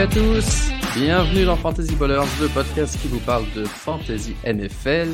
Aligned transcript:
Salut 0.00 0.12
à 0.12 0.14
tous, 0.14 0.70
bienvenue 0.94 1.44
dans 1.44 1.56
Fantasy 1.56 1.94
Ballers, 1.94 2.24
le 2.40 2.48
podcast 2.48 2.98
qui 3.02 3.06
vous 3.08 3.20
parle 3.20 3.44
de 3.52 3.66
Fantasy 3.66 4.34
NFL. 4.46 5.10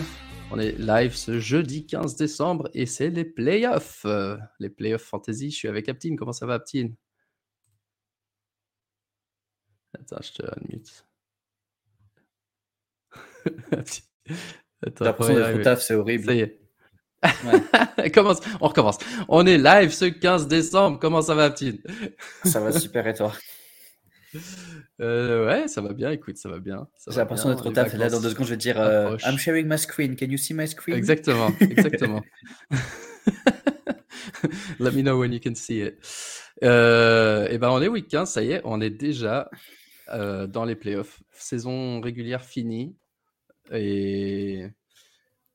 On 0.52 0.60
est 0.60 0.78
live 0.78 1.12
ce 1.12 1.40
jeudi 1.40 1.86
15 1.86 2.14
décembre 2.14 2.70
et 2.72 2.86
c'est 2.86 3.10
les 3.10 3.24
playoffs. 3.24 4.04
Euh, 4.04 4.36
les 4.60 4.70
playoffs 4.70 5.02
Fantasy, 5.02 5.50
je 5.50 5.56
suis 5.56 5.66
avec 5.66 5.88
Aptine. 5.88 6.16
Comment 6.16 6.30
ça 6.30 6.46
va 6.46 6.54
Aptine? 6.54 6.94
Attends, 9.98 10.22
je 10.22 10.32
te 10.32 10.42
unmute. 10.44 11.04
Attends, 14.86 15.04
l'impression 15.04 15.34
d'être 15.34 15.62
taf, 15.62 15.82
c'est 15.82 15.94
horrible. 15.96 16.26
Ça 16.26 16.34
y 16.34 16.40
est. 16.42 18.10
Commence, 18.14 18.38
on 18.60 18.68
recommence. 18.68 18.98
On 19.26 19.44
est 19.46 19.58
live 19.58 19.90
ce 19.90 20.04
15 20.04 20.46
décembre. 20.46 21.00
Comment 21.00 21.22
ça 21.22 21.34
va, 21.34 21.46
Aptine? 21.46 21.80
Ça 22.44 22.60
va 22.60 22.70
super 22.70 23.04
et 23.08 23.14
toi? 23.14 23.32
euh, 25.00 25.46
ouais, 25.46 25.68
ça 25.68 25.82
va 25.82 25.92
bien, 25.92 26.10
écoute, 26.10 26.38
ça 26.38 26.48
va 26.48 26.58
bien. 26.58 26.88
J'ai 27.08 27.16
l'impression 27.16 27.50
d'être 27.50 27.66
au 27.66 27.70
taf. 27.70 27.92
Là, 27.94 28.08
dans 28.08 28.20
deux 28.20 28.30
secondes, 28.30 28.46
je 28.46 28.52
vais 28.52 28.56
dire 28.56 28.80
euh, 28.80 29.16
I'm 29.24 29.38
sharing 29.38 29.68
my 29.68 29.78
screen. 29.78 30.16
Can 30.16 30.26
you 30.26 30.38
see 30.38 30.54
my 30.54 30.66
screen? 30.66 30.96
Exactement, 30.96 31.50
exactement. 31.60 32.22
Let 34.78 34.92
me 34.92 35.02
know 35.02 35.18
when 35.18 35.32
you 35.32 35.40
can 35.42 35.54
see 35.54 35.82
it. 35.82 35.98
Euh, 36.64 37.48
et 37.48 37.58
ben, 37.58 37.70
on 37.70 37.82
est 37.82 37.88
week 37.88 38.08
15, 38.08 38.30
ça 38.30 38.42
y 38.42 38.52
est, 38.52 38.62
on 38.64 38.80
est 38.80 38.90
déjà 38.90 39.50
euh, 40.08 40.46
dans 40.46 40.64
les 40.64 40.76
playoffs. 40.76 41.22
Saison 41.32 42.00
régulière 42.00 42.42
finie. 42.42 42.96
Et, 43.72 44.66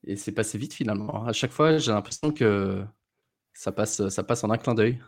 et 0.04 0.16
c'est 0.16 0.32
passé 0.32 0.58
vite 0.58 0.74
finalement. 0.74 1.26
À 1.26 1.32
chaque 1.32 1.52
fois, 1.52 1.78
j'ai 1.78 1.92
l'impression 1.92 2.30
que 2.30 2.84
ça 3.54 3.72
passe, 3.72 4.08
ça 4.08 4.22
passe 4.22 4.44
en 4.44 4.50
un 4.50 4.58
clin 4.58 4.74
d'œil. 4.74 4.98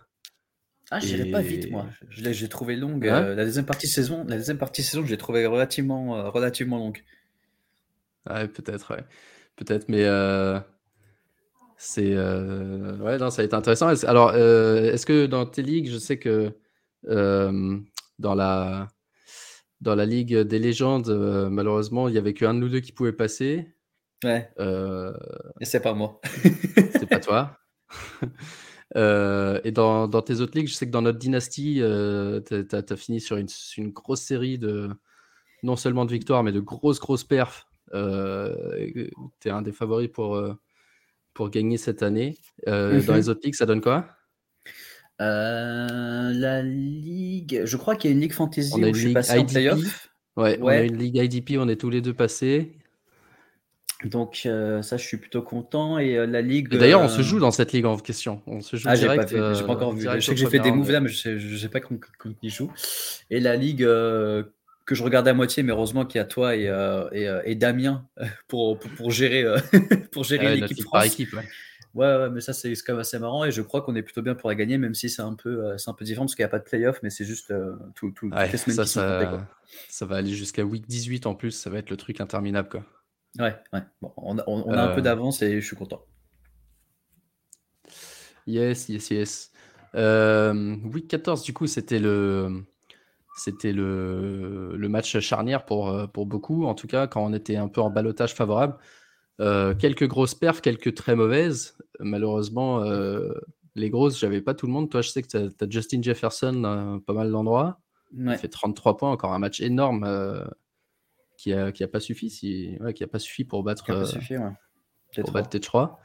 Ah, 0.90 1.00
je 1.00 1.06
dirais 1.06 1.30
pas 1.30 1.40
vite, 1.40 1.70
moi. 1.70 1.86
Je 2.10 2.22
l'ai, 2.22 2.34
j'ai 2.34 2.48
trouvé 2.48 2.76
longue. 2.76 3.06
Euh, 3.06 3.34
la 3.34 3.44
deuxième 3.44 3.64
partie 3.64 3.86
saison, 3.86 4.24
la 4.28 4.36
deuxième 4.36 4.58
partie 4.58 4.82
saison, 4.82 5.04
je 5.04 5.10
l'ai 5.10 5.16
trouvé 5.16 5.46
relativement, 5.46 6.16
euh, 6.16 6.28
relativement 6.28 6.78
longue. 6.78 7.02
Ouais, 8.28 8.48
peut-être, 8.48 8.94
ouais. 8.94 9.04
Peut-être, 9.56 9.88
mais 9.88 10.04
euh, 10.04 10.58
c'est. 11.76 12.16
Ouais, 12.16 13.18
non, 13.18 13.30
ça 13.30 13.42
a 13.42 13.44
été 13.44 13.54
intéressant. 13.54 13.88
Alors, 14.04 14.34
est-ce 14.34 15.06
que 15.06 15.26
dans 15.26 15.46
tes 15.46 15.62
ligues, 15.62 15.88
je 15.88 15.98
sais 15.98 16.18
que 16.18 16.52
dans 17.04 18.34
la. 18.34 18.88
Dans 19.80 19.94
la 19.94 20.06
ligue 20.06 20.34
des 20.38 20.58
légendes, 20.58 21.10
malheureusement, 21.50 22.08
il 22.08 22.14
y 22.14 22.18
avait 22.18 22.32
qu'un 22.32 22.54
de 22.54 22.58
nous 22.60 22.68
deux 22.68 22.80
qui 22.80 22.92
pouvait 22.92 23.12
passer. 23.12 23.68
Ouais. 24.24 24.50
Et 25.60 25.64
c'est 25.64 25.80
pas 25.80 25.92
moi. 25.92 26.20
c'est 26.92 27.08
pas 27.08 27.20
toi. 27.20 27.58
Euh, 28.96 29.60
et 29.64 29.72
dans, 29.72 30.08
dans, 30.08 30.22
tes 30.22 30.40
autres 30.40 30.56
ligues, 30.56 30.68
je 30.68 30.74
sais 30.74 30.86
que 30.86 30.90
dans 30.92 31.02
notre 31.02 31.18
dynastie, 31.18 31.80
euh, 31.80 32.40
tu 32.40 32.54
as, 32.74 32.96
fini 32.96 33.20
sur 33.20 33.36
une, 33.36 33.48
une, 33.76 33.90
grosse 33.90 34.20
série 34.20 34.58
de 34.58 34.90
non 35.62 35.76
seulement 35.76 36.04
de 36.04 36.12
victoires, 36.12 36.42
mais 36.42 36.52
de 36.52 36.60
grosses, 36.60 37.00
grosses 37.00 37.24
perfs. 37.24 37.66
Euh, 37.94 38.82
tu 39.40 39.48
es 39.48 39.50
un 39.50 39.62
des 39.62 39.72
favoris 39.72 40.08
pour, 40.08 40.36
euh, 40.36 40.54
pour 41.32 41.50
gagner 41.50 41.76
cette 41.76 42.02
année. 42.02 42.36
Euh, 42.68 43.02
dans 43.02 43.12
mhm. 43.12 43.18
les 43.18 43.28
autres 43.28 43.40
ligues, 43.44 43.54
ça 43.54 43.66
donne 43.66 43.80
quoi? 43.80 44.06
La 45.18 46.62
ligue, 46.62 47.62
je 47.64 47.76
crois 47.76 47.96
qu'il 47.96 48.10
y 48.10 48.12
a 48.12 48.16
une 48.16 48.22
ligue 48.22 48.32
fantasy 48.32 48.72
on 48.74 48.82
a 48.82 48.88
une 48.88 48.94
je 48.94 49.06
ligue 49.06 49.14
passé 49.14 49.38
IDP. 49.38 49.54
Ouais, 50.36 50.58
ouais, 50.58 50.58
on 50.60 50.66
a 50.66 50.82
une 50.82 50.96
ligue 50.96 51.16
IDP, 51.16 51.58
on 51.58 51.68
est 51.68 51.76
tous 51.76 51.90
les 51.90 52.00
deux 52.00 52.14
passés. 52.14 52.72
Donc 54.04 54.42
euh, 54.44 54.82
ça, 54.82 54.96
je 54.96 55.06
suis 55.06 55.16
plutôt 55.16 55.42
content. 55.42 55.98
Et 55.98 56.16
euh, 56.16 56.26
la 56.26 56.42
ligue. 56.42 56.68
D'ailleurs, 56.68 57.00
on 57.00 57.08
se 57.08 57.20
euh, 57.20 57.22
joue 57.22 57.40
dans 57.40 57.50
cette 57.50 57.72
ligue 57.72 57.86
en 57.86 57.96
question. 57.98 58.42
On 58.46 58.60
se 58.60 58.76
joue 58.76 58.88
ah, 58.88 58.96
direct. 58.96 59.28
J'ai 59.30 59.38
pas, 59.38 59.66
pas, 59.66 59.72
encore 59.72 59.92
vu. 59.94 60.06
Je 60.14 60.20
sais 60.20 60.32
que 60.32 60.40
j'ai 60.40 60.46
fait 60.46 60.58
des 60.58 60.72
moves 60.72 60.90
là, 60.90 61.00
mais 61.00 61.08
je 61.08 61.16
sais, 61.16 61.58
sais 61.58 61.68
pas 61.68 61.80
comment 61.80 62.00
ils 62.42 62.50
jouent. 62.50 62.72
Et 63.30 63.40
la 63.40 63.56
ligue 63.56 63.84
que 64.86 64.94
je 64.94 65.02
regardais 65.02 65.30
à 65.30 65.34
moitié, 65.34 65.62
mais 65.62 65.72
heureusement 65.72 66.04
qu'il 66.04 66.18
y 66.18 66.22
a 66.22 66.26
toi 66.26 66.54
et, 66.54 66.64
et, 67.12 67.40
et 67.44 67.54
Damien 67.54 68.06
pour, 68.48 68.78
pour, 68.78 68.90
pour, 68.90 69.10
gérer, 69.10 69.44
pour 70.12 70.24
gérer 70.24 70.56
l'équipe 70.56 70.82
France. 70.82 70.92
Par 70.92 71.04
équipe, 71.04 71.32
ouais. 71.32 71.44
Ouais, 71.94 72.28
mais 72.28 72.40
ça 72.40 72.52
c'est 72.52 72.72
quand 72.84 72.94
même 72.94 73.00
assez 73.00 73.20
marrant 73.20 73.44
et 73.44 73.52
je 73.52 73.62
crois 73.62 73.80
qu'on 73.80 73.94
est 73.94 74.02
plutôt 74.02 74.20
bien 74.20 74.34
pour 74.34 74.48
la 74.48 74.56
gagner, 74.56 74.78
même 74.78 74.94
si 74.94 75.08
c'est 75.08 75.22
un 75.22 75.34
peu, 75.34 75.78
c'est 75.78 75.88
un 75.88 75.94
peu 75.94 76.04
différent 76.04 76.24
parce 76.24 76.34
qu'il 76.34 76.42
n'y 76.42 76.46
a 76.46 76.50
pas 76.50 76.58
de 76.58 76.64
playoff, 76.64 76.98
mais 77.04 77.08
c'est 77.08 77.24
juste 77.24 77.54
tout, 77.94 78.10
tout, 78.10 78.26
ouais, 78.26 78.42
toutes 78.42 78.52
les 78.52 78.58
semaines 78.58 78.76
ça, 78.76 78.82
qui 78.82 78.88
sont 78.88 79.00
ça, 79.00 79.26
comptées, 79.30 79.44
ça 79.88 80.04
va 80.04 80.16
aller 80.16 80.34
jusqu'à 80.34 80.64
week 80.64 80.88
18 80.88 81.26
en 81.26 81.36
plus, 81.36 81.52
ça 81.52 81.70
va 81.70 81.78
être 81.78 81.90
le 81.90 81.96
truc 81.96 82.20
interminable 82.20 82.68
quoi. 82.68 82.84
Ouais, 83.38 83.56
ouais. 83.72 83.80
Bon, 84.00 84.12
on, 84.16 84.38
a, 84.38 84.44
on, 84.46 84.72
a 84.72 84.82
un 84.82 84.94
peu 84.94 85.00
euh. 85.00 85.02
d'avance 85.02 85.42
et 85.42 85.60
je 85.60 85.66
suis 85.66 85.76
content. 85.76 86.04
Yes, 88.46 88.88
yes, 88.88 89.10
yes. 89.10 89.52
Euh, 89.94 90.76
week 90.92 91.08
14, 91.08 91.42
du 91.42 91.52
coup, 91.52 91.66
c'était 91.66 91.98
le, 91.98 92.64
c'était 93.36 93.72
le, 93.72 94.76
le, 94.76 94.88
match 94.88 95.18
charnière 95.20 95.64
pour, 95.64 95.88
euh, 95.88 96.06
pour 96.06 96.26
beaucoup, 96.26 96.64
en 96.66 96.74
tout 96.74 96.86
cas, 96.86 97.06
quand 97.06 97.24
on 97.24 97.32
était 97.32 97.56
un 97.56 97.68
peu 97.68 97.80
en 97.80 97.90
balotage 97.90 98.34
favorable. 98.34 98.76
Euh, 99.40 99.74
quelques 99.74 100.06
grosses 100.06 100.34
perfs, 100.34 100.60
quelques 100.60 100.94
très 100.94 101.16
mauvaises. 101.16 101.76
Malheureusement, 101.98 102.84
les 103.76 103.90
grosses, 103.90 104.18
j'avais 104.18 104.40
pas 104.40 104.54
tout 104.54 104.66
le 104.66 104.72
monde. 104.72 104.90
Toi, 104.90 105.02
je 105.02 105.10
sais 105.10 105.22
que 105.22 105.28
tu 105.28 105.36
as, 105.36 105.70
Justin 105.70 106.02
Jefferson 106.02 107.00
pas 107.04 107.12
mal 107.12 107.30
d'endroits. 107.30 107.80
Il 108.16 108.36
fait 108.36 108.48
33 108.48 108.96
points, 108.96 109.10
encore 109.10 109.32
un 109.32 109.40
match 109.40 109.60
énorme 109.60 110.04
qui 111.44 111.52
a, 111.52 111.72
qui 111.72 111.84
a 111.84 111.88
pas 111.88 112.00
suffi, 112.00 112.30
si, 112.30 112.74
ouais, 112.80 112.94
qui 112.94 113.04
a 113.04 113.06
pas 113.06 113.18
suffi 113.18 113.44
pour 113.44 113.62
battre, 113.62 113.84
euh, 113.90 114.06
suffi, 114.06 114.38
ouais. 114.38 114.50
pour 115.20 115.30
battre 115.30 115.54
T3. 115.54 115.96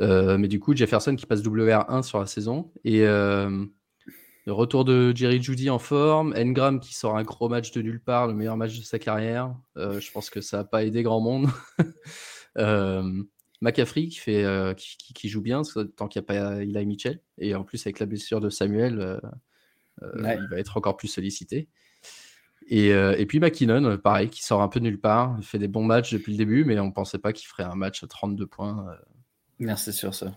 Euh, 0.00 0.38
mais 0.38 0.48
du 0.48 0.58
coup, 0.58 0.74
Jefferson 0.74 1.14
qui 1.16 1.26
passe 1.26 1.42
WR1 1.42 2.02
sur 2.02 2.18
la 2.18 2.24
saison. 2.24 2.72
Et 2.82 3.02
euh, 3.02 3.66
le 4.46 4.52
retour 4.54 4.86
de 4.86 5.14
Jerry 5.14 5.42
Judy 5.42 5.68
en 5.68 5.78
forme. 5.78 6.32
Engram 6.34 6.80
qui 6.80 6.94
sort 6.94 7.18
un 7.18 7.24
gros 7.24 7.50
match 7.50 7.72
de 7.72 7.82
nulle 7.82 8.00
part, 8.00 8.26
le 8.26 8.32
meilleur 8.32 8.56
match 8.56 8.78
de 8.78 8.84
sa 8.84 8.98
carrière. 8.98 9.54
je 9.76 10.10
pense 10.12 10.30
que 10.30 10.40
ça 10.40 10.58
n'a 10.58 10.64
pas 10.64 10.82
aidé 10.82 11.02
grand 11.02 11.20
monde. 11.20 11.48
McCaffrey 13.60 14.06
qui, 14.08 14.16
fait, 14.16 14.74
qui, 14.78 14.96
qui, 15.12 15.28
joue 15.28 15.42
bien 15.42 15.60
tant 15.96 16.08
qu'il 16.08 16.22
n'y 16.22 16.24
a 16.24 16.26
pas 16.26 16.62
Eli 16.62 16.86
Mitchell. 16.86 17.20
Et 17.36 17.54
en 17.54 17.64
plus, 17.64 17.86
avec 17.86 17.98
la 17.98 18.06
blessure 18.06 18.40
de 18.40 18.48
Samuel, 18.48 19.20
il 20.00 20.22
va 20.22 20.58
être 20.58 20.78
encore 20.78 20.96
plus 20.96 21.08
sollicité. 21.08 21.68
Euh, 22.72 23.14
et, 23.16 23.26
puis 23.26 23.38
McKinnon, 23.38 23.96
pareil, 23.98 24.28
qui 24.28 24.42
sort 24.42 24.62
un 24.62 24.68
peu 24.68 24.80
nulle 24.80 25.00
part. 25.00 25.36
Il 25.38 25.44
fait 25.44 25.58
des 25.58 25.68
bons 25.68 25.84
matchs 25.84 26.12
depuis 26.12 26.32
le 26.32 26.38
début, 26.38 26.64
mais 26.64 26.78
on 26.80 26.86
ne 26.86 26.92
pensait 26.92 27.18
pas 27.18 27.32
qu'il 27.32 27.46
ferait 27.46 27.62
un 27.62 27.74
match 27.74 28.02
à 28.02 28.06
32 28.06 28.46
points. 28.46 28.86
Euh. 28.88 28.96
Merci 29.58 29.92
sur 29.92 30.14
ça. 30.14 30.36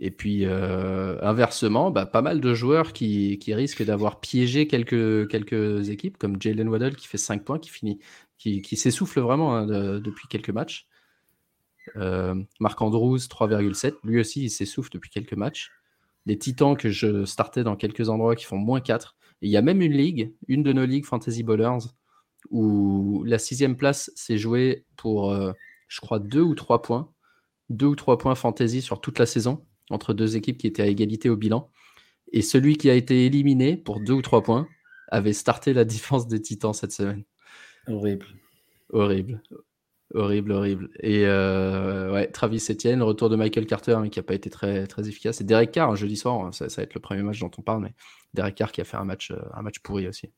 Et 0.00 0.12
puis, 0.12 0.44
euh, 0.44 1.20
inversement, 1.22 1.90
bah, 1.90 2.06
pas 2.06 2.22
mal 2.22 2.40
de 2.40 2.54
joueurs 2.54 2.92
qui, 2.92 3.38
risquent 3.48 3.82
d'avoir 3.82 4.20
piégé 4.20 4.68
quelques, 4.68 5.28
quelques 5.28 5.88
équipes, 5.88 6.16
comme 6.16 6.40
Jalen 6.40 6.68
Waddell 6.68 6.94
qui 6.94 7.08
fait 7.08 7.18
5 7.18 7.44
points, 7.44 7.58
qui, 7.58 7.70
finit, 7.70 7.98
qui, 8.38 8.76
s'essouffle 8.76 9.18
vraiment 9.20 9.56
hein, 9.56 9.66
depuis 9.66 10.28
quelques 10.28 10.50
matchs. 10.50 10.86
Marc 12.60 12.80
Andrews, 12.80 13.18
3,7. 13.18 13.94
Lui 14.04 14.20
aussi, 14.20 14.44
il 14.44 14.50
s'essouffle 14.50 14.90
depuis 14.92 15.10
quelques 15.10 15.32
matchs. 15.32 15.72
Les 16.26 16.38
Titans 16.38 16.76
que 16.76 16.90
je 16.90 17.24
startais 17.24 17.64
dans 17.64 17.74
quelques 17.74 18.08
endroits 18.08 18.36
qui 18.36 18.44
font 18.44 18.58
moins 18.58 18.80
4 18.80 19.17
il 19.40 19.50
y 19.50 19.56
a 19.56 19.62
même 19.62 19.82
une 19.82 19.92
ligue, 19.92 20.34
une 20.48 20.62
de 20.62 20.72
nos 20.72 20.84
ligues 20.84 21.04
Fantasy 21.04 21.42
Ballers, 21.42 21.86
où 22.50 23.22
la 23.24 23.38
sixième 23.38 23.76
place 23.76 24.10
s'est 24.14 24.38
jouée 24.38 24.84
pour, 24.96 25.32
euh, 25.32 25.52
je 25.88 26.00
crois, 26.00 26.18
deux 26.18 26.42
ou 26.42 26.54
trois 26.54 26.82
points. 26.82 27.12
Deux 27.70 27.86
ou 27.86 27.96
trois 27.96 28.16
points 28.16 28.34
fantasy 28.34 28.80
sur 28.80 29.00
toute 29.00 29.18
la 29.18 29.26
saison, 29.26 29.66
entre 29.90 30.14
deux 30.14 30.36
équipes 30.36 30.56
qui 30.56 30.66
étaient 30.66 30.82
à 30.82 30.86
égalité 30.86 31.28
au 31.28 31.36
bilan. 31.36 31.70
Et 32.32 32.42
celui 32.42 32.76
qui 32.76 32.88
a 32.88 32.94
été 32.94 33.26
éliminé 33.26 33.76
pour 33.76 34.00
deux 34.00 34.14
ou 34.14 34.22
trois 34.22 34.42
points 34.42 34.66
avait 35.08 35.32
starté 35.32 35.72
la 35.72 35.84
défense 35.84 36.26
des 36.26 36.40
Titans 36.40 36.72
cette 36.72 36.92
semaine. 36.92 37.24
Horrible. 37.86 38.26
Horrible. 38.90 39.42
Horrible, 40.14 40.52
horrible. 40.52 40.88
Et 41.00 41.26
euh, 41.26 42.26
Travis 42.32 42.64
Etienne, 42.70 43.02
retour 43.02 43.28
de 43.28 43.36
Michael 43.36 43.66
Carter, 43.66 43.98
mais 44.00 44.08
qui 44.08 44.18
n'a 44.18 44.22
pas 44.22 44.34
été 44.34 44.48
très, 44.48 44.86
très 44.86 45.06
efficace. 45.06 45.42
Et 45.42 45.44
Derek 45.44 45.70
Carr, 45.70 45.96
jeudi 45.96 46.16
soir, 46.16 46.46
hein, 46.46 46.52
ça, 46.52 46.66
va 46.66 46.82
être 46.82 46.94
le 46.94 47.00
premier 47.00 47.22
match 47.22 47.40
dont 47.40 47.50
on 47.58 47.62
parle, 47.62 47.82
mais 47.82 47.94
Derek 48.32 48.54
Carr 48.54 48.72
qui 48.72 48.80
a 48.80 48.84
fait 48.84 48.96
un 48.96 49.04
match, 49.04 49.30
euh, 49.30 49.38
un 49.52 49.60
match 49.60 49.80
pourri 49.80 50.08
aussi. 50.08 50.30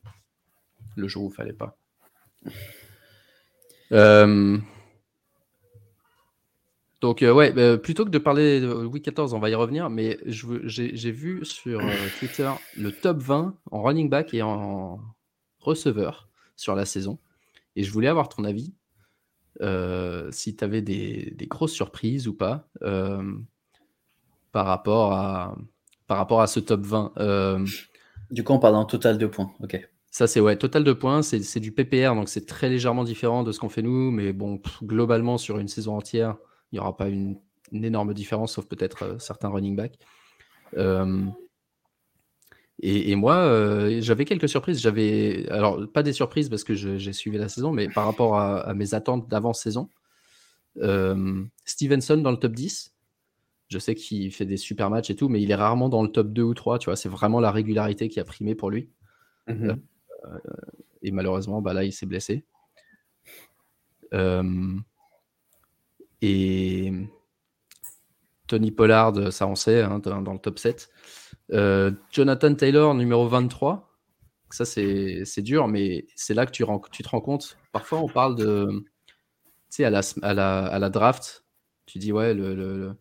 Le 0.97 1.07
jour 1.07 1.25
où 1.25 1.31
il 1.31 1.35
fallait 1.35 1.53
pas. 1.53 1.77
Euh, 3.93 4.59
donc, 7.01 7.23
ouais, 7.23 7.79
plutôt 7.79 8.05
que 8.05 8.11
de 8.11 8.19
parler 8.19 8.61
de 8.61 8.73
week 8.73 9.05
14, 9.05 9.35
on 9.35 9.39
va 9.39 9.51
y 9.51 9.55
revenir, 9.55 9.89
mais 9.89 10.19
j'ai 10.27 11.13
vu 11.13 11.45
sur 11.45 11.81
Twitter 12.19 12.51
le 12.77 12.91
top 12.91 13.19
20 13.19 13.57
en 13.71 13.83
running 13.83 14.09
back 14.09 14.35
et 14.35 14.43
en 14.43 15.01
receveur 15.61 16.29
sur 16.57 16.75
la 16.75 16.87
saison. 16.87 17.19
Et 17.77 17.85
je 17.85 17.93
voulais 17.93 18.09
avoir 18.09 18.29
ton 18.29 18.45
avis 18.45 18.75
si 19.61 20.57
tu 20.57 20.65
avais 20.65 20.83
des, 20.83 21.35
grosses 21.49 21.73
surprises 21.73 22.29
ou 22.29 22.35
pas 22.35 22.69
euh, 22.83 23.23
par, 24.53 24.67
rapport 24.67 25.13
à, 25.13 25.57
par 26.07 26.19
rapport 26.19 26.41
à 26.41 26.47
ce 26.47 26.61
top 26.61 26.83
20. 26.83 27.13
Euh, 27.19 27.67
du 28.31 28.45
coup, 28.45 28.53
on 28.53 28.59
parle 28.59 28.77
en 28.77 28.85
total 28.85 29.19
de 29.19 29.27
points. 29.27 29.53
Ok. 29.63 29.81
Ça, 30.11 30.27
c'est 30.27 30.41
ouais, 30.41 30.57
total 30.57 30.83
de 30.83 30.93
points. 30.93 31.23
C'est 31.23 31.61
du 31.61 31.73
PPR, 31.73 32.15
donc 32.15 32.29
c'est 32.29 32.47
très 32.47 32.69
légèrement 32.69 33.05
différent 33.05 33.43
de 33.45 33.53
ce 33.53 33.61
qu'on 33.61 33.69
fait 33.69 33.83
nous. 33.83 34.11
Mais 34.11 34.33
bon, 34.33 34.61
globalement, 34.83 35.39
sur 35.39 35.59
une 35.59 35.69
saison 35.69 35.97
entière, 35.97 36.37
il 36.73 36.77
n'y 36.77 36.81
aura 36.81 36.97
pas 36.97 37.09
une, 37.09 37.37
une, 37.71 37.85
énorme 37.85 38.13
différence, 38.15 38.55
sauf 38.55 38.67
peut-être 38.67 39.21
certains 39.21 39.49
running 39.49 39.77
backs. 39.77 39.99
Et, 42.83 43.15
moi, 43.15 44.01
j'avais 44.01 44.25
quelques 44.25 44.49
surprises. 44.49 44.81
J'avais, 44.81 45.47
alors 45.51 45.87
pas 45.93 46.03
des 46.03 46.15
surprises 46.15 46.49
parce 46.49 46.65
que 46.65 46.75
j'ai 46.75 47.13
suivi 47.13 47.37
la 47.37 47.49
saison, 47.49 47.73
mais 47.73 47.89
par 47.89 48.07
rapport 48.07 48.39
à, 48.39 48.73
mes 48.75 48.95
attentes 48.95 49.29
d'avant-saison. 49.29 49.89
Stevenson 51.65 52.17
dans 52.19 52.31
le 52.31 52.39
top 52.39 52.53
10. 52.53 52.95
Je 53.69 53.79
sais 53.79 53.95
qu'il 53.95 54.33
fait 54.33 54.47
des 54.47 54.57
super 54.57 54.91
matchs 54.91 55.11
et 55.11 55.17
tout, 55.17 55.29
mais 55.29 55.41
il 55.41 55.51
est 55.51 55.55
rarement 55.55 55.89
dans 55.89 56.03
le 56.03 56.09
top 56.09 56.33
2 56.33 56.43
ou 56.43 56.55
3. 56.55 56.79
Tu 56.79 56.87
vois, 56.87 56.97
c'est 56.97 57.09
vraiment 57.09 57.39
la 57.39 57.53
régularité 57.53 58.09
qui 58.09 58.19
a 58.19 58.25
primé 58.25 58.55
pour 58.55 58.71
lui. 58.71 58.89
Mmh 59.47 59.73
et 61.03 61.13
malheureusement, 61.13 61.63
bah 61.63 61.73
là, 61.73 61.83
il 61.83 61.93
s'est 61.93 62.05
blessé. 62.05 62.45
et 66.23 66.93
Tony 68.47 68.71
Pollard, 68.73 69.33
ça 69.33 69.47
on 69.47 69.55
sait, 69.55 69.81
hein, 69.81 69.99
dans, 70.01 70.33
le 70.33 70.39
top 70.39 70.59
7. 70.59 70.91
Euh, 71.53 71.91
Jonathan 72.11 72.55
Taylor, 72.55 72.95
numéro 72.95 73.27
23. 73.27 73.89
Ça, 74.51 74.65
c'est 74.65 75.43
dur, 75.43 75.69
mais 75.69 76.07
c'est 76.17 76.35
là 76.35 76.45
que 76.47 76.51
tu, 76.51 76.65
tu, 76.91 77.03
te 77.03 77.09
rends 77.09 77.21
compte. 77.21 77.57
Parfois, 77.73 78.01
on 78.01 78.09
parle 78.09 78.35
de. 78.37 78.67
Tu 79.07 79.77
sais, 79.77 79.85
à 79.85 79.91
la, 79.91 80.01
à, 80.23 80.79
la, 80.79 80.91
draft, 80.91 81.45
tu 81.87 81.99
dis, 81.99 82.13
ouais, 82.13 82.35
le, 82.35 82.57
le, 82.57 82.97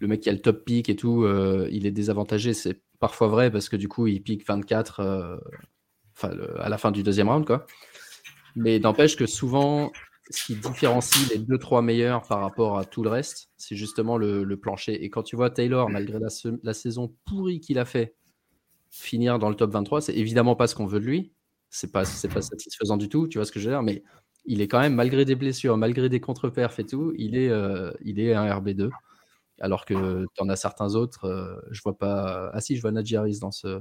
le, 0.00 0.06
mec 0.06 0.20
qui 0.20 0.30
a 0.30 0.32
le 0.32 0.40
top 0.40 0.64
pick 0.64 0.88
et 0.88 0.96
tout, 0.96 1.24
euh, 1.24 1.68
il 1.70 1.86
est 1.86 1.90
désavantagé. 1.90 2.54
C'est 2.54 2.80
parfois 3.00 3.28
vrai 3.28 3.50
parce 3.50 3.68
que 3.68 3.76
du 3.76 3.88
coup, 3.88 4.06
il 4.06 4.22
pique 4.22 4.46
24 4.46 5.00
euh, 5.00 5.36
à 6.58 6.68
la 6.70 6.78
fin 6.78 6.90
du 6.90 7.02
deuxième 7.02 7.28
round, 7.28 7.44
quoi. 7.44 7.66
Mais 8.54 8.78
n'empêche 8.78 9.16
que 9.16 9.26
souvent, 9.26 9.92
ce 10.30 10.44
qui 10.44 10.56
différencie 10.56 11.30
les 11.30 11.38
deux 11.38 11.58
trois 11.58 11.82
meilleurs 11.82 12.22
par 12.22 12.40
rapport 12.40 12.78
à 12.78 12.84
tout 12.84 13.02
le 13.02 13.10
reste, 13.10 13.50
c'est 13.56 13.76
justement 13.76 14.18
le, 14.18 14.56
plancher. 14.56 15.04
Et 15.04 15.10
quand 15.10 15.22
tu 15.22 15.36
vois 15.36 15.50
Taylor, 15.50 15.88
malgré 15.88 16.18
la, 16.18 16.74
saison 16.74 17.14
pourrie 17.24 17.60
qu'il 17.60 17.78
a 17.78 17.84
fait, 17.84 18.14
finir 18.90 19.38
dans 19.38 19.48
le 19.48 19.54
top 19.56 19.70
23, 19.72 20.00
c'est 20.00 20.14
évidemment 20.14 20.56
pas 20.56 20.66
ce 20.66 20.74
qu'on 20.74 20.86
veut 20.86 21.00
de 21.00 21.06
lui. 21.06 21.32
C'est 21.70 21.92
pas, 21.92 22.04
pas 22.32 22.42
satisfaisant 22.42 22.96
du 22.96 23.08
tout, 23.08 23.28
tu 23.28 23.38
vois 23.38 23.44
ce 23.44 23.52
que 23.52 23.60
je 23.60 23.68
veux 23.68 23.74
dire. 23.74 23.82
Mais 23.82 24.02
il 24.46 24.60
est 24.60 24.68
quand 24.68 24.80
même, 24.80 24.94
malgré 24.94 25.24
des 25.24 25.34
blessures, 25.34 25.76
malgré 25.76 26.08
des 26.08 26.20
contre-perfs 26.20 26.78
et 26.78 26.86
tout, 26.86 27.12
il 27.16 27.36
est, 27.36 27.50
euh, 27.50 27.90
un 28.00 28.60
RB2. 28.60 28.90
Alors 29.60 29.84
que 29.84 30.26
tu 30.34 30.42
en 30.42 30.48
as 30.48 30.56
certains 30.56 30.94
autres, 30.94 31.24
euh, 31.24 31.56
je 31.70 31.80
vois 31.82 31.96
pas. 31.96 32.50
Ah 32.52 32.60
si, 32.60 32.76
je 32.76 32.82
vois 32.82 32.92
Najee 32.92 33.16
Harris 33.16 33.38
dans 33.40 33.52
ce. 33.52 33.80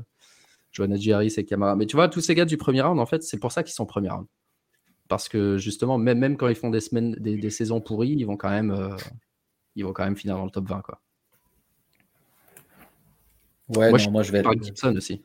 Je 0.72 0.84
vois 0.84 0.94
et 0.94 1.46
Camara. 1.46 1.76
Mais 1.76 1.86
tu 1.86 1.96
vois, 1.96 2.10
tous 2.10 2.22
ces 2.22 2.36
gars 2.36 2.46
du 2.46 2.58
premier 2.58 2.82
round, 2.82 3.00
en 3.00 3.06
fait, 3.06 3.24
c'est 3.24 3.40
pour 3.40 3.52
ça 3.52 3.64
qu'ils 3.64 3.74
sont 3.74 3.86
premier 3.86 4.10
round 4.10 4.28
parce 5.08 5.30
que 5.30 5.58
justement, 5.58 5.98
même, 5.98 6.20
même 6.20 6.38
quand 6.38 6.48
ils 6.48 6.56
font 6.56 6.70
des 6.70 6.80
semaines, 6.80 7.16
des, 7.20 7.50
saisons 7.50 7.82
pourries, 7.82 8.16
ils 8.18 8.26
vont 8.26 8.38
quand 8.38 8.50
même, 8.50 8.72
euh, 8.72 8.96
ils 9.76 9.86
vont 9.86 9.94
quand 9.94 10.04
même 10.04 10.16
finir 10.16 10.36
dans 10.36 10.46
le 10.46 10.52
top 10.52 10.68
20, 10.68 10.82
quoi. 10.82 11.02
Ouais, 13.70 13.90
moi, 13.90 14.00
moi 14.12 14.24
je 14.24 14.32
vais 14.32 14.40
être. 14.40 14.64
Gibson 14.64 14.96
aussi. 14.96 15.22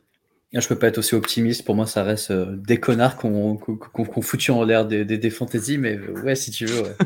Je 0.53 0.67
peux 0.67 0.79
pas 0.79 0.89
être 0.89 0.99
aussi 0.99 1.15
optimiste. 1.15 1.65
Pour 1.65 1.77
moi, 1.77 1.87
ça 1.87 2.03
reste 2.03 2.31
euh, 2.31 2.57
des 2.57 2.81
connards 2.81 3.17
qu'on 3.17 3.57
qu 3.57 4.23
foutu 4.23 4.51
en 4.51 4.65
l'air 4.65 4.87
des, 4.87 5.05
des, 5.05 5.31
fantaisies, 5.31 5.79
mais 5.79 5.97
euh, 5.97 6.23
ouais, 6.23 6.35
si 6.35 6.51
tu 6.51 6.67
veux. 6.67 6.83
Ouais. 6.83 6.97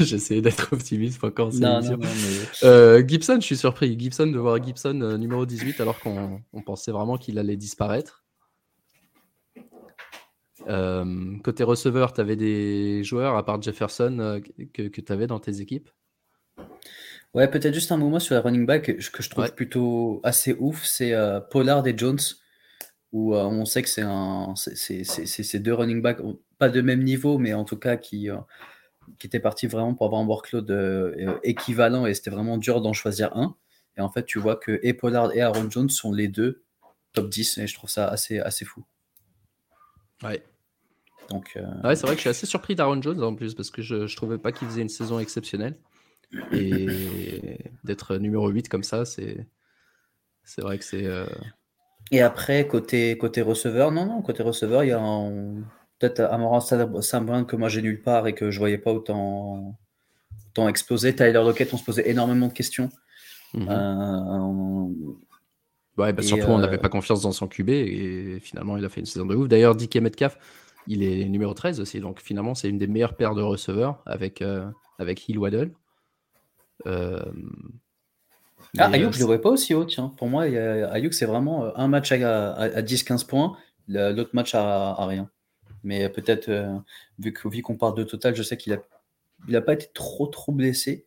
J'essayais 0.00 0.42
d'être 0.42 0.72
optimiste 0.72 1.20
quand 1.30 1.54
non, 1.54 1.80
non, 1.80 1.98
mais... 1.98 3.08
Gibson, 3.08 3.36
je 3.40 3.46
suis 3.46 3.56
surpris. 3.56 3.96
Gibson 3.98 4.26
de 4.26 4.38
voir 4.38 4.62
Gibson 4.62 5.16
numéro 5.16 5.46
18 5.46 5.80
alors 5.80 6.00
qu'on 6.00 6.42
pensait 6.66 6.90
vraiment 6.90 7.16
qu'il 7.16 7.38
allait 7.38 7.56
disparaître. 7.56 8.23
Euh, 10.68 11.38
côté 11.42 11.64
receveur, 11.64 12.12
tu 12.12 12.20
avais 12.20 12.36
des 12.36 13.04
joueurs, 13.04 13.36
à 13.36 13.44
part 13.44 13.60
Jefferson, 13.60 14.18
euh, 14.20 14.40
que, 14.72 14.88
que 14.88 15.00
tu 15.00 15.12
avais 15.12 15.26
dans 15.26 15.40
tes 15.40 15.60
équipes? 15.60 15.90
Ouais, 17.34 17.48
peut-être 17.48 17.74
juste 17.74 17.90
un 17.92 17.96
moment 17.96 18.20
sur 18.20 18.34
la 18.34 18.40
running 18.40 18.64
back 18.64 18.96
que 18.96 19.22
je 19.22 19.30
trouve 19.30 19.52
plutôt 19.54 20.20
assez 20.22 20.54
ouf, 20.58 20.84
c'est 20.84 21.12
euh, 21.12 21.40
Pollard 21.40 21.86
et 21.86 21.96
Jones, 21.96 22.20
où 23.12 23.34
on 23.34 23.64
sait 23.64 23.82
que 23.82 23.88
c'est 23.88 24.02
un, 24.02 24.54
deux 25.54 25.74
running 25.74 26.00
backs, 26.00 26.20
pas 26.58 26.68
de 26.68 26.80
même 26.80 27.02
niveau, 27.02 27.38
mais 27.38 27.52
en 27.54 27.64
tout 27.64 27.76
cas 27.76 27.96
qui, 27.96 28.28
qui 29.18 29.26
étaient 29.26 29.40
partis 29.40 29.66
vraiment 29.66 29.94
pour 29.94 30.06
avoir 30.06 30.20
un 30.20 30.26
workload 30.26 31.40
équivalent 31.42 32.06
et 32.06 32.14
c'était 32.14 32.30
vraiment 32.30 32.58
dur 32.58 32.80
d'en 32.80 32.92
choisir 32.92 33.36
un. 33.36 33.56
Et 33.96 34.00
en 34.00 34.10
fait, 34.10 34.24
tu 34.24 34.40
vois 34.40 34.56
que 34.56 34.80
et 34.82 34.94
Pollard 34.94 35.32
et 35.32 35.42
Aaron 35.42 35.70
Jones 35.70 35.90
sont 35.90 36.12
les 36.12 36.26
deux 36.26 36.64
top 37.12 37.28
10 37.28 37.58
et 37.58 37.66
je 37.66 37.74
trouve 37.74 37.90
ça 37.90 38.08
assez, 38.08 38.40
assez 38.40 38.64
fou. 38.64 38.84
Ouais, 40.22 40.42
donc, 41.30 41.52
euh, 41.56 41.62
ouais, 41.82 41.96
c'est 41.96 42.06
vrai 42.06 42.12
que 42.12 42.18
je 42.18 42.22
suis 42.22 42.30
assez 42.30 42.46
surpris 42.46 42.74
d'Aaron 42.74 43.00
Jones 43.00 43.22
en 43.22 43.34
plus 43.34 43.54
parce 43.54 43.70
que 43.70 43.82
je, 43.82 43.94
ne 43.94 44.16
trouvais 44.16 44.38
pas 44.38 44.52
qu'il 44.52 44.68
faisait 44.68 44.82
une 44.82 44.88
saison 44.88 45.18
exceptionnelle. 45.18 45.76
Et 46.52 47.58
d'être 47.84 48.16
numéro 48.16 48.48
8 48.48 48.68
comme 48.68 48.82
ça, 48.82 49.04
c'est 49.04 49.46
c'est 50.44 50.60
vrai 50.60 50.78
que 50.78 50.84
c'est. 50.84 51.04
Euh, 51.04 51.26
Et 52.10 52.20
après, 52.20 52.66
côté, 52.66 53.16
côté 53.18 53.42
receveur, 53.42 53.90
non, 53.90 54.06
non, 54.06 54.22
côté 54.22 54.42
receveur, 54.42 54.84
il 54.84 54.88
y 54.88 54.92
a 54.92 55.00
peut-être 55.98 56.20
Amara 56.20 56.60
Saint-Brun 56.60 57.44
que 57.44 57.56
moi 57.56 57.68
j'ai 57.68 57.82
nulle 57.82 58.02
part 58.02 58.26
et 58.26 58.34
que 58.34 58.50
je 58.50 58.58
voyais 58.58 58.78
pas 58.78 58.92
autant, 58.92 59.78
autant 60.50 60.68
exploser. 60.68 61.14
Tyler 61.14 61.32
Lockett, 61.32 61.72
on 61.72 61.78
se 61.78 61.84
posait 61.84 62.08
énormément 62.08 62.48
de 62.48 62.52
questions. 62.52 62.90
Mhm. 63.54 63.68
Euh, 63.70 64.86
ouais, 65.96 66.12
bah 66.12 66.22
surtout, 66.22 66.48
on 66.48 66.58
n'avait 66.58 66.78
pas 66.78 66.88
confiance 66.88 67.22
dans 67.22 67.32
son 67.32 67.48
QB 67.48 67.70
et 67.70 68.38
finalement, 68.40 68.76
il 68.76 68.84
a 68.84 68.88
fait 68.88 69.00
une 69.00 69.06
saison 69.06 69.26
de 69.26 69.34
ouf. 69.34 69.48
D'ailleurs, 69.48 69.74
DK 69.74 69.96
Metcalf, 69.96 70.38
il 70.86 71.02
est 71.02 71.24
numéro 71.28 71.54
13 71.54 71.80
aussi, 71.80 72.00
donc 72.00 72.20
finalement, 72.20 72.54
c'est 72.54 72.68
une 72.68 72.78
des 72.78 72.86
meilleures 72.86 73.16
paires 73.16 73.34
de 73.34 73.42
receveurs 73.42 74.02
avec, 74.06 74.42
euh, 74.42 74.66
avec 74.98 75.28
Hill 75.28 75.38
Waddle. 75.38 75.72
Euh, 76.86 77.22
ah, 78.78 78.90
Ayuk, 78.92 79.12
je 79.12 79.18
ne 79.18 79.22
le 79.22 79.26
vois 79.26 79.40
pas 79.40 79.50
aussi 79.50 79.74
haut, 79.74 79.84
tiens. 79.84 80.12
Pour 80.16 80.28
moi, 80.28 80.44
Ayuk, 80.44 81.14
c'est 81.14 81.26
vraiment 81.26 81.64
euh, 81.64 81.70
un 81.76 81.88
match 81.88 82.12
à, 82.12 82.82
10-15 82.82 83.26
points, 83.26 83.56
l'autre 83.88 84.30
match 84.32 84.54
à, 84.54 85.06
rien. 85.06 85.30
Mais 85.82 86.08
peut-être, 86.08 86.50
vu 87.18 87.62
qu'on 87.62 87.76
parle 87.76 87.94
de 87.94 88.04
total, 88.04 88.34
je 88.34 88.42
sais 88.42 88.56
qu'il 88.56 88.72
n'a 88.72 88.80
il 89.46 89.54
a 89.56 89.60
pas 89.60 89.74
été 89.74 89.88
trop, 89.92 90.26
trop 90.26 90.52
blessé. 90.52 91.06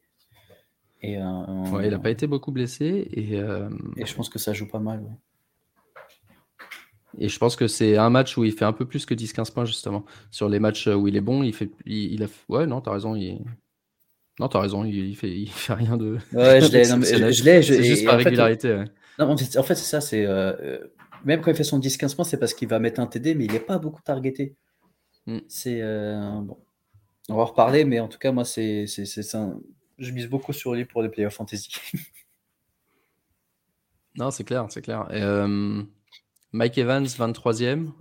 Et, 1.02 1.14
il 1.14 1.20
n'a 1.20 2.00
pas 2.00 2.12
été 2.12 2.28
beaucoup 2.28 2.52
blessé. 2.52 3.08
Et, 3.12 3.34
et, 3.34 4.06
je 4.06 4.16
pense 4.16 4.30
que 4.30 4.40
ça 4.40 4.54
joue 4.54 4.68
pas 4.68 4.80
mal. 4.80 5.04
Et 7.20 7.30
je 7.30 7.40
pense 7.40 7.56
que 7.56 7.68
c'est 7.68 7.98
un 7.98 8.10
match 8.10 8.38
où 8.38 8.44
il 8.44 8.52
fait 8.52 8.66
un 8.66 8.74
peu 8.74 8.86
plus 8.86 9.06
que 9.06 9.14
10-15 9.14 9.54
points, 9.54 9.66
justement. 9.66 10.06
Sur 10.32 10.50
les 10.50 10.60
matchs 10.60 10.88
où 10.88 11.08
il 11.08 11.16
est 11.16 11.22
bon, 11.22 11.44
il 11.44 11.54
fait. 11.54 11.70
Il, 11.86 12.24
a... 12.24 12.28
Ouais, 12.50 12.68
non, 12.68 12.82
t'as 12.82 12.92
raison. 12.92 13.16
Il... 13.16 13.40
Non, 14.40 14.48
t'as 14.48 14.62
raison, 14.62 14.86
il, 14.86 15.16
fait, 15.16 15.32
il 15.32 15.50
fait 15.50 15.74
rien 15.74 15.98
de. 15.98 16.18
Ouais, 16.32 16.62
je 16.62 16.72
l'ai. 16.72 16.86
C'est 17.64 17.84
juste 17.84 18.06
par 18.06 18.18
régularité. 18.18 18.84
Non, 19.18 19.32
en 19.32 19.38
fait, 19.38 19.76
c'est 19.76 19.76
ça. 19.76 20.00
c'est 20.00 20.26
euh, 20.26 20.78
Même 21.26 21.42
quand 21.42 21.50
il 21.50 21.58
fait 21.58 21.64
son 21.64 21.80
10-15 21.80 22.16
points, 22.16 22.26
c'est 22.26 22.38
parce 22.38 22.54
qu'il 22.54 22.68
va 22.68 22.78
mettre 22.78 23.00
un 23.00 23.08
TD, 23.08 23.34
mais 23.34 23.46
il 23.46 23.52
n'est 23.52 23.60
pas 23.60 23.80
beaucoup 23.80 24.02
targeté. 24.02 24.56
Mm. 25.26 25.40
C'est. 25.48 25.82
Euh, 25.82 26.40
bon. 26.42 26.58
On 27.30 27.36
va 27.36 27.42
en 27.42 27.46
reparler, 27.46 27.84
mais 27.84 28.00
en 28.00 28.08
tout 28.08 28.20
cas, 28.20 28.32
moi, 28.32 28.46
c'est. 28.46 28.86
Je 28.86 30.12
mise 30.12 30.28
beaucoup 30.28 30.54
sur 30.54 30.76
lui 30.76 30.86
pour 30.86 31.02
les 31.02 31.10
players 31.10 31.32
fantasy. 31.32 31.72
non, 34.16 34.30
c'est 34.30 34.44
clair, 34.44 34.68
c'est 34.70 34.84
clair. 34.84 35.08
Et, 35.12 35.22
euh, 35.22 35.82
Mike 36.58 36.80
Evans, 36.80 37.06
23e, 37.06 37.92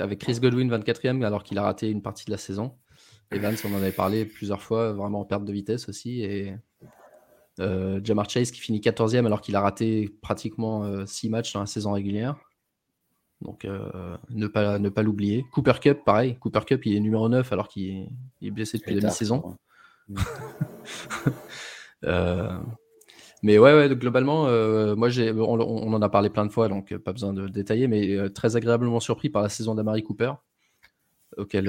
avec 0.00 0.18
Chris 0.18 0.40
Godwin, 0.40 0.68
24e, 0.68 1.24
alors 1.24 1.44
qu'il 1.44 1.58
a 1.58 1.62
raté 1.62 1.88
une 1.88 2.02
partie 2.02 2.24
de 2.24 2.32
la 2.32 2.38
saison. 2.38 2.74
Evans, 3.30 3.54
on 3.64 3.72
en 3.72 3.76
avait 3.76 3.92
parlé 3.92 4.24
plusieurs 4.24 4.60
fois, 4.60 4.92
vraiment 4.92 5.20
en 5.20 5.24
perte 5.24 5.44
de 5.44 5.52
vitesse 5.52 5.88
aussi. 5.88 6.22
Et 6.22 6.56
euh, 7.60 8.00
Jamar 8.02 8.28
Chase 8.28 8.50
qui 8.50 8.60
finit 8.60 8.80
14e 8.80 9.26
alors 9.26 9.40
qu'il 9.40 9.54
a 9.54 9.60
raté 9.60 10.12
pratiquement 10.22 11.06
6 11.06 11.26
euh, 11.26 11.30
matchs 11.30 11.52
dans 11.52 11.60
la 11.60 11.66
saison 11.66 11.92
régulière. 11.92 12.34
Donc 13.42 13.64
euh, 13.64 14.16
ne 14.30 14.48
pas, 14.48 14.80
ne 14.80 14.88
pas 14.88 15.02
l'oublier. 15.02 15.44
Cooper 15.52 15.74
Cup, 15.80 16.00
pareil. 16.04 16.36
Cooper 16.40 16.62
Cup, 16.66 16.84
il 16.84 16.96
est 16.96 17.00
numéro 17.00 17.28
9 17.28 17.52
alors 17.52 17.68
qu'il 17.68 18.08
est 18.42 18.50
blessé 18.50 18.78
depuis 18.78 18.96
la 18.96 19.06
mi-saison. 19.06 19.56
Mais 23.42 23.58
ouais, 23.58 23.74
ouais 23.74 23.94
globalement, 23.94 24.46
euh, 24.46 24.96
moi, 24.96 25.08
j'ai, 25.08 25.30
on, 25.30 25.60
en 25.60 26.02
a 26.02 26.08
parlé 26.08 26.30
plein 26.30 26.46
de 26.46 26.52
fois, 26.52 26.68
donc 26.68 26.92
euh, 26.92 26.98
pas 26.98 27.12
besoin 27.12 27.32
de 27.32 27.48
détailler, 27.48 27.86
mais 27.86 28.14
euh, 28.14 28.28
très 28.28 28.56
agréablement 28.56 29.00
surpris 29.00 29.28
par 29.28 29.42
la 29.42 29.48
saison 29.48 29.74
d'Amari 29.74 30.02
Cooper, 30.02 30.32
auquel 31.36 31.66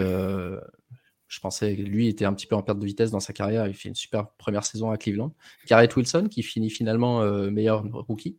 je 1.27 1.39
pensais 1.41 1.75
que 1.75 1.81
lui 1.81 2.07
était 2.07 2.23
un 2.23 2.33
petit 2.33 2.47
peu 2.47 2.55
en 2.55 2.63
perte 2.63 2.79
de 2.79 2.85
vitesse 2.85 3.11
dans 3.11 3.19
sa 3.19 3.33
carrière. 3.33 3.67
Il 3.67 3.73
fait 3.73 3.89
une 3.89 3.95
super 3.95 4.29
première 4.37 4.63
saison 4.63 4.91
à 4.91 4.97
Cleveland. 4.97 5.33
Garrett 5.67 5.93
Wilson, 5.93 6.27
qui 6.31 6.41
finit 6.41 6.69
finalement 6.69 7.21
meilleur 7.51 7.83
rookie, 8.07 8.37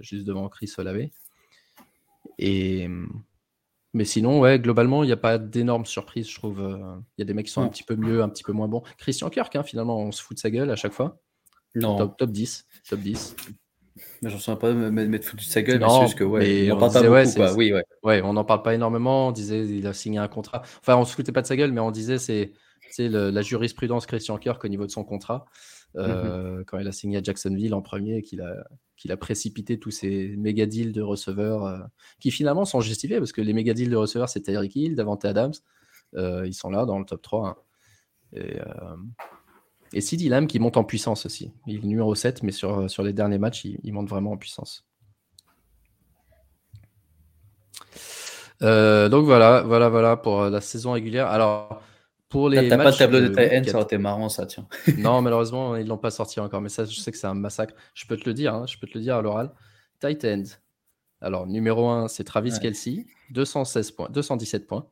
juste 0.00 0.26
devant 0.26 0.48
Chris 0.48 0.72
Olave. 0.76 1.08
Et. 2.38 2.88
Mais 3.92 4.04
sinon, 4.04 4.38
ouais, 4.38 4.60
globalement, 4.60 5.02
il 5.02 5.06
n'y 5.06 5.12
a 5.12 5.16
pas 5.16 5.38
d'énormes 5.38 5.86
surprises, 5.86 6.28
je 6.28 6.34
trouve. 6.36 6.60
Il 7.16 7.20
y 7.20 7.22
a 7.22 7.24
des 7.24 7.34
mecs 7.34 7.46
qui 7.46 7.52
sont 7.52 7.62
un 7.62 7.68
petit 7.68 7.82
peu 7.82 7.96
mieux, 7.96 8.22
un 8.22 8.28
petit 8.28 8.44
peu 8.44 8.52
moins 8.52 8.68
bons. 8.68 8.82
Christian 8.98 9.30
Kirk, 9.30 9.56
hein, 9.56 9.62
finalement, 9.62 9.98
on 9.98 10.12
se 10.12 10.22
fout 10.22 10.36
de 10.36 10.40
sa 10.40 10.50
gueule 10.50 10.70
à 10.70 10.76
chaque 10.76 10.92
fois. 10.92 11.18
Non. 11.74 11.96
Top, 11.96 12.16
top 12.16 12.30
10. 12.30 12.66
Top 12.88 13.00
10. 13.00 13.36
Mais 14.22 14.30
j'en 14.30 14.38
sens 14.38 14.58
pas 14.58 14.72
de 14.72 14.90
mettre 14.90 15.26
foutu 15.26 15.44
de 15.44 15.50
sa 15.50 15.62
gueule, 15.62 15.80
mais 15.80 15.88
c'est 15.88 16.02
juste 16.02 16.18
que 16.18 16.24
ouais, 16.24 16.70
on, 16.70 16.78
parle 16.78 16.92
pas 16.92 17.02
beaucoup, 17.02 17.34
quoi. 17.34 17.54
Oui, 17.54 17.72
ouais. 17.72 17.84
ouais, 18.02 18.22
on 18.22 18.34
n'en 18.34 18.44
parle 18.44 18.62
pas 18.62 18.74
énormément. 18.74 19.28
On 19.28 19.32
disait 19.32 19.66
il 19.66 19.86
a 19.86 19.92
signé 19.92 20.18
un 20.18 20.28
contrat. 20.28 20.62
Enfin, 20.80 20.96
on 20.96 21.04
se 21.04 21.14
foutait 21.14 21.32
pas 21.32 21.42
de 21.42 21.46
sa 21.46 21.56
gueule, 21.56 21.72
mais 21.72 21.80
on 21.80 21.90
disait 21.90 22.18
c'est 22.18 22.52
la 22.98 23.42
jurisprudence 23.42 24.06
Christian 24.06 24.36
Kirk 24.38 24.62
au 24.64 24.68
niveau 24.68 24.86
de 24.86 24.90
son 24.90 25.04
contrat. 25.04 25.46
mmh 25.94 26.64
quand 26.66 26.78
il 26.78 26.86
a 26.86 26.92
signé 26.92 27.18
à 27.18 27.22
Jacksonville 27.22 27.74
en 27.74 27.82
premier, 27.82 28.22
qu'il 28.22 28.42
a, 28.42 28.54
qu'il 28.96 29.10
a 29.10 29.16
précipité 29.16 29.78
tous 29.78 29.90
ces 29.90 30.36
méga 30.36 30.66
deals 30.66 30.92
de 30.92 31.02
receveurs 31.02 31.88
qui 32.20 32.30
finalement 32.30 32.64
sont 32.64 32.80
justifiés 32.80 33.18
parce 33.18 33.32
que 33.32 33.40
les 33.40 33.52
méga 33.52 33.74
deals 33.74 33.90
de 33.90 33.96
receveurs, 33.96 34.28
c'était 34.28 34.52
Eric 34.52 34.76
Hill, 34.76 34.94
Davante 34.94 35.24
Adams. 35.24 35.54
ils 36.14 36.54
sont 36.54 36.70
là 36.70 36.84
dans 36.84 36.98
le 36.98 37.04
top 37.04 37.22
3. 37.22 37.48
Hein. 37.48 37.56
Et, 38.34 38.58
et 39.92 40.00
CD 40.00 40.28
Lamb 40.28 40.46
qui 40.46 40.58
monte 40.58 40.76
en 40.76 40.84
puissance 40.84 41.26
aussi. 41.26 41.52
Il 41.66 41.76
est 41.76 41.86
numéro 41.86 42.14
7, 42.14 42.42
mais 42.42 42.52
sur, 42.52 42.88
sur 42.88 43.02
les 43.02 43.12
derniers 43.12 43.38
matchs, 43.38 43.64
il, 43.64 43.92
monte 43.92 44.08
vraiment 44.08 44.32
en 44.32 44.36
puissance. 44.36 44.86
Euh, 48.62 49.08
donc 49.08 49.24
voilà, 49.24 49.62
voilà, 49.62 49.88
voilà 49.88 50.16
pour 50.16 50.44
la 50.44 50.60
saison 50.60 50.92
régulière. 50.92 51.26
Alors, 51.26 51.82
pour 52.28 52.48
les. 52.48 52.68
T'as 52.68 52.76
pas 52.76 52.92
de 52.92 52.96
tableau 52.96 53.20
de 53.20 53.28
tight 53.28 53.68
ça 53.68 53.76
aurait 53.76 53.84
été 53.84 53.98
marrant, 53.98 54.28
ça, 54.28 54.46
tiens. 54.46 54.66
non, 54.98 55.20
malheureusement, 55.22 55.76
ils 55.76 55.86
l'ont 55.86 55.98
pas 55.98 56.10
sorti 56.10 56.40
encore, 56.40 56.60
mais 56.60 56.68
ça, 56.68 56.84
je 56.84 56.98
sais 56.98 57.10
que 57.10 57.18
c'est 57.18 57.26
un 57.26 57.34
massacre. 57.34 57.74
Je 57.94 58.06
peux 58.06 58.16
te 58.16 58.28
le 58.28 58.34
dire, 58.34 58.54
hein, 58.54 58.66
je 58.66 58.78
peux 58.78 58.86
te 58.86 58.96
le 58.96 59.02
dire 59.02 59.16
à 59.16 59.22
l'oral. 59.22 59.50
Tight 60.00 60.24
end. 60.24 60.44
Alors, 61.20 61.46
numéro 61.46 61.88
1, 61.88 62.08
c'est 62.08 62.24
Travis 62.24 62.58
Kelsey, 62.60 63.06
216 63.32 63.90
points, 63.90 64.08
217 64.10 64.66
points. 64.66 64.86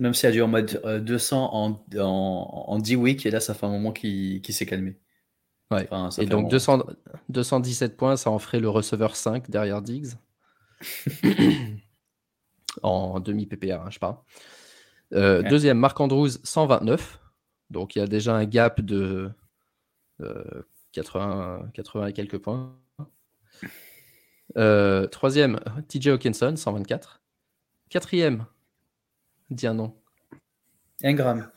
Même 0.00 0.14
s'il 0.14 0.28
a 0.28 0.32
dû 0.32 0.42
en 0.42 0.48
mode 0.48 0.82
200 1.04 1.50
en, 1.52 1.84
en, 1.98 2.78
10 2.78 2.96
weeks, 2.96 3.26
et 3.26 3.30
là, 3.30 3.38
ça 3.38 3.54
fait 3.54 3.66
un 3.66 3.70
moment 3.70 3.92
qu'il 3.92 4.42
s'est 4.48 4.66
calmé. 4.66 4.98
Ouais. 5.70 5.88
et 6.18 6.26
donc 6.26 6.50
200, 6.50 6.82
217 7.28 7.96
points, 7.96 8.16
ça 8.16 8.30
en 8.30 8.40
ferait 8.40 8.58
le 8.58 8.68
receveur 8.68 9.14
5 9.14 9.48
derrière 9.50 9.82
Diggs. 9.82 10.14
en 12.82 13.20
demi 13.20 13.46
PPR, 13.46 13.82
hein, 13.82 13.90
je 13.90 13.98
parle. 13.98 14.16
Euh, 15.12 15.42
deuxième, 15.42 15.78
Marc 15.78 16.00
Andrews, 16.00 16.30
129. 16.42 17.20
Donc 17.70 17.94
il 17.94 18.00
y 18.00 18.02
a 18.02 18.06
déjà 18.06 18.34
un 18.34 18.46
gap 18.46 18.80
de 18.80 19.30
80, 20.92 21.62
euh, 21.62 21.66
80 21.74 22.06
et 22.06 22.12
quelques 22.12 22.38
points. 22.38 22.76
Euh, 24.56 25.06
troisième, 25.06 25.60
TJ 25.88 26.08
Hawkinson, 26.08 26.56
124. 26.56 27.20
Quatrième, 27.88 28.46
Dis 29.50 29.66
un 29.66 29.74
nom. 29.74 29.94
Engram. 31.04 31.50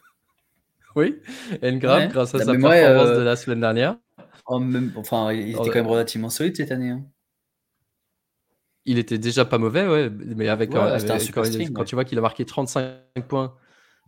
Oui, 0.95 1.19
Engram, 1.63 2.07
grâce 2.09 2.35
à 2.35 2.39
sa 2.39 2.51
performance 2.51 3.07
euh, 3.07 3.17
de 3.17 3.23
la 3.23 3.35
semaine 3.35 3.61
dernière. 3.61 3.97
enfin, 4.45 5.33
il 5.33 5.49
était 5.49 5.69
quand 5.69 5.75
même 5.75 5.87
relativement 5.87 6.29
solide 6.29 6.55
cette 6.55 6.71
année. 6.71 6.89
Hein. 6.89 7.05
Il 8.85 8.97
était 8.97 9.17
déjà 9.17 9.45
pas 9.45 9.57
mauvais, 9.57 9.87
ouais, 9.87 10.09
mais 10.09 10.49
avec, 10.49 10.75
euh, 10.75 10.99
quand, 11.73 11.83
tu 11.85 11.95
vois 11.95 12.03
qu'il 12.03 12.17
a 12.17 12.21
marqué 12.21 12.45
35 12.45 12.99
points, 13.27 13.55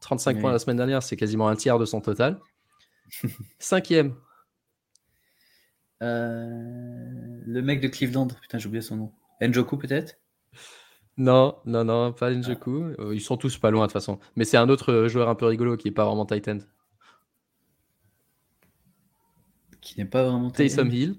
35 0.01 0.39
points 0.39 0.51
la 0.51 0.59
semaine 0.59 0.77
dernière, 0.77 1.01
c'est 1.01 1.15
quasiment 1.15 1.47
un 1.47 1.55
tiers 1.55 1.79
de 1.79 1.85
son 1.85 2.01
total. 2.01 2.39
Cinquième. 3.59 4.15
Euh, 6.03 7.39
le 7.45 7.61
mec 7.61 7.79
de 7.79 7.87
Cleveland, 7.87 8.27
putain, 8.27 8.57
j'ai 8.57 8.67
oublié 8.67 8.81
son 8.81 8.97
nom. 8.97 9.11
Njoku 9.41 9.77
peut-être? 9.77 10.17
Non, 11.17 11.55
non, 11.65 11.85
non, 11.85 12.11
pas 12.11 12.33
Njoku. 12.33 12.93
Euh, 12.99 13.15
ils 13.15 13.21
sont 13.21 13.37
tous 13.37 13.57
pas 13.57 13.71
loin 13.71 13.83
de 13.83 13.87
toute 13.87 13.93
façon. 13.93 14.19
Mais 14.35 14.43
c'est 14.43 14.57
un 14.57 14.67
autre 14.67 14.91
euh, 14.91 15.07
joueur 15.07 15.29
un 15.29 15.35
peu 15.35 15.45
rigolo 15.45 15.77
qui 15.77 15.87
est 15.87 15.91
pas 15.91 16.05
vraiment 16.05 16.25
Titan. 16.25 16.57
Qui 19.81 19.99
n'est 19.99 20.05
pas 20.05 20.23
vraiment 20.23 20.51
Taysom 20.51 20.89
Hill. 20.89 21.15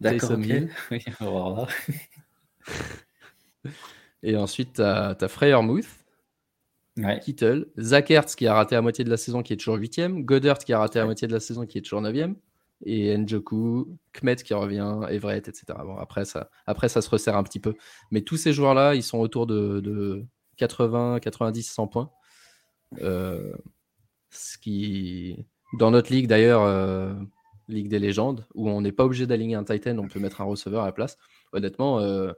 D'accord. 0.00 0.40
Hill. 0.40 0.70
Oui, 0.90 1.04
Et 4.22 4.36
ensuite, 4.36 4.74
tu 4.74 4.82
as, 4.82 5.16
ouais. 6.96 7.20
Kittle, 7.20 7.66
Zach 7.78 8.10
Ertz 8.10 8.34
qui 8.34 8.46
a 8.46 8.54
raté 8.54 8.74
la 8.74 8.82
moitié 8.82 9.04
de 9.04 9.10
la 9.10 9.16
saison 9.16 9.42
qui 9.42 9.52
est 9.52 9.56
toujours 9.56 9.78
8ème, 9.78 10.24
Goddard 10.24 10.58
qui 10.58 10.72
a 10.72 10.78
raté 10.78 10.98
la 10.98 11.04
moitié 11.04 11.28
de 11.28 11.32
la 11.32 11.40
saison 11.40 11.66
qui 11.66 11.78
est 11.78 11.82
toujours 11.82 12.02
9ème, 12.02 12.34
et 12.84 13.16
Njoku, 13.16 13.98
Kmet 14.12 14.36
qui 14.36 14.54
revient, 14.54 15.00
Everett, 15.08 15.48
etc. 15.48 15.78
Bon, 15.84 15.96
après, 15.96 16.24
ça, 16.24 16.50
après, 16.66 16.88
ça 16.88 17.02
se 17.02 17.10
resserre 17.10 17.36
un 17.36 17.42
petit 17.42 17.60
peu. 17.60 17.74
Mais 18.10 18.22
tous 18.22 18.36
ces 18.36 18.52
joueurs-là, 18.52 18.94
ils 18.94 19.02
sont 19.02 19.18
autour 19.18 19.46
de, 19.46 20.24
80, 20.56 21.20
90, 21.20 21.62
100 21.62 21.86
points. 21.88 22.10
Euh, 23.00 23.52
ce 24.30 24.58
qui, 24.58 25.46
dans 25.78 25.90
notre 25.90 26.12
ligue 26.12 26.26
d'ailleurs, 26.26 26.62
euh, 26.62 27.14
Ligue 27.70 27.88
des 27.88 27.98
légendes, 27.98 28.46
où 28.54 28.68
on 28.68 28.80
n'est 28.80 28.92
pas 28.92 29.04
obligé 29.04 29.26
d'aligner 29.26 29.54
un 29.54 29.64
Titan, 29.64 29.96
on 29.98 30.08
peut 30.08 30.18
mettre 30.18 30.40
un 30.40 30.44
receveur 30.44 30.82
à 30.82 30.86
la 30.86 30.92
place. 30.92 31.16
Honnêtement, 31.52 32.00
euh, 32.00 32.32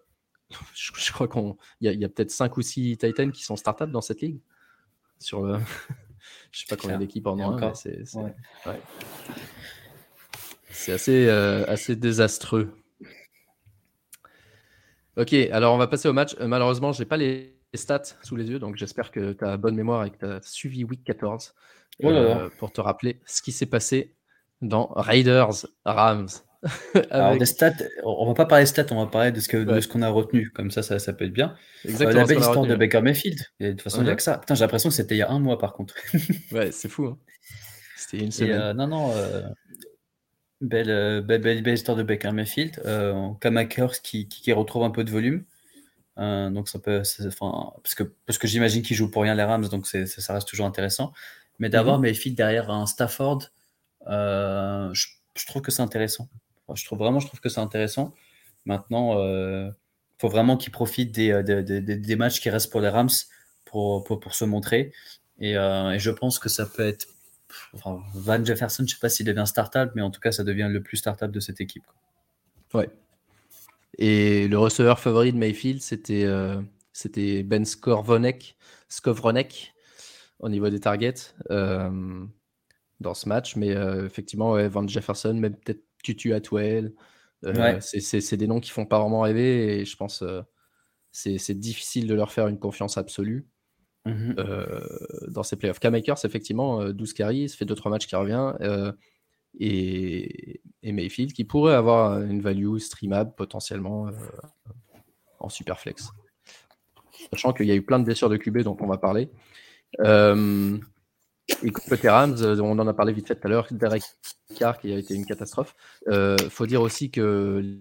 je, 0.74 1.12
crois 1.12 1.26
qu'il 1.26 1.54
y 1.80 2.04
a, 2.04 2.08
peut-être 2.08 2.30
5 2.30 2.56
ou 2.56 2.62
6 2.62 2.98
Titans 2.98 3.32
qui 3.32 3.42
sont 3.42 3.56
start-up 3.56 3.90
dans 3.90 4.02
cette 4.02 4.20
ligue. 4.20 4.40
Sur 5.18 5.42
le... 5.42 5.58
je 6.50 6.60
sais 6.60 6.66
pas 6.68 6.76
combien 6.76 6.98
d'équipes 6.98 7.26
en 7.26 7.38
ont, 7.40 7.56
mais 7.56 7.72
c'est. 7.74 8.04
C'est 10.72 10.92
assez, 10.92 11.28
euh, 11.28 11.64
assez 11.66 11.96
désastreux. 11.96 12.72
Ok, 15.16 15.34
alors 15.52 15.74
on 15.74 15.78
va 15.78 15.86
passer 15.86 16.08
au 16.08 16.14
match. 16.14 16.34
Euh, 16.40 16.48
malheureusement, 16.48 16.92
je 16.92 17.00
n'ai 17.00 17.06
pas 17.06 17.18
les 17.18 17.54
stats 17.74 18.02
sous 18.22 18.36
les 18.36 18.48
yeux, 18.50 18.58
donc 18.58 18.76
j'espère 18.76 19.10
que 19.10 19.32
tu 19.32 19.44
as 19.44 19.56
bonne 19.58 19.76
mémoire 19.76 20.04
et 20.06 20.10
que 20.10 20.16
tu 20.16 20.24
as 20.24 20.40
suivi 20.42 20.84
Week 20.84 21.04
14 21.04 21.54
euh, 22.04 22.48
pour 22.58 22.72
te 22.72 22.80
rappeler 22.80 23.20
ce 23.26 23.42
qui 23.42 23.52
s'est 23.52 23.66
passé 23.66 24.14
dans 24.62 24.86
Raiders 24.96 25.66
Rams. 25.84 26.28
Alors 27.10 27.36
des 27.36 27.44
stats, 27.44 27.72
on 28.04 28.26
va 28.26 28.34
pas 28.34 28.46
parler 28.46 28.64
de 28.64 28.68
stats, 28.68 28.86
on 28.92 29.04
va 29.04 29.10
parler 29.10 29.32
de 29.32 29.40
ce 29.40 29.88
qu'on 29.88 30.02
a 30.02 30.08
retenu. 30.08 30.50
Comme 30.50 30.70
ça, 30.70 30.82
ça, 30.82 31.12
peut 31.12 31.26
être 31.26 31.32
bien. 31.32 31.54
Exactement. 31.84 32.20
la 32.20 32.26
belle 32.26 32.38
histoire 32.38 32.66
de 32.66 32.76
Baker 32.76 33.02
Mayfield. 33.02 33.40
Et 33.60 33.66
de 33.66 33.70
toute 33.72 33.82
façon, 33.82 34.00
il 34.00 34.04
n'y 34.04 34.10
a 34.10 34.16
que 34.16 34.22
ça. 34.22 34.38
Putain, 34.38 34.54
j'ai 34.54 34.64
l'impression 34.64 34.88
que 34.88 34.94
c'était 34.94 35.16
il 35.16 35.18
y 35.18 35.22
a 35.22 35.30
un 35.30 35.40
mois 35.40 35.58
par 35.58 35.74
contre. 35.74 35.94
ouais, 36.52 36.72
c'est 36.72 36.88
fou. 36.88 37.06
Hein. 37.06 37.18
C'était 37.96 38.24
une 38.24 38.32
semaine. 38.32 38.72
non, 38.76 38.86
non. 38.86 39.12
Euh, 40.62 41.20
belle, 41.20 41.40
belle, 41.40 41.62
belle, 41.62 41.74
histoire 41.74 41.96
de 41.96 42.02
Baker 42.02 42.32
Mayfield. 42.32 42.80
Euh, 42.84 43.30
Kamakers 43.40 44.00
qui, 44.02 44.28
qui, 44.28 44.52
retrouve 44.52 44.84
un 44.84 44.90
peu 44.90 45.04
de 45.04 45.10
volume. 45.10 45.44
Euh, 46.18 46.50
donc 46.50 46.68
ça 46.68 46.78
peut, 46.78 47.02
enfin, 47.26 47.72
parce 47.82 47.94
que, 47.94 48.04
parce 48.26 48.38
que 48.38 48.46
j'imagine 48.46 48.82
qu'il 48.82 48.96
joue 48.96 49.10
pour 49.10 49.22
rien 49.22 49.34
les 49.34 49.42
Rams, 49.42 49.66
donc 49.68 49.86
ça 49.86 50.34
reste 50.34 50.48
toujours 50.48 50.66
intéressant. 50.66 51.12
Mais 51.58 51.68
d'avoir 51.68 51.96
mhm. 51.96 52.02
Mayfield 52.02 52.36
derrière 52.36 52.70
un 52.70 52.86
Stafford, 52.86 53.44
euh, 54.08 54.92
je, 54.92 55.46
trouve 55.46 55.62
que 55.62 55.70
c'est 55.70 55.82
intéressant. 55.82 56.28
je 56.74 56.84
trouve 56.84 56.98
vraiment, 56.98 57.20
je 57.20 57.26
trouve 57.26 57.40
que 57.40 57.48
c'est 57.48 57.60
intéressant. 57.60 58.12
Maintenant, 58.66 59.18
il 59.18 59.72
faut 60.20 60.28
vraiment 60.28 60.56
qu'il 60.56 60.70
profite 60.70 61.12
des, 61.12 61.42
des, 61.42 61.80
des, 61.80 62.16
matchs 62.16 62.40
qui 62.40 62.50
restent 62.50 62.70
pour 62.70 62.80
les 62.80 62.88
Rams 62.88 63.08
pour, 63.64 64.04
pour, 64.04 64.20
pour 64.20 64.34
se 64.34 64.44
montrer. 64.44 64.92
Et, 65.40 65.52
et, 65.52 65.98
je 65.98 66.10
pense 66.10 66.38
que 66.38 66.48
ça 66.48 66.66
peut 66.66 66.86
être 66.86 67.08
Van 68.14 68.44
Jefferson, 68.44 68.82
je 68.82 68.82
ne 68.82 68.88
sais 68.88 69.00
pas 69.00 69.08
s'il 69.08 69.26
devient 69.26 69.46
startable, 69.46 69.92
mais 69.94 70.02
en 70.02 70.10
tout 70.10 70.20
cas, 70.20 70.32
ça 70.32 70.44
devient 70.44 70.68
le 70.70 70.82
plus 70.82 70.96
startable 70.96 71.32
de 71.32 71.40
cette 71.40 71.60
équipe. 71.60 71.84
Ouais. 72.74 72.88
Et 73.98 74.48
le 74.48 74.58
receveur 74.58 74.98
favori 74.98 75.32
de 75.32 75.38
Mayfield, 75.38 75.80
c'était 75.80 76.24
euh, 76.24 76.60
c'était 76.92 77.42
Ben 77.42 77.64
Skovronek, 77.64 78.56
Skovronek 78.88 79.74
au 80.38 80.48
niveau 80.48 80.70
des 80.70 80.80
targets 80.80 81.34
euh, 81.50 82.24
dans 83.00 83.14
ce 83.14 83.28
match. 83.28 83.56
Mais 83.56 83.76
euh, 83.76 84.06
effectivement, 84.06 84.56
Van 84.68 84.86
Jefferson, 84.86 85.34
même 85.34 85.56
peut-être 85.56 85.82
Tutu 86.02 86.32
Atwell. 86.32 86.94
C'est 87.80 88.36
des 88.36 88.46
noms 88.46 88.60
qui 88.60 88.70
font 88.70 88.86
pas 88.86 88.98
vraiment 88.98 89.20
rêver 89.20 89.80
et 89.80 89.84
je 89.84 89.96
pense 89.96 90.24
c'est 91.10 91.58
difficile 91.58 92.06
de 92.06 92.14
leur 92.14 92.32
faire 92.32 92.48
une 92.48 92.58
confiance 92.58 92.96
absolue. 92.96 93.46
Mmh 94.04 94.34
euh, 94.38 94.80
dans 95.28 95.44
ces 95.44 95.56
playoffs. 95.56 95.78
K-Makers, 95.78 96.24
effectivement, 96.24 96.84
12 96.90 97.10
euh, 97.10 97.14
carries, 97.14 97.48
fait 97.48 97.64
2-3 97.64 97.90
matchs 97.90 98.06
qui 98.06 98.16
revient. 98.16 98.52
Euh, 98.60 98.92
et, 99.58 100.60
Mayfield 100.82 101.32
qui 101.32 101.44
pourrait 101.44 101.74
avoir 101.74 102.20
une 102.20 102.40
value 102.40 102.78
streamable 102.78 103.32
potentiellement 103.36 104.10
en 105.38 105.48
super 105.48 105.78
flex. 105.78 106.10
Sachant 107.30 107.52
qu'il 107.52 107.66
y 107.66 107.70
a 107.70 107.74
eu 107.74 107.82
plein 107.82 108.00
de 108.00 108.04
blessures 108.04 108.28
de 108.28 108.36
QB 108.36 108.62
dont 108.62 108.76
on 108.80 108.86
va 108.86 108.98
parler. 108.98 109.30
Euh, 110.00 110.76
et 111.62 111.70
côté 111.70 112.08
Rams, 112.08 112.36
on 112.42 112.78
en 112.78 112.86
a 112.88 112.94
parlé 112.94 113.12
vite 113.12 113.28
fait 113.28 113.36
tout 113.36 113.46
à 113.46 113.50
l'heure, 113.50 113.68
Derek 113.70 114.02
Carr 114.56 114.78
qui 114.78 114.92
a 114.92 114.98
été 114.98 115.14
une 115.14 115.26
catastrophe. 115.26 115.76
Il 116.08 116.50
faut 116.50 116.66
dire 116.66 116.82
aussi 116.82 117.10
que 117.12 117.78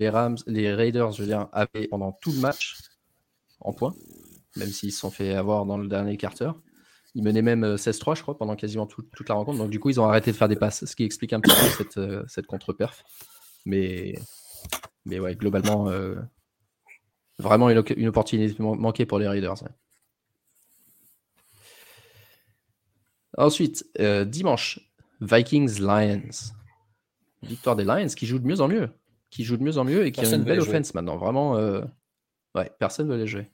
les 0.00 0.08
Rams, 0.08 0.38
les 0.46 0.72
Raiders, 0.72 1.12
je 1.12 1.22
veux 1.22 1.28
dire, 1.28 1.48
avaient 1.52 1.88
pendant 1.88 2.12
tout 2.12 2.32
le 2.32 2.40
match 2.40 2.78
en 3.60 3.72
points 3.74 3.94
même 4.56 4.68
s'ils 4.68 4.92
se 4.92 5.00
sont 5.00 5.10
fait 5.10 5.34
avoir 5.34 5.66
dans 5.66 5.78
le 5.78 5.88
dernier 5.88 6.16
quarter. 6.16 6.50
Ils 7.14 7.22
menaient 7.22 7.42
même 7.42 7.76
16-3, 7.76 8.10
euh, 8.10 8.14
je 8.16 8.22
crois, 8.22 8.36
pendant 8.36 8.56
quasiment 8.56 8.86
toute 8.86 9.28
la 9.28 9.34
rencontre. 9.34 9.58
Donc, 9.58 9.70
du 9.70 9.78
coup, 9.78 9.88
ils 9.88 10.00
ont 10.00 10.04
arrêté 10.04 10.32
de 10.32 10.36
faire 10.36 10.48
des 10.48 10.56
passes, 10.56 10.84
ce 10.84 10.96
qui 10.96 11.04
explique 11.04 11.32
un 11.32 11.40
petit 11.40 11.54
peu 11.54 11.68
cette, 11.78 11.96
euh, 11.96 12.24
cette 12.26 12.46
contre-perf. 12.46 13.04
Mais, 13.66 14.18
mais 15.04 15.20
ouais, 15.20 15.36
globalement, 15.36 15.88
euh, 15.88 16.16
vraiment 17.38 17.70
une, 17.70 17.82
une, 17.96 18.08
opportunité 18.08 18.60
manquée 18.60 19.06
pour 19.06 19.18
les 19.18 19.28
Raiders. 19.28 19.62
Ensuite, 23.36 23.84
dimanche, 24.26 24.80
Vikings-Lions. 25.20 26.52
Victoire 27.42 27.76
des 27.76 27.84
Lions 27.84 28.06
qui 28.08 28.26
jouent 28.26 28.38
de 28.38 28.46
mieux 28.46 28.60
en 28.60 28.68
mieux. 28.68 28.90
Qui 29.30 29.44
jouent 29.44 29.56
de 29.56 29.62
mieux 29.62 29.78
en 29.78 29.84
mieux 29.84 30.06
et 30.06 30.12
qui 30.12 30.20
ont 30.20 30.32
une 30.32 30.44
belle 30.44 30.60
offense 30.60 30.94
maintenant. 30.94 31.16
Vraiment, 31.16 31.54
ouais, 32.54 32.72
personne 32.78 33.06
ne 33.06 33.12
veut 33.12 33.18
les 33.18 33.26
jouer. 33.26 33.50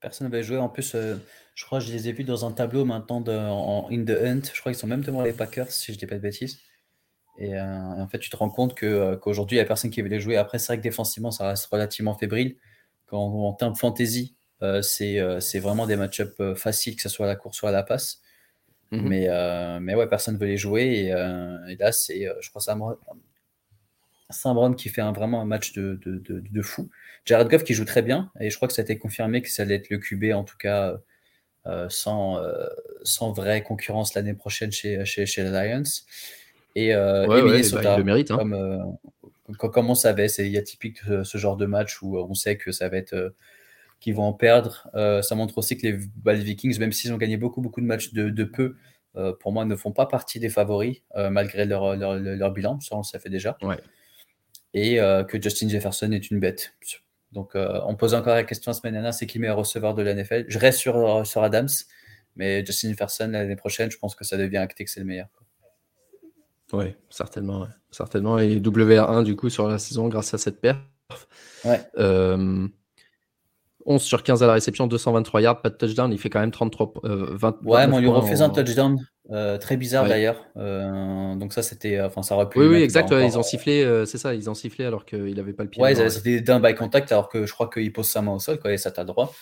Personne 0.00 0.28
n'avait 0.28 0.42
joué. 0.42 0.56
En 0.56 0.68
plus, 0.68 0.94
euh, 0.94 1.16
je 1.54 1.64
crois 1.64 1.78
que 1.78 1.84
je 1.84 1.92
les 1.92 2.08
ai 2.08 2.12
vus 2.12 2.24
dans 2.24 2.46
un 2.46 2.52
tableau 2.52 2.84
maintenant 2.84 3.20
de, 3.20 3.32
en 3.32 3.88
In 3.90 4.04
the 4.04 4.10
Hunt. 4.10 4.42
Je 4.52 4.60
crois 4.60 4.72
qu'ils 4.72 4.78
sont 4.78 4.86
même 4.86 5.02
devant 5.02 5.22
les 5.22 5.32
Packers, 5.32 5.70
si 5.70 5.92
je 5.92 5.98
dis 5.98 6.06
pas 6.06 6.16
de 6.16 6.20
bêtises. 6.20 6.58
Et, 7.38 7.58
en 7.58 8.06
fait, 8.08 8.18
tu 8.18 8.28
te 8.28 8.36
rends 8.36 8.50
compte 8.50 8.78
qu'aujourd'hui, 8.78 9.56
il 9.56 9.60
n'y 9.60 9.64
a 9.64 9.66
personne 9.66 9.90
qui 9.90 10.02
veut 10.02 10.08
les 10.08 10.20
jouer. 10.20 10.36
Après, 10.36 10.58
c'est 10.58 10.66
vrai 10.68 10.78
que 10.78 10.82
défensivement, 10.82 11.30
ça 11.30 11.48
reste 11.48 11.66
relativement 11.66 12.14
fébrile. 12.14 12.56
Quand, 13.06 13.18
en 13.18 13.52
termes 13.54 13.76
fantasy, 13.76 14.36
c'est 14.82 15.58
vraiment 15.58 15.86
des 15.86 15.96
match-ups 15.96 16.54
faciles, 16.56 16.96
que 16.96 17.02
ce 17.02 17.08
soit 17.08 17.26
à 17.26 17.28
la 17.28 17.36
course 17.36 17.62
ou 17.62 17.66
à 17.66 17.70
la 17.70 17.82
passe. 17.82 18.20
Mhm. 18.90 19.08
Mais, 19.08 19.80
mais 19.80 19.94
ouais, 19.94 20.08
personne 20.08 20.34
ne 20.34 20.40
veut 20.40 20.46
les 20.46 20.58
jouer. 20.58 20.82
Et, 20.82 21.06
et 21.08 21.76
là, 21.76 21.92
c'est, 21.92 22.28
je 22.40 22.50
crois, 22.50 22.60
Saint-Brown 24.30 24.74
qui 24.76 24.88
fait 24.88 25.00
un, 25.00 25.12
vraiment 25.12 25.40
un 25.40 25.44
match 25.44 25.72
de, 25.72 25.98
de, 26.04 26.22
de, 26.40 26.62
fou. 26.62 26.90
Jared 27.24 27.48
Goff 27.48 27.64
qui 27.64 27.74
joue 27.74 27.84
très 27.84 28.02
bien, 28.02 28.30
et 28.40 28.50
je 28.50 28.56
crois 28.56 28.68
que 28.68 28.74
ça 28.74 28.82
a 28.82 28.84
été 28.84 28.98
confirmé 28.98 29.42
que 29.42 29.50
ça 29.50 29.62
allait 29.62 29.76
être 29.76 29.90
le 29.90 29.98
QB, 29.98 30.32
en 30.34 30.44
tout 30.44 30.56
cas, 30.56 30.98
euh, 31.66 31.86
sans, 31.90 32.38
euh, 32.38 32.66
sans 33.02 33.32
vraie 33.32 33.62
concurrence 33.62 34.14
l'année 34.14 34.34
prochaine 34.34 34.72
chez, 34.72 35.04
chez, 35.04 35.26
chez 35.26 35.42
les 35.42 35.50
Lions. 35.50 35.82
Et, 36.74 36.94
euh, 36.94 37.26
bah, 37.26 37.38
il 37.38 37.44
le 37.44 38.02
mérite. 38.02 38.30
Hein. 38.30 38.38
Comme, 38.38 38.54
euh, 38.54 39.68
comme, 39.68 39.90
on 39.90 39.94
savait, 39.94 40.28
c'est 40.28 40.56
atypique 40.56 41.00
ce 41.00 41.38
genre 41.38 41.56
de 41.56 41.66
match 41.66 42.00
où 42.02 42.16
on 42.16 42.34
sait 42.34 42.56
que 42.56 42.72
ça 42.72 42.88
va 42.88 42.96
être 42.96 43.34
qu'ils 43.98 44.14
vont 44.14 44.22
en 44.22 44.32
perdre. 44.32 44.88
ça 44.94 45.34
montre 45.34 45.58
aussi 45.58 45.76
que 45.76 45.86
les, 45.86 45.98
bah, 46.16 46.32
Vikings, 46.34 46.78
même 46.78 46.92
s'ils 46.92 47.12
ont 47.12 47.18
gagné 47.18 47.36
beaucoup, 47.36 47.60
beaucoup 47.60 47.80
de 47.80 47.86
matchs 47.86 48.12
de, 48.12 48.30
de 48.30 48.44
peu, 48.44 48.76
pour 49.40 49.52
moi, 49.52 49.64
ne 49.64 49.76
font 49.76 49.92
pas 49.92 50.06
partie 50.06 50.38
des 50.38 50.48
favoris, 50.48 51.02
malgré 51.14 51.66
leur, 51.66 51.96
leur, 51.96 52.14
leur, 52.14 52.52
bilan. 52.52 52.80
Ça, 52.80 52.94
on 52.94 52.98
le 52.98 53.04
savait 53.04 53.28
déjà. 53.28 53.58
Ouais 53.60 53.76
et 54.74 55.00
euh, 55.00 55.24
que 55.24 55.40
Justin 55.40 55.68
Jefferson 55.68 56.10
est 56.12 56.30
une 56.30 56.40
bête. 56.40 56.74
Donc, 57.32 57.54
euh, 57.54 57.80
on 57.86 57.94
pose 57.94 58.14
encore 58.14 58.34
la 58.34 58.44
question 58.44 58.70
la 58.70 58.74
semaine 58.74 58.94
dernière 58.94 59.14
c'est 59.14 59.26
qui 59.26 59.38
le 59.38 59.42
meilleur 59.42 59.56
receveur 59.56 59.94
de 59.94 60.02
la 60.02 60.14
NFL 60.14 60.46
Je 60.48 60.58
reste 60.58 60.78
sur, 60.78 60.96
euh, 60.96 61.24
sur 61.24 61.42
Adams, 61.42 61.68
mais 62.36 62.64
Justin 62.64 62.90
Jefferson 62.90 63.28
l'année 63.32 63.56
prochaine, 63.56 63.90
je 63.90 63.98
pense 63.98 64.14
que 64.14 64.24
ça 64.24 64.36
devient 64.36 64.58
acté 64.58 64.84
que 64.84 64.90
c'est 64.90 65.00
le 65.00 65.06
meilleur. 65.06 65.28
Oui, 66.72 66.94
certainement, 67.08 67.66
certainement. 67.90 68.38
Et 68.38 68.60
WR1 68.60 69.24
du 69.24 69.34
coup 69.34 69.50
sur 69.50 69.68
la 69.68 69.78
saison 69.78 70.08
grâce 70.08 70.34
à 70.34 70.38
cette 70.38 70.60
perf. 70.60 70.78
Ouais. 71.64 71.80
11 73.86 74.02
sur 74.02 74.22
15 74.22 74.42
à 74.42 74.46
la 74.46 74.52
réception, 74.52 74.86
223 74.86 75.40
yards, 75.40 75.62
pas 75.62 75.70
de 75.70 75.74
touchdown. 75.74 76.12
Il 76.12 76.18
fait 76.18 76.30
quand 76.30 76.38
même 76.38 76.50
33, 76.50 76.92
20. 77.02 77.58
Ouais, 77.64 77.86
mais 77.86 77.94
on 77.94 77.98
lui 77.98 78.08
refait 78.08 78.40
un 78.40 78.50
touchdown. 78.50 78.98
Euh, 79.30 79.58
très 79.58 79.76
bizarre 79.76 80.08
d'ailleurs. 80.08 80.46
Euh, 80.56 81.34
donc 81.36 81.52
ça, 81.52 81.62
c'était, 81.62 82.00
enfin, 82.00 82.22
ça 82.22 82.34
aurait 82.34 82.48
pu. 82.48 82.58
Oui, 82.58 82.66
oui, 82.66 82.82
exact. 82.82 83.10
ils 83.12 83.38
ont 83.38 83.42
sifflé, 83.42 83.84
euh, 83.84 84.04
c'est 84.04 84.18
ça, 84.18 84.34
ils 84.34 84.48
ont 84.48 84.54
sifflé 84.54 84.84
alors 84.84 85.04
qu'il 85.04 85.34
n'avait 85.34 85.52
pas 85.52 85.62
le 85.62 85.68
pied. 85.68 85.82
Ouais, 85.82 85.94
c'était 86.08 86.40
d'un 86.40 86.58
by 86.58 86.74
contact 86.74 87.12
alors 87.12 87.28
que 87.28 87.46
je 87.46 87.52
crois 87.52 87.68
qu'il 87.68 87.92
pose 87.92 88.08
sa 88.08 88.22
main 88.22 88.32
au 88.32 88.38
sol, 88.38 88.58
quoi, 88.58 88.72
et 88.72 88.78
ça 88.78 88.90
t'a 88.90 89.04
droit. 89.04 89.32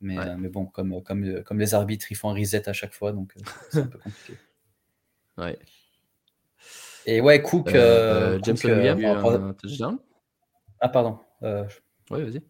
Mais, 0.00 0.16
mais 0.36 0.48
bon, 0.48 0.66
comme, 0.66 1.02
comme, 1.02 1.42
comme 1.42 1.58
les 1.58 1.74
arbitres, 1.74 2.06
ils 2.10 2.14
font 2.14 2.30
un 2.30 2.34
reset 2.34 2.68
à 2.68 2.72
chaque 2.72 2.94
fois, 2.94 3.12
donc 3.12 3.32
c'est 3.70 3.80
un 3.80 3.86
peu 3.86 3.98
compliqué. 3.98 4.34
Ouais. 5.38 5.56
Et 7.06 7.20
ouais, 7.20 7.40
Cook. 7.40 7.68
James 7.68 8.56
Williams, 8.64 9.04
un 9.04 9.52
touchdown. 9.52 9.98
Ah, 10.80 10.88
pardon. 10.88 11.20
Ouais, 11.42 12.24
vas-y. 12.24 12.42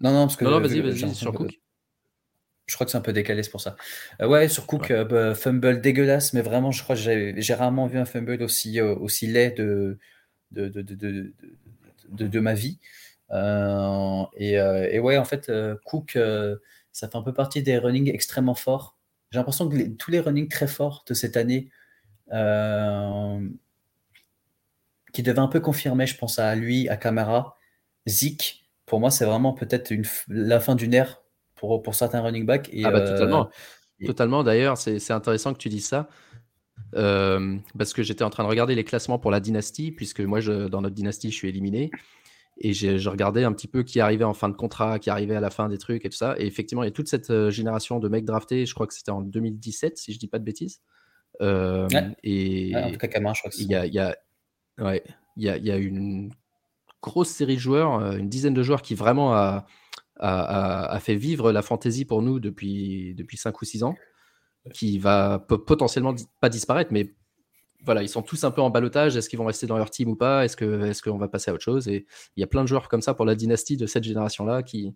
Non, 0.00 0.12
non, 0.12 0.26
parce 0.26 0.36
que. 0.36 0.44
Non, 0.44 0.52
non, 0.52 0.60
vas-y, 0.60 0.80
vas-y, 0.80 1.14
sur 1.14 1.34
Cook. 1.34 1.60
Je 2.68 2.74
crois 2.74 2.84
que 2.84 2.90
c'est 2.90 2.98
un 2.98 3.02
peu 3.02 3.14
décalé, 3.14 3.42
c'est 3.42 3.50
pour 3.50 3.62
ça. 3.62 3.76
Euh, 4.20 4.28
ouais, 4.28 4.46
sur 4.48 4.66
Cook, 4.66 4.90
euh, 4.90 5.04
bah, 5.04 5.34
fumble 5.34 5.80
dégueulasse, 5.80 6.34
mais 6.34 6.42
vraiment, 6.42 6.70
je 6.70 6.82
crois 6.82 6.96
que 6.96 7.00
j'ai 7.00 7.54
rarement 7.54 7.86
vu 7.86 7.98
un 7.98 8.04
fumble 8.04 8.42
aussi, 8.42 8.78
euh, 8.78 8.94
aussi 8.94 9.26
laid 9.26 9.52
de, 9.52 9.98
de, 10.50 10.68
de, 10.68 10.82
de, 10.82 11.32
de 12.28 12.40
ma 12.40 12.52
vie. 12.52 12.78
Et, 13.32 14.52
et, 14.52 14.98
ouais, 15.00 15.16
en 15.16 15.24
fait, 15.24 15.50
Cook, 15.84 16.18
ça 16.92 17.08
fait 17.08 17.16
un 17.16 17.22
peu 17.22 17.32
partie 17.32 17.62
des 17.62 17.78
running 17.78 18.12
extrêmement 18.12 18.54
forts. 18.54 18.98
J'ai 19.30 19.38
l'impression 19.38 19.68
que 19.68 19.88
tous 19.96 20.10
les 20.10 20.20
running 20.20 20.48
très 20.48 20.66
forts 20.66 21.04
de 21.06 21.14
cette 21.14 21.38
année, 21.38 21.70
qui 25.12 25.22
devaient 25.22 25.38
un 25.38 25.48
peu 25.48 25.60
confirmer, 25.60 26.06
je 26.06 26.16
pense 26.18 26.38
à 26.38 26.54
lui, 26.54 26.86
à 26.90 26.98
Camara, 26.98 27.56
Zik, 28.06 28.68
pour 28.84 29.00
moi, 29.00 29.10
c'est 29.10 29.24
vraiment 29.24 29.54
peut-être 29.54 29.92
la 30.28 30.60
fin 30.60 30.74
d'une 30.74 30.92
ère 30.94 31.22
pour, 31.58 31.82
pour 31.82 31.94
certains 31.94 32.20
running 32.22 32.46
backs. 32.46 32.68
Et, 32.72 32.84
ah 32.84 32.90
bah, 32.90 33.00
totalement. 33.00 33.50
Euh, 34.02 34.06
totalement. 34.06 34.44
D'ailleurs, 34.44 34.78
c'est 34.78 35.10
intéressant 35.10 35.52
que 35.52 35.58
tu 35.58 35.68
dises 35.68 35.86
ça. 35.86 36.08
Euh, 36.94 37.56
parce 37.76 37.92
que 37.92 38.02
j'étais 38.02 38.24
en 38.24 38.30
train 38.30 38.44
de 38.44 38.48
regarder 38.48 38.74
les 38.74 38.84
classements 38.84 39.18
pour 39.18 39.30
la 39.30 39.40
dynastie, 39.40 39.92
puisque 39.92 40.20
moi, 40.20 40.40
je, 40.40 40.68
dans 40.68 40.80
notre 40.80 40.94
dynastie, 40.94 41.30
je 41.30 41.36
suis 41.36 41.48
éliminé. 41.48 41.90
Et 42.60 42.72
je 42.72 43.08
regardais 43.08 43.44
un 43.44 43.52
petit 43.52 43.68
peu 43.68 43.84
qui 43.84 44.00
arrivait 44.00 44.24
en 44.24 44.34
fin 44.34 44.48
de 44.48 44.54
contrat, 44.54 44.98
qui 44.98 45.10
arrivait 45.10 45.36
à 45.36 45.40
la 45.40 45.50
fin 45.50 45.68
des 45.68 45.78
trucs 45.78 46.04
et 46.04 46.08
tout 46.08 46.16
ça. 46.16 46.34
Et 46.38 46.46
effectivement, 46.46 46.82
il 46.82 46.86
y 46.86 46.88
a 46.88 46.92
toute 46.92 47.08
cette 47.08 47.30
euh, 47.30 47.50
génération 47.50 48.00
de 48.00 48.08
mecs 48.08 48.24
draftés. 48.24 48.66
Je 48.66 48.74
crois 48.74 48.88
que 48.88 48.94
c'était 48.94 49.12
en 49.12 49.20
2017, 49.20 49.96
si 49.96 50.12
je 50.12 50.18
dis 50.18 50.26
pas 50.26 50.40
de 50.40 50.44
bêtises. 50.44 50.80
Et 51.40 52.72
en 52.74 52.90
tout 52.90 52.98
cas, 52.98 53.06
Camara, 53.06 53.34
je 53.34 53.40
crois 53.42 53.50
que 53.50 53.56
Il 53.60 53.70
y 53.70 53.76
a, 53.76 53.86
y, 53.86 54.00
a, 54.00 54.16
ouais, 54.78 55.04
il 55.36 55.44
y, 55.44 55.48
a, 55.48 55.56
y 55.56 55.70
a 55.70 55.76
une 55.76 56.32
grosse 57.00 57.28
série 57.28 57.54
de 57.54 57.60
joueurs, 57.60 58.16
une 58.16 58.28
dizaine 58.28 58.54
de 58.54 58.62
joueurs 58.64 58.82
qui 58.82 58.96
vraiment 58.96 59.34
a, 59.34 59.66
a, 60.18 60.98
fait 61.00 61.16
vivre 61.16 61.52
la 61.52 61.62
fantaisie 61.62 62.04
pour 62.04 62.22
nous 62.22 62.40
depuis, 62.40 63.14
depuis 63.14 63.36
5 63.36 63.60
ou 63.60 63.64
6 63.64 63.84
ans, 63.84 63.96
qui 64.72 64.98
va 64.98 65.38
potentiellement 65.38 66.14
pas 66.40 66.48
disparaître, 66.48 66.92
mais 66.92 67.14
voilà, 67.84 68.02
ils 68.02 68.08
sont 68.08 68.22
tous 68.22 68.44
un 68.44 68.50
peu 68.50 68.60
en 68.60 68.70
balotage. 68.70 69.16
Est-ce 69.16 69.28
qu'ils 69.28 69.38
vont 69.38 69.46
rester 69.46 69.66
dans 69.66 69.78
leur 69.78 69.90
team 69.90 70.08
ou 70.08 70.16
pas? 70.16 70.44
Est-ce 70.44 70.56
qu'on 70.56 71.16
est 71.16 71.18
va 71.18 71.28
passer 71.28 71.50
à 71.50 71.54
autre 71.54 71.62
chose? 71.62 71.88
Et 71.88 72.06
il 72.36 72.40
y 72.40 72.44
a 72.44 72.46
plein 72.46 72.62
de 72.62 72.68
joueurs 72.68 72.88
comme 72.88 73.02
ça 73.02 73.14
pour 73.14 73.24
la 73.24 73.34
dynastie 73.34 73.76
de 73.76 73.86
cette 73.86 74.04
génération-là 74.04 74.62
qui, 74.62 74.94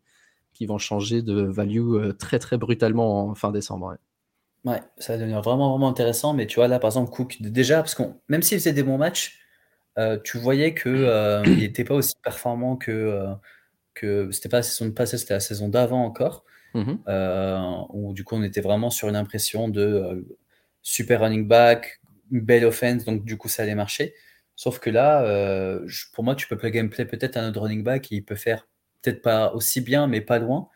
qui 0.52 0.66
vont 0.66 0.78
changer 0.78 1.22
de 1.22 1.42
value 1.42 1.94
euh, 1.94 2.12
très 2.12 2.38
très 2.38 2.58
brutalement 2.58 3.28
en 3.28 3.34
fin 3.34 3.50
décembre. 3.52 3.96
Ouais. 4.64 4.80
ça 4.98 5.14
va 5.14 5.18
devenir 5.18 5.42
vraiment 5.42 5.70
vraiment 5.70 5.88
intéressant. 5.88 6.34
Mais 6.34 6.46
tu 6.46 6.56
vois, 6.56 6.68
là 6.68 6.78
par 6.78 6.88
exemple, 6.88 7.10
Cook, 7.10 7.36
déjà, 7.40 7.76
parce 7.78 7.94
que 7.94 8.02
même 8.28 8.42
s'il 8.42 8.58
faisait 8.58 8.72
des 8.72 8.82
bons 8.82 8.98
matchs, 8.98 9.38
euh, 9.98 10.18
tu 10.22 10.38
voyais 10.38 10.74
qu'il 10.74 10.90
euh, 10.92 11.42
n'était 11.44 11.84
pas 11.84 11.94
aussi 11.94 12.14
performant 12.22 12.76
que 12.76 13.26
que 13.94 14.30
c'était 14.30 14.48
pas 14.48 14.58
la 14.58 14.62
saison 14.62 14.90
passée, 14.90 15.18
c'était 15.18 15.34
la 15.34 15.40
saison 15.40 15.68
d'avant 15.68 16.04
encore, 16.04 16.44
mmh 16.74 16.94
euh, 17.08 17.60
où 17.90 18.12
du 18.14 18.24
coup 18.24 18.34
on 18.36 18.42
était 18.42 18.60
vraiment 18.60 18.90
sur 18.90 19.08
une 19.08 19.16
impression 19.16 19.68
de 19.68 19.82
euh, 19.82 20.36
super 20.82 21.20
running 21.20 21.46
back, 21.46 22.00
belle 22.30 22.64
offense, 22.64 23.04
donc 23.04 23.24
du 23.24 23.36
coup 23.36 23.48
ça 23.48 23.62
allait 23.62 23.74
marcher. 23.74 24.14
Sauf 24.56 24.78
que 24.78 24.90
là, 24.90 25.22
euh, 25.24 25.86
pour 26.12 26.24
moi, 26.24 26.34
tu 26.34 26.46
peux 26.46 26.56
play 26.56 26.70
peut-être 26.70 27.36
un 27.36 27.48
autre 27.48 27.60
running 27.60 27.82
back, 27.82 28.10
il 28.10 28.24
peut 28.24 28.36
faire 28.36 28.68
peut-être 29.00 29.22
pas 29.22 29.52
aussi 29.54 29.80
bien, 29.80 30.06
mais 30.06 30.20
pas 30.20 30.38
loin. 30.38 30.68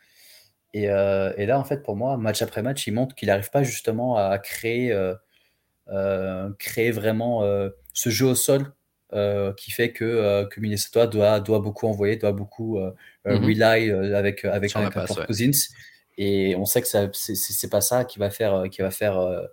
Et, 0.73 0.83
et, 0.83 1.45
là, 1.45 1.59
en 1.59 1.63
fait, 1.63 1.81
pour 1.83 1.95
moi, 1.95 2.17
match 2.17 2.41
après 2.41 2.61
match, 2.61 2.85
il 2.87 2.93
montre 2.93 3.15
qu'il 3.15 3.27
n'arrive 3.27 3.49
pas 3.49 3.63
justement 3.63 4.17
à 4.17 4.37
créer, 4.37 4.93
créer 6.59 6.91
vraiment 6.91 7.43
ce 7.93 8.09
jeu 8.09 8.25
au 8.25 8.35
sol 8.35 8.73
euh, 9.13 9.53
qui 9.53 9.71
fait 9.71 9.93
que, 9.93 10.03
euh, 10.03 10.45
que 10.45 10.59
Minnesota 10.59 11.07
doit, 11.07 11.39
doit 11.39 11.59
beaucoup 11.59 11.87
envoyer, 11.87 12.17
doit 12.17 12.33
beaucoup 12.33 12.77
euh, 12.77 12.91
mm 13.23 13.45
rely 13.45 13.91
avec, 14.13 14.43
avec, 14.43 14.75
avec 14.75 15.25
Cousins. 15.25 15.69
Et 16.17 16.55
on 16.57 16.65
sait 16.65 16.81
que 16.81 16.87
c'est 17.13 17.69
pas 17.69 17.79
ça 17.79 18.03
qui 18.03 18.19
va 18.19 18.29
faire, 18.29 18.63
qui 18.69 18.81
va 18.81 18.91
faire 18.91 19.47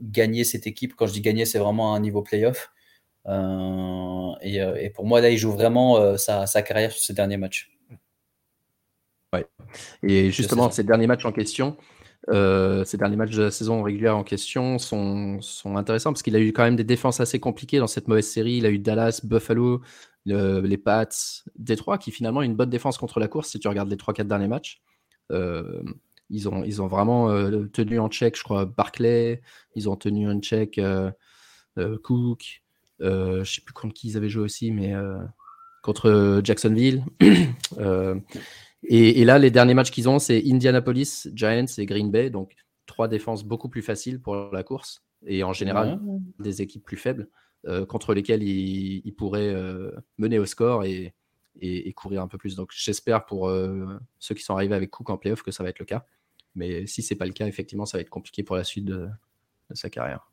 gagner 0.00 0.44
cette 0.44 0.66
équipe. 0.66 0.94
Quand 0.96 1.06
je 1.06 1.12
dis 1.12 1.20
gagner, 1.20 1.44
c'est 1.44 1.58
vraiment 1.58 1.94
un 1.94 2.00
niveau 2.00 2.22
playoff. 2.22 2.70
Et, 3.26 4.56
et, 4.56 4.90
pour 4.90 5.04
moi, 5.04 5.20
là, 5.20 5.30
il 5.30 5.38
joue 5.38 5.52
vraiment 5.52 6.16
sa, 6.16 6.46
sa, 6.46 6.62
carrière 6.62 6.92
sur 6.92 7.02
ces 7.02 7.12
derniers 7.12 7.38
matchs. 7.38 7.70
Ouais. 9.32 9.46
Et 10.02 10.30
justement, 10.30 10.70
ces 10.70 10.84
derniers 10.84 11.06
matchs 11.06 11.24
en 11.24 11.32
question, 11.32 11.76
euh, 12.30 12.84
ces 12.84 12.96
derniers 12.96 13.16
matchs 13.16 13.36
de 13.36 13.42
la 13.42 13.50
saison 13.50 13.82
régulière 13.82 14.16
en 14.16 14.24
question 14.24 14.78
sont, 14.78 15.40
sont 15.42 15.76
intéressants 15.76 16.12
parce 16.12 16.22
qu'il 16.22 16.36
a 16.36 16.40
eu 16.40 16.52
quand 16.52 16.62
même 16.62 16.76
des 16.76 16.84
défenses 16.84 17.20
assez 17.20 17.38
compliquées 17.38 17.78
dans 17.78 17.86
cette 17.86 18.08
mauvaise 18.08 18.26
série. 18.26 18.54
Il 18.54 18.66
a 18.66 18.70
eu 18.70 18.78
Dallas, 18.78 19.20
Buffalo, 19.24 19.82
les 20.24 20.78
Pats, 20.78 21.08
Détroit, 21.56 21.98
qui 21.98 22.10
finalement 22.10 22.40
a 22.40 22.44
une 22.44 22.56
bonne 22.56 22.70
défense 22.70 22.96
contre 22.96 23.20
la 23.20 23.28
course 23.28 23.48
si 23.48 23.60
tu 23.60 23.68
regardes 23.68 23.90
les 23.90 23.96
3-4 23.96 24.24
derniers 24.24 24.48
matchs. 24.48 24.80
Euh, 25.32 25.82
ils, 26.30 26.48
ont, 26.48 26.64
ils 26.64 26.80
ont 26.80 26.86
vraiment 26.86 27.30
euh, 27.30 27.66
tenu 27.72 27.98
en 27.98 28.08
check, 28.08 28.36
je 28.38 28.42
crois, 28.42 28.64
Barclay, 28.64 29.42
ils 29.74 29.88
ont 29.90 29.96
tenu 29.96 30.30
en 30.30 30.40
check 30.40 30.80
Cook, 32.02 32.62
je 33.00 33.38
ne 33.38 33.44
sais 33.44 33.60
plus 33.60 33.74
contre 33.74 33.94
qui 33.94 34.08
ils 34.08 34.16
avaient 34.16 34.28
joué 34.30 34.44
aussi, 34.44 34.70
mais 34.70 34.94
contre 35.82 36.40
Jacksonville. 36.42 37.04
Et, 38.86 39.24
là, 39.24 39.38
les 39.38 39.50
derniers 39.50 39.74
matchs 39.74 39.90
qu'ils 39.90 40.08
ont, 40.08 40.18
c'est 40.18 40.42
Indianapolis, 40.46 41.28
Giants 41.34 41.64
et 41.78 41.86
Green 41.86 42.10
Bay. 42.10 42.30
Donc, 42.30 42.54
trois 42.86 43.08
défenses 43.08 43.44
beaucoup 43.44 43.68
plus 43.68 43.82
faciles 43.82 44.20
pour 44.20 44.34
la 44.52 44.62
course. 44.62 45.02
Et 45.26 45.42
en 45.42 45.52
général, 45.52 46.00
des 46.38 46.60
équipes 46.60 46.84
plus 46.84 46.98
faibles 46.98 47.28
euh, 47.66 47.86
contre 47.86 48.12
lesquelles 48.12 48.42
ils, 48.42 49.14
pourraient 49.16 49.54
euh, 49.54 49.90
mener 50.18 50.38
au 50.38 50.44
score 50.44 50.84
et, 50.84 51.14
courir 51.96 52.20
un 52.20 52.28
peu 52.28 52.36
plus. 52.36 52.56
Donc, 52.56 52.72
j'espère 52.74 53.24
pour 53.24 53.48
euh, 53.48 53.86
ceux 54.18 54.34
qui 54.34 54.42
sont 54.42 54.54
arrivés 54.54 54.74
avec 54.74 54.90
Cook 54.90 55.08
en 55.08 55.16
playoff 55.16 55.42
que 55.42 55.50
ça 55.50 55.62
va 55.62 55.70
être 55.70 55.78
le 55.78 55.86
cas. 55.86 56.04
Mais 56.54 56.86
si 56.86 57.02
c'est 57.02 57.16
pas 57.16 57.26
le 57.26 57.32
cas, 57.32 57.46
effectivement, 57.46 57.86
ça 57.86 57.96
va 57.96 58.02
être 58.02 58.10
compliqué 58.10 58.42
pour 58.42 58.56
la 58.56 58.64
suite 58.64 58.84
de, 58.84 59.08
de 59.70 59.74
sa 59.74 59.88
carrière. 59.88 60.30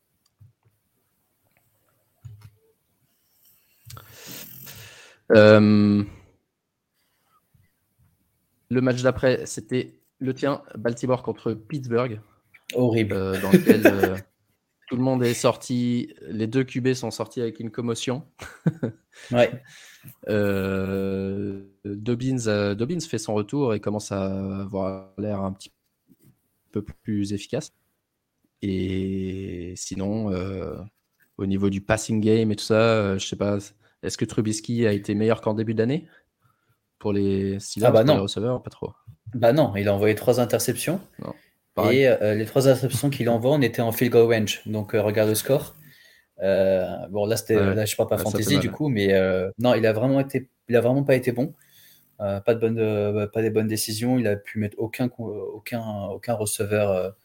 Euh, 5.31 6.03
le 8.71 8.79
match 8.79 9.01
d'après, 9.01 9.45
c'était 9.45 9.99
le 10.19 10.33
tien, 10.33 10.63
Baltimore 10.77 11.23
contre 11.23 11.53
Pittsburgh. 11.53 12.21
Horrible. 12.73 13.13
Euh, 13.13 13.41
dans 13.41 13.51
lequel, 13.51 13.85
euh, 13.85 14.17
Tout 14.87 14.95
le 14.95 15.03
monde 15.03 15.23
est 15.23 15.33
sorti. 15.33 16.13
Les 16.21 16.47
deux 16.47 16.63
QB 16.63 16.93
sont 16.93 17.11
sortis 17.11 17.41
avec 17.41 17.59
une 17.59 17.69
commotion. 17.69 18.23
ouais. 19.31 19.51
Euh, 20.29 21.63
Dobbins, 21.83 22.73
Dobbins, 22.75 22.99
fait 23.01 23.17
son 23.17 23.33
retour 23.33 23.73
et 23.73 23.81
commence 23.81 24.11
à 24.13 24.61
avoir 24.61 25.11
l'air 25.17 25.41
un 25.41 25.51
petit 25.51 25.71
peu 26.71 26.81
plus 26.81 27.33
efficace. 27.33 27.73
Et 28.61 29.73
sinon, 29.75 30.31
au 31.37 31.45
niveau 31.45 31.69
du 31.69 31.81
passing 31.81 32.19
game 32.19 32.51
et 32.51 32.55
tout 32.57 32.65
ça, 32.65 33.17
je 33.17 33.25
sais 33.25 33.37
pas, 33.37 33.59
est-ce 34.03 34.17
que 34.17 34.25
Trubisky 34.25 34.85
a 34.85 34.91
été 34.91 35.15
meilleur 35.15 35.41
qu'en 35.41 35.53
début 35.53 35.73
d'année? 35.73 36.07
Pour 37.01 37.13
les 37.13 37.59
Steelers, 37.59 37.87
ah 37.87 37.91
bah 37.91 38.03
non. 38.03 38.13
les 38.13 38.21
receveurs 38.21 38.61
Pas 38.61 38.69
trop. 38.69 38.93
Bah 39.33 39.53
non, 39.53 39.75
il 39.75 39.87
a 39.87 39.93
envoyé 39.93 40.13
trois 40.15 40.39
interceptions. 40.39 41.01
Et 41.91 42.07
les 42.21 42.45
trois 42.45 42.67
interceptions 42.67 43.09
qu'il 43.09 43.27
envoie, 43.29 43.51
on 43.51 43.61
était 43.61 43.81
en 43.81 43.91
field 43.91 44.13
goal 44.13 44.31
range. 44.31 44.61
Donc 44.67 44.91
regarde 44.93 45.29
le 45.29 45.35
score. 45.35 45.75
bon, 46.39 47.25
là, 47.25 47.35
c'était, 47.35 47.55
là, 47.55 47.85
je 47.85 47.95
parle 47.95 48.09
pas 48.09 48.17
fantasy 48.17 48.59
du 48.59 48.71
coup, 48.71 48.87
mais 48.87 49.07
non, 49.57 49.73
il 49.73 49.85
a 49.85 49.93
vraiment 49.93 50.19
été, 50.19 50.49
il 50.69 50.75
a 50.75 50.81
vraiment 50.81 51.03
pas 51.03 51.15
été 51.15 51.31
bon. 51.31 51.55
pas 52.19 52.53
de 52.53 52.59
bonnes, 52.59 53.29
pas 53.31 53.41
des 53.41 53.49
bonnes 53.49 53.67
décisions. 53.67 54.19
Il 54.19 54.27
a 54.27 54.35
pu 54.35 54.59
mettre 54.59 54.77
aucun, 54.79 55.09
aucun, 55.17 55.83
aucun 56.11 56.35
receveur 56.35 57.15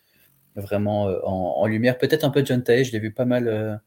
vraiment 0.55 1.05
en, 1.25 1.67
lumière. 1.67 1.99
Peut-être 1.99 2.25
un 2.25 2.31
peu 2.31 2.45
John 2.45 2.63
Tay, 2.63 2.85
je 2.85 2.93
l'ai 2.93 2.99
vu 2.99 3.13
pas 3.13 3.27
mal 3.27 3.81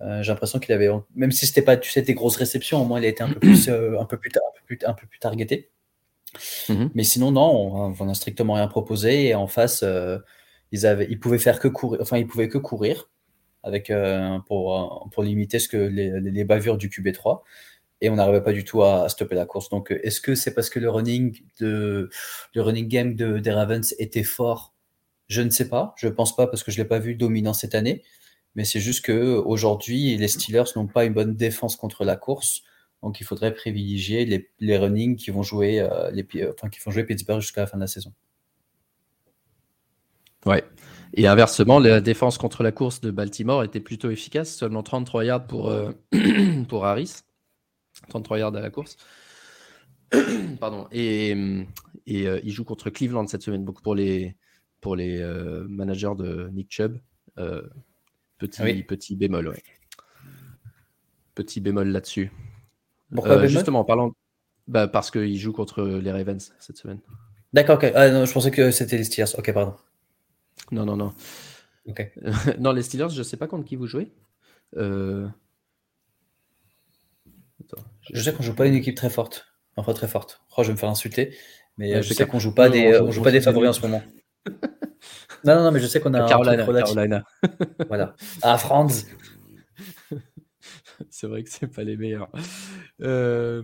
euh, 0.00 0.22
j'ai 0.22 0.30
l'impression 0.30 0.58
qu'il 0.58 0.72
avait, 0.72 0.88
même 1.14 1.32
si 1.32 1.46
c'était 1.46 1.62
pas, 1.62 1.76
tu 1.76 1.90
sais, 1.90 2.02
des 2.02 2.14
grosses 2.14 2.36
réceptions, 2.36 2.80
au 2.80 2.84
moins 2.84 3.00
il 3.00 3.04
a 3.04 3.08
été 3.08 3.22
un 3.22 3.30
peu 3.30 3.40
plus, 3.40 3.68
euh, 3.68 3.98
un 3.98 4.04
peu 4.04 4.16
plus, 4.16 4.30
un 4.36 4.52
peu 4.54 4.64
plus, 4.66 4.78
un 4.86 4.94
peu 4.94 5.06
plus 5.06 5.18
targeté. 5.18 5.70
Mhm. 6.68 6.90
Mais 6.94 7.04
sinon, 7.04 7.32
non, 7.32 7.94
on 7.98 8.04
n'a 8.04 8.14
strictement 8.14 8.54
rien 8.54 8.68
proposé. 8.68 9.28
Et 9.28 9.34
en 9.34 9.46
face, 9.46 9.82
euh, 9.82 10.18
ils, 10.72 10.86
avaient, 10.86 11.06
ils 11.10 11.18
pouvaient 11.18 11.38
faire 11.38 11.58
que 11.58 11.68
courir, 11.68 12.00
enfin, 12.00 12.18
ils 12.18 12.26
pouvaient 12.26 12.48
que 12.48 12.58
courir 12.58 13.10
avec, 13.64 13.92
pour, 14.46 15.08
pour 15.12 15.22
limiter 15.22 15.58
ce 15.58 15.68
que 15.68 15.76
les, 15.76 16.20
les, 16.20 16.44
bavures 16.44 16.78
du 16.78 16.88
QB3. 16.88 17.40
Et 18.00 18.08
on 18.08 18.14
n'arrivait 18.14 18.42
pas 18.42 18.52
du 18.52 18.64
tout 18.64 18.82
à, 18.82 19.08
stopper 19.08 19.34
la 19.34 19.46
course. 19.46 19.68
Donc, 19.68 19.90
est-ce 19.90 20.20
que 20.20 20.34
c'est 20.34 20.54
parce 20.54 20.70
que 20.70 20.78
le 20.78 20.88
running, 20.88 21.38
de, 21.60 22.08
le 22.54 22.62
running 22.62 22.88
game 22.88 23.14
de, 23.14 23.38
des 23.38 23.50
Ravens 23.50 23.94
était 23.98 24.22
fort? 24.22 24.74
Je 25.26 25.42
ne 25.42 25.50
sais 25.50 25.68
pas. 25.68 25.94
Je 25.98 26.08
pense 26.08 26.36
pas 26.36 26.46
parce 26.46 26.62
que 26.62 26.70
je 26.70 26.78
l'ai 26.78 26.86
pas 26.86 27.00
vu 27.00 27.14
dominant 27.14 27.52
cette 27.52 27.74
année. 27.74 28.04
Mais 28.58 28.64
c'est 28.64 28.80
juste 28.80 29.04
que 29.04 29.36
aujourd'hui, 29.36 30.16
les 30.16 30.26
Steelers 30.26 30.64
n'ont 30.74 30.88
pas 30.88 31.04
une 31.04 31.14
bonne 31.14 31.36
défense 31.36 31.76
contre 31.76 32.04
la 32.04 32.16
course. 32.16 32.64
Donc 33.04 33.20
il 33.20 33.24
faudrait 33.24 33.54
privilégier 33.54 34.24
les, 34.24 34.50
les 34.58 34.76
running 34.76 35.14
qui 35.14 35.30
vont 35.30 35.44
jouer 35.44 35.78
euh, 35.78 36.10
les 36.10 36.26
enfin, 36.52 36.68
qui 36.68 36.80
vont 36.84 36.90
jouer 36.90 37.04
Pittsburgh 37.04 37.40
jusqu'à 37.40 37.60
la 37.60 37.66
fin 37.68 37.76
de 37.76 37.82
la 37.82 37.86
saison. 37.86 38.12
Ouais. 40.44 40.64
Et 41.14 41.28
inversement, 41.28 41.78
la 41.78 42.00
défense 42.00 42.36
contre 42.36 42.64
la 42.64 42.72
course 42.72 43.00
de 43.00 43.12
Baltimore 43.12 43.62
était 43.62 43.78
plutôt 43.78 44.10
efficace, 44.10 44.52
seulement 44.52 44.82
33 44.82 45.24
yards 45.24 45.46
pour, 45.46 45.68
euh, 45.68 45.92
pour 46.68 46.84
Harris. 46.84 47.20
33 48.08 48.40
yards 48.40 48.56
à 48.56 48.60
la 48.60 48.70
course. 48.70 48.96
Pardon. 50.58 50.88
Et, 50.90 51.30
et 52.08 52.26
euh, 52.26 52.40
il 52.42 52.50
joue 52.50 52.64
contre 52.64 52.90
Cleveland 52.90 53.28
cette 53.28 53.42
semaine. 53.42 53.64
Donc 53.64 53.82
pour 53.82 53.94
les, 53.94 54.34
pour 54.80 54.96
les 54.96 55.22
managers 55.68 56.16
de 56.18 56.50
Nick 56.52 56.72
Chubb, 56.72 56.98
Petit, 58.38 58.82
petit 58.84 59.16
bémol, 59.16 59.48
ouais. 59.48 59.62
Petit 61.34 61.60
bémol 61.60 61.88
là-dessus. 61.88 62.32
Euh, 63.16 63.48
justement, 63.48 63.80
en 63.80 63.84
parlant. 63.84 64.12
Bah, 64.66 64.86
parce 64.86 65.10
qu'il 65.10 65.36
joue 65.36 65.52
contre 65.52 65.82
les 65.82 66.12
Ravens 66.12 66.52
cette 66.60 66.76
semaine. 66.76 67.00
D'accord, 67.52 67.76
ok. 67.76 67.90
Ah, 67.94 68.10
non, 68.10 68.24
je 68.26 68.32
pensais 68.32 68.50
que 68.50 68.70
c'était 68.70 68.96
les 68.96 69.04
Steelers. 69.04 69.34
Ok, 69.38 69.52
pardon. 69.52 69.74
Non, 70.70 70.84
non, 70.84 70.96
non. 70.96 71.12
Ok. 71.86 72.12
non, 72.58 72.72
les 72.72 72.82
Steelers, 72.82 73.08
je 73.10 73.18
ne 73.18 73.22
sais 73.22 73.36
pas 73.36 73.46
contre 73.46 73.64
qui 73.64 73.76
vous 73.76 73.86
jouez. 73.86 74.12
Euh... 74.76 75.26
je... 78.12 78.20
sais 78.20 78.34
qu'on 78.34 78.42
joue 78.42 78.54
pas 78.54 78.66
une 78.66 78.74
équipe 78.74 78.96
très 78.96 79.10
forte. 79.10 79.46
Enfin, 79.76 79.94
très 79.94 80.08
forte. 80.08 80.42
Oh, 80.56 80.62
je 80.62 80.68
vais 80.68 80.74
me 80.74 80.78
faire 80.78 80.90
insulter. 80.90 81.34
Mais 81.78 82.02
je 82.02 82.12
sais 82.12 82.26
qu'on 82.26 82.38
joue 82.38 82.52
pas 82.52 82.68
des, 82.68 83.00
on 83.00 83.10
joue 83.10 83.22
pas 83.22 83.30
des 83.30 83.40
favoris 83.40 83.70
en 83.70 83.72
ce 83.72 83.82
moment. 83.82 84.02
Non, 85.44 85.62
non, 85.62 85.70
mais 85.70 85.80
je 85.80 85.86
sais 85.86 86.00
qu'on 86.00 86.14
a 86.14 86.26
Carolina. 86.28 86.64
Carolina. 86.64 87.24
voilà. 87.88 88.14
Ah, 88.42 88.58
Franz. 88.58 89.06
c'est 91.10 91.26
vrai 91.26 91.42
que 91.42 91.50
c'est 91.50 91.68
pas 91.68 91.84
les 91.84 91.96
meilleurs. 91.96 92.30
Euh, 93.02 93.62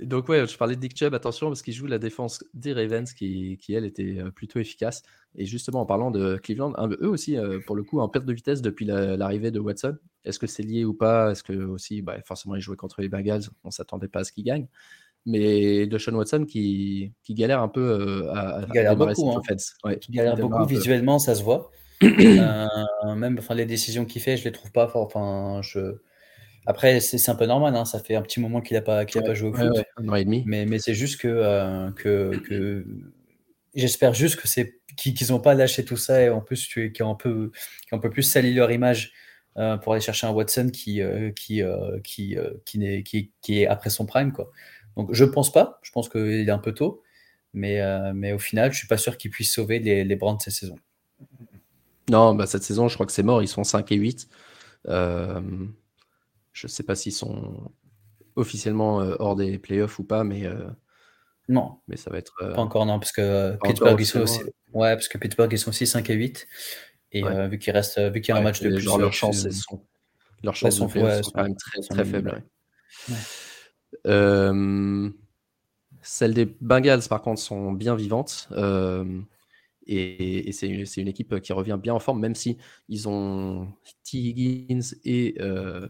donc 0.00 0.28
ouais, 0.28 0.46
je 0.46 0.56
parlais 0.56 0.76
de 0.76 0.80
Dick 0.80 0.96
Chubb, 0.96 1.14
attention 1.14 1.48
parce 1.48 1.62
qu'il 1.62 1.74
joue 1.74 1.86
la 1.86 1.98
défense 1.98 2.44
des 2.54 2.72
Ravens 2.72 3.12
qui, 3.12 3.58
qui, 3.58 3.74
elle 3.74 3.84
était 3.84 4.18
euh, 4.18 4.30
plutôt 4.30 4.58
efficace. 4.58 5.02
Et 5.34 5.44
justement 5.44 5.80
en 5.80 5.86
parlant 5.86 6.10
de 6.10 6.36
Cleveland, 6.36 6.72
eux 7.00 7.08
aussi 7.08 7.36
euh, 7.36 7.58
pour 7.66 7.76
le 7.76 7.82
coup 7.82 8.00
en 8.00 8.08
perte 8.08 8.24
de 8.24 8.32
vitesse 8.32 8.62
depuis 8.62 8.84
l'arrivée 8.84 9.50
de 9.50 9.60
Watson. 9.60 9.96
Est-ce 10.24 10.38
que 10.38 10.46
c'est 10.46 10.62
lié 10.62 10.84
ou 10.84 10.94
pas? 10.94 11.32
Est-ce 11.32 11.42
que 11.42 11.52
aussi, 11.52 12.02
bah, 12.02 12.16
forcément 12.24 12.54
ils 12.54 12.60
jouaient 12.60 12.76
contre 12.76 13.00
les 13.00 13.08
Bengals, 13.08 13.44
on 13.64 13.70
s'attendait 13.70 14.08
pas 14.08 14.20
à 14.20 14.24
ce 14.24 14.32
qu'ils 14.32 14.44
gagnent 14.44 14.68
mais 15.28 15.86
de 15.86 15.98
Sean 15.98 16.14
Watson 16.14 16.46
qui, 16.48 17.12
qui 17.22 17.34
galère 17.34 17.60
un 17.60 17.68
peu 17.68 17.80
euh, 17.80 18.32
à, 18.32 18.66
galère 18.72 18.96
beaucoup, 18.96 19.30
hein. 19.30 19.42
ouais, 19.84 19.98
qui 19.98 20.10
galère 20.10 20.36
beaucoup 20.36 20.64
visuellement, 20.64 21.18
ça 21.18 21.34
se 21.34 21.42
voit. 21.42 21.70
euh, 22.02 22.66
même 23.14 23.36
enfin, 23.38 23.54
les 23.54 23.66
décisions 23.66 24.04
qu'il 24.04 24.22
fait, 24.22 24.36
je 24.36 24.44
les 24.44 24.52
trouve 24.52 24.72
pas. 24.72 24.90
Enfin, 24.94 25.60
je... 25.62 25.96
Après, 26.66 27.00
c'est 27.00 27.30
un 27.30 27.34
peu 27.34 27.46
normal, 27.46 27.76
hein, 27.76 27.84
ça 27.84 27.98
fait 27.98 28.14
un 28.14 28.22
petit 28.22 28.40
moment 28.40 28.60
qu'il 28.60 28.76
n'a 28.76 28.82
pas, 28.82 29.04
qu'il 29.04 29.20
a 29.20 29.24
pas 29.24 29.34
joué 29.34 29.50
au 29.50 29.54
foot. 29.54 29.84
Ouais, 30.02 30.24
mais, 30.24 30.44
mais 30.46 30.78
c'est 30.78 30.94
juste 30.94 31.20
que, 31.20 31.28
euh, 31.28 31.90
que, 31.92 32.38
que... 32.46 32.86
j'espère 33.74 34.14
juste 34.14 34.36
que 34.36 34.48
c'est 34.48 34.80
qu'ils 34.96 35.30
n'ont 35.30 35.40
pas 35.40 35.54
lâché 35.54 35.84
tout 35.84 35.96
ça 35.96 36.22
et 36.22 36.30
en 36.30 36.40
plus 36.40 36.66
qui 36.66 37.02
ont 37.02 37.10
un 37.10 37.14
peu, 37.14 37.52
ont 37.92 37.96
un 37.96 38.00
peu 38.00 38.10
plus 38.10 38.22
sali 38.22 38.54
leur 38.54 38.70
image. 38.70 39.12
Euh, 39.56 39.76
pour 39.76 39.92
aller 39.92 40.00
chercher 40.00 40.28
un 40.28 40.30
Watson 40.30 40.70
qui, 40.72 41.00
qui, 41.34 41.62
qui, 42.04 42.36
qui, 42.64 43.02
qui, 43.02 43.32
qui, 43.40 43.60
est 43.60 43.66
après 43.66 43.90
son 43.90 44.06
prime. 44.06 44.32
Quoi. 44.32 44.52
Donc 44.98 45.10
je 45.12 45.24
pense 45.24 45.50
pas, 45.52 45.78
je 45.82 45.92
pense 45.92 46.08
qu'il 46.08 46.48
est 46.48 46.50
un 46.50 46.58
peu 46.58 46.74
tôt, 46.74 47.02
mais, 47.54 47.80
euh, 47.80 48.12
mais 48.14 48.32
au 48.32 48.38
final, 48.38 48.72
je 48.72 48.78
suis 48.78 48.88
pas 48.88 48.98
sûr 48.98 49.16
qu'il 49.16 49.30
puisse 49.30 49.52
sauver 49.52 49.78
les, 49.78 50.04
les 50.04 50.16
Browns 50.16 50.40
cette 50.40 50.54
saison. 50.54 50.74
Non, 52.10 52.34
bah, 52.34 52.46
cette 52.46 52.64
saison, 52.64 52.88
je 52.88 52.94
crois 52.94 53.06
que 53.06 53.12
c'est 53.12 53.22
mort, 53.22 53.40
ils 53.40 53.48
sont 53.48 53.62
5 53.62 53.92
et 53.92 53.94
8. 53.94 54.28
Euh, 54.88 55.40
je 56.52 56.66
sais 56.66 56.82
pas 56.82 56.96
s'ils 56.96 57.12
sont 57.12 57.70
officiellement 58.34 59.00
euh, 59.00 59.14
hors 59.20 59.36
des 59.36 59.58
playoffs 59.58 60.00
ou 60.00 60.04
pas, 60.04 60.24
mais 60.24 60.48
non, 61.48 61.78
mais 61.86 61.96
ça 61.96 62.10
va 62.10 62.18
être 62.18 62.34
pas 62.54 62.60
encore 62.60 62.84
non 62.84 62.98
parce 62.98 63.12
que 63.12 63.56
Pittsburgh 63.62 63.98
ils 63.98 64.04
sont 64.04 64.20
aussi 64.20 64.40
ouais 64.74 64.94
parce 64.94 65.08
que 65.08 65.16
Pittsburgh 65.16 65.50
ils 65.50 65.58
sont 65.58 65.70
aussi 65.70 65.86
5 65.86 66.10
et 66.10 66.14
8 66.14 66.46
et 67.12 67.22
vu 67.48 67.58
qu'il 67.58 67.72
reste 67.72 67.98
vu 68.12 68.20
qu'il 68.20 68.34
y 68.34 68.36
a 68.36 68.40
un 68.40 68.42
match 68.42 68.60
de 68.60 68.68
plus 68.68 68.84
leurs 68.84 69.12
chances 69.14 69.48
sont 69.48 69.82
leurs 70.42 70.54
chances 70.54 70.76
sont, 70.76 70.88
quand 70.88 71.42
même 71.42 71.56
très, 71.56 71.80
très 71.80 72.04
faibles. 72.04 72.42
Euh, 74.06 75.10
celles 76.02 76.34
des 76.34 76.46
Bengals, 76.60 77.08
par 77.08 77.22
contre, 77.22 77.40
sont 77.40 77.72
bien 77.72 77.94
vivantes. 77.94 78.48
Euh, 78.52 79.20
et, 79.86 80.52
c'est 80.52 80.68
une, 80.68 81.08
équipe 81.08 81.40
qui 81.40 81.52
revient 81.52 81.78
bien 81.80 81.94
en 81.94 81.98
forme, 81.98 82.20
même 82.20 82.34
si 82.34 82.58
ils 82.88 83.08
ont 83.08 83.68
T. 84.04 84.18
Higgins 84.18 84.94
et 85.04 85.36
euh, 85.40 85.88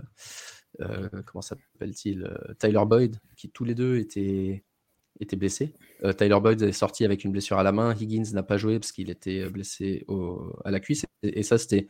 comment 1.27 1.43
s'appelle-t-il 1.43 2.31
Tyler 2.61 2.85
Boyd, 2.87 3.17
qui 3.37 3.51
tous 3.51 3.65
les 3.65 3.75
deux 3.75 3.99
étaient, 3.99 4.63
étaient 5.19 5.37
blessés. 5.37 5.75
Tyler 6.17 6.39
Boyd 6.41 6.63
est 6.63 6.73
sorti 6.73 7.05
avec 7.05 7.25
une 7.25 7.33
blessure 7.33 7.59
à 7.59 7.65
la 7.65 7.73
main. 7.73 7.93
Higgins 7.93 8.33
n'a 8.35 8.45
pas 8.45 8.57
joué 8.57 8.79
parce 8.79 8.93
qu'il 8.93 9.11
était 9.11 9.51
blessé 9.51 10.07
à 10.65 10.71
la 10.71 10.79
cuisse. 10.79 11.05
Et, 11.25 11.43
ça, 11.43 11.59
c'était 11.59 11.89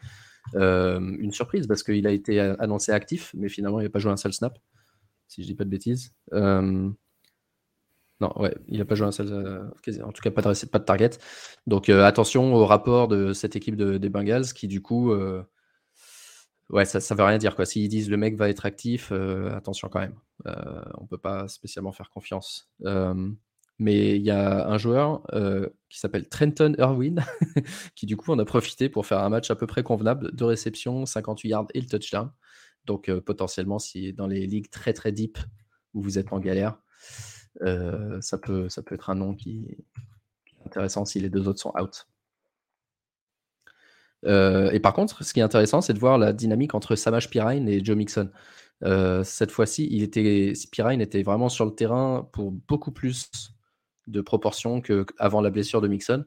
une 0.54 1.32
surprise 1.32 1.66
parce 1.66 1.82
qu'il 1.82 2.06
a 2.06 2.12
été 2.12 2.40
annoncé 2.40 2.90
actif, 2.92 3.32
mais 3.34 3.50
finalement, 3.50 3.80
il 3.80 3.84
n'a 3.84 3.90
pas 3.90 3.98
joué 3.98 4.12
un 4.12 4.16
seul 4.16 4.32
snap 4.32 4.58
si 5.28 5.42
je 5.42 5.46
dis 5.46 5.54
pas 5.54 5.64
de 5.64 5.70
bêtises. 5.70 6.12
Euh, 6.32 6.90
non, 8.20 8.32
ouais, 8.36 8.56
il 8.66 8.78
n'a 8.78 8.84
pas 8.84 8.96
joué 8.96 9.06
un 9.06 9.12
seul. 9.12 9.28
Euh, 9.30 10.02
en 10.02 10.12
tout 10.12 10.22
cas, 10.22 10.30
pas 10.32 10.42
de, 10.42 10.78
target. 10.84 11.10
Donc 11.66 11.88
euh, 11.88 12.04
attention 12.04 12.52
au 12.54 12.66
rapport 12.66 13.06
de 13.06 13.32
cette 13.32 13.54
équipe 13.54 13.76
des 13.76 14.08
Bengals 14.08 14.52
qui, 14.52 14.66
du 14.66 14.82
coup, 14.82 15.12
ouais, 16.70 16.84
ça 16.84 16.98
ne 16.98 17.18
veut 17.18 17.24
rien 17.24 17.38
dire. 17.38 17.54
S'ils 17.64 17.88
disent 17.88 18.10
le 18.10 18.16
mec 18.16 18.36
va 18.36 18.48
être 18.48 18.66
actif, 18.66 19.12
attention 19.12 19.88
quand 19.88 20.00
même. 20.00 20.16
on 20.46 21.02
ne 21.02 21.08
peut 21.08 21.18
pas 21.18 21.46
spécialement 21.46 21.92
faire 21.92 22.10
confiance. 22.10 22.68
mais 23.78 24.16
il 24.16 24.22
y 24.22 24.32
a 24.32 24.66
un 24.66 24.78
joueur 24.78 25.22
qui 25.88 26.00
s'appelle 26.00 26.28
Trenton 26.28 26.74
Irwin 26.78 27.24
qui, 27.94 28.06
du 28.06 28.16
coup, 28.16 28.32
en 28.32 28.38
a 28.40 28.44
profité 28.44 28.88
pour 28.88 29.06
faire 29.06 29.20
un 29.20 29.28
match 29.28 29.48
à 29.52 29.54
peu 29.54 29.68
près 29.68 29.84
convenable 29.84 30.34
de 30.34 30.44
réception, 30.44 31.06
58 31.06 31.48
yards 31.48 31.66
et 31.74 31.80
le 31.80 31.86
touchdown. 31.86 32.32
Donc 32.88 33.10
potentiellement, 33.20 33.78
si 33.78 34.12
dans 34.12 34.26
les 34.26 34.46
ligues 34.46 34.70
très 34.70 34.92
très 34.92 35.12
deep 35.12 35.38
où 35.94 36.02
vous 36.02 36.18
êtes 36.18 36.32
en 36.32 36.40
galère, 36.40 36.80
ça, 37.60 38.38
peut, 38.38 38.68
ça 38.68 38.82
peut 38.82 38.94
être 38.94 39.10
un 39.10 39.14
nom 39.14 39.34
qui, 39.34 39.66
est 40.46 40.66
intéressant 40.66 41.04
si 41.04 41.20
les 41.20 41.28
deux 41.28 41.46
autres 41.48 41.60
sont 41.60 41.72
out. 41.78 42.08
et 44.24 44.80
par 44.80 44.94
contre, 44.94 45.22
ce 45.22 45.32
qui 45.32 45.40
est 45.40 45.42
intéressant, 45.42 45.80
c'est 45.80 45.92
de 45.92 45.98
voir 45.98 46.18
la 46.18 46.32
dynamique 46.32 46.74
entre 46.74 46.96
Samash 46.96 47.30
Pirine 47.30 47.68
et 47.68 47.84
Joe 47.84 47.96
Mixon. 47.96 48.30
cette 49.22 49.50
fois-ci, 49.50 49.86
il 49.90 50.02
était, 50.02 50.54
Pirine 50.72 51.00
était 51.00 51.22
vraiment 51.22 51.48
sur 51.48 51.66
le 51.66 51.74
terrain 51.74 52.28
pour 52.32 52.52
beaucoup 52.52 52.90
plus 52.90 53.30
de 54.08 54.20
proportions 54.20 54.80
qu'avant 54.80 55.40
la 55.40 55.50
blessure 55.50 55.80
de 55.80 55.88
Mixon. 55.88 56.24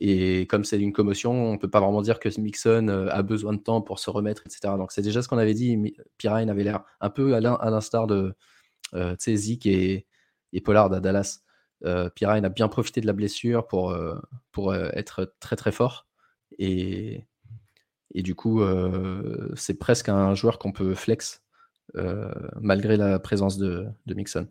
Et 0.00 0.46
comme 0.48 0.64
c'est 0.64 0.80
une 0.80 0.92
commotion, 0.92 1.32
on 1.32 1.52
ne 1.52 1.58
peut 1.58 1.70
pas 1.70 1.80
vraiment 1.80 2.02
dire 2.02 2.18
que 2.18 2.28
Mixon 2.40 2.88
a 2.88 3.22
besoin 3.22 3.52
de 3.52 3.58
temps 3.58 3.80
pour 3.82 3.98
se 3.98 4.10
remettre, 4.10 4.42
etc. 4.46 4.74
Donc 4.76 4.92
c'est 4.92 5.02
déjà 5.02 5.22
ce 5.22 5.28
qu'on 5.28 5.38
avait 5.38 5.54
dit. 5.54 5.94
Pirine 6.18 6.50
avait 6.50 6.64
l'air 6.64 6.82
un 7.00 7.10
peu 7.10 7.34
à 7.34 7.40
l'instar 7.40 8.06
de 8.06 8.34
Zeke 9.18 9.66
et, 9.66 10.06
et 10.52 10.60
Pollard 10.60 10.92
à 10.92 11.00
Dallas. 11.00 11.40
Euh, 11.84 12.08
Pirine 12.10 12.44
a 12.44 12.48
bien 12.48 12.68
profité 12.68 13.00
de 13.00 13.06
la 13.06 13.12
blessure 13.12 13.66
pour, 13.66 13.96
pour 14.50 14.74
être 14.74 15.34
très 15.40 15.56
très 15.56 15.72
fort. 15.72 16.06
Et, 16.58 17.26
et 18.14 18.22
du 18.22 18.34
coup, 18.34 18.60
c'est 19.54 19.78
presque 19.78 20.08
un 20.08 20.34
joueur 20.34 20.58
qu'on 20.58 20.72
peut 20.72 20.94
flex 20.94 21.42
malgré 22.60 22.96
la 22.96 23.18
présence 23.18 23.58
de, 23.58 23.86
de 24.06 24.14
Mixon. 24.14 24.48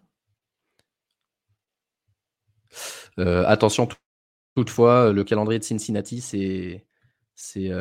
attention, 3.17 3.89
toutefois, 4.55 5.11
le 5.11 5.23
calendrier 5.23 5.59
de 5.59 5.63
Cincinnati, 5.63 6.21
c'est. 6.21 6.85
c'est 7.35 7.71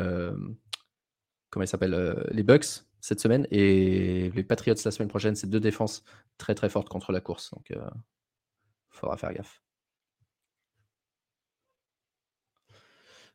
comment 1.51 1.65
il 1.65 1.69
s'appelle 1.69 2.25
Les 2.31 2.43
Bucks 2.43 2.85
cette 3.01 3.21
semaine 3.21 3.47
et 3.51 4.31
les 4.35 4.45
Patriots 4.45 4.75
la 4.85 4.91
semaine 4.91 5.09
prochaine. 5.09 5.35
C'est 5.35 5.49
deux 5.49 5.61
défenses 5.61 6.05
très 6.39 6.55
très 6.55 6.69
fortes 6.69 6.89
contre 6.89 7.13
la 7.13 7.21
course. 7.21 7.51
Donc, 7.53 7.71
il 7.71 7.81
faudra 8.91 9.17
faire 9.17 9.33
gaffe. 9.33 9.63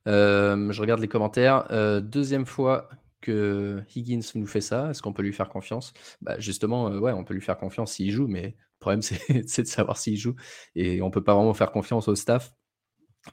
je 0.05 0.81
regarde 0.81 1.01
les 1.01 1.07
commentaires. 1.07 1.65
deuxième 2.01 2.45
fois 2.45 2.89
que 3.25 3.81
Higgins 3.95 4.21
nous 4.35 4.45
fait 4.45 4.61
ça, 4.61 4.91
est-ce 4.91 5.01
qu'on 5.01 5.13
peut 5.13 5.23
lui 5.23 5.33
faire 5.33 5.49
confiance? 5.49 5.93
Bah, 6.21 6.39
Justement, 6.39 6.89
ouais, 6.89 7.11
on 7.11 7.23
peut 7.23 7.33
lui 7.33 7.41
faire 7.41 7.57
confiance 7.57 7.93
s'il 7.93 8.11
joue, 8.11 8.27
mais 8.27 8.55
le 8.55 8.79
problème, 8.79 9.01
c'est 9.47 9.63
de 9.63 9.67
savoir 9.67 9.97
s'il 9.97 10.17
joue. 10.17 10.35
Et 10.75 11.01
on 11.01 11.07
ne 11.07 11.11
peut 11.11 11.23
pas 11.23 11.33
vraiment 11.33 11.53
faire 11.55 11.71
confiance 11.71 12.07
au 12.07 12.15
staff 12.15 12.53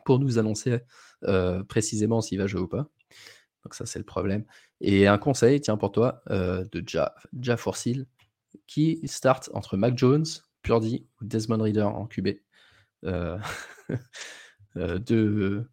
pour 0.05 0.18
nous 0.18 0.38
annoncer 0.38 0.81
précisément 1.68 2.20
s'il 2.20 2.38
va 2.38 2.46
jouer 2.46 2.61
ou 2.62 2.68
pas. 2.68 2.88
Donc 3.64 3.74
ça, 3.74 3.87
c'est 3.87 3.98
le 4.00 4.05
problème. 4.05 4.44
Et 4.81 5.07
un 5.07 5.18
conseil, 5.18 5.61
tiens, 5.61 5.76
pour 5.76 5.92
toi, 5.92 6.22
de 6.28 6.85
Ja, 6.87 7.14
ja 7.40 7.57
qui 8.66 9.00
start 9.05 9.50
entre 9.55 9.76
Mac 9.76 9.96
Jones, 9.96 10.26
Purdy 10.62 11.07
ou 11.20 11.24
Desmond 11.24 11.62
Reader 11.62 11.83
en 11.83 12.07
QB. 12.07 12.28
de, 14.74 15.66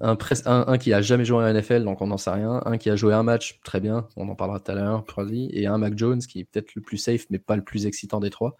un, 0.00 0.78
qui 0.78 0.92
a 0.92 1.02
jamais 1.02 1.24
joué 1.24 1.44
à 1.44 1.52
NFL, 1.52 1.84
donc 1.84 2.00
on 2.00 2.08
n'en 2.08 2.18
sait 2.18 2.30
rien. 2.30 2.60
Un 2.64 2.78
qui 2.78 2.90
a 2.90 2.96
joué 2.96 3.14
un 3.14 3.22
match, 3.22 3.60
très 3.64 3.80
bien, 3.80 4.08
on 4.16 4.28
en 4.28 4.34
parlera 4.34 4.60
tout 4.60 4.72
à 4.72 4.74
l'heure, 4.74 5.04
Et 5.50 5.66
un 5.66 5.78
Mac 5.78 5.96
Jones 5.96 6.18
qui 6.18 6.40
est 6.40 6.44
peut-être 6.44 6.74
le 6.74 6.82
plus 6.82 6.98
safe, 6.98 7.26
mais 7.30 7.38
pas 7.38 7.56
le 7.56 7.62
plus 7.62 7.86
excitant 7.86 8.20
des 8.20 8.30
trois. 8.30 8.56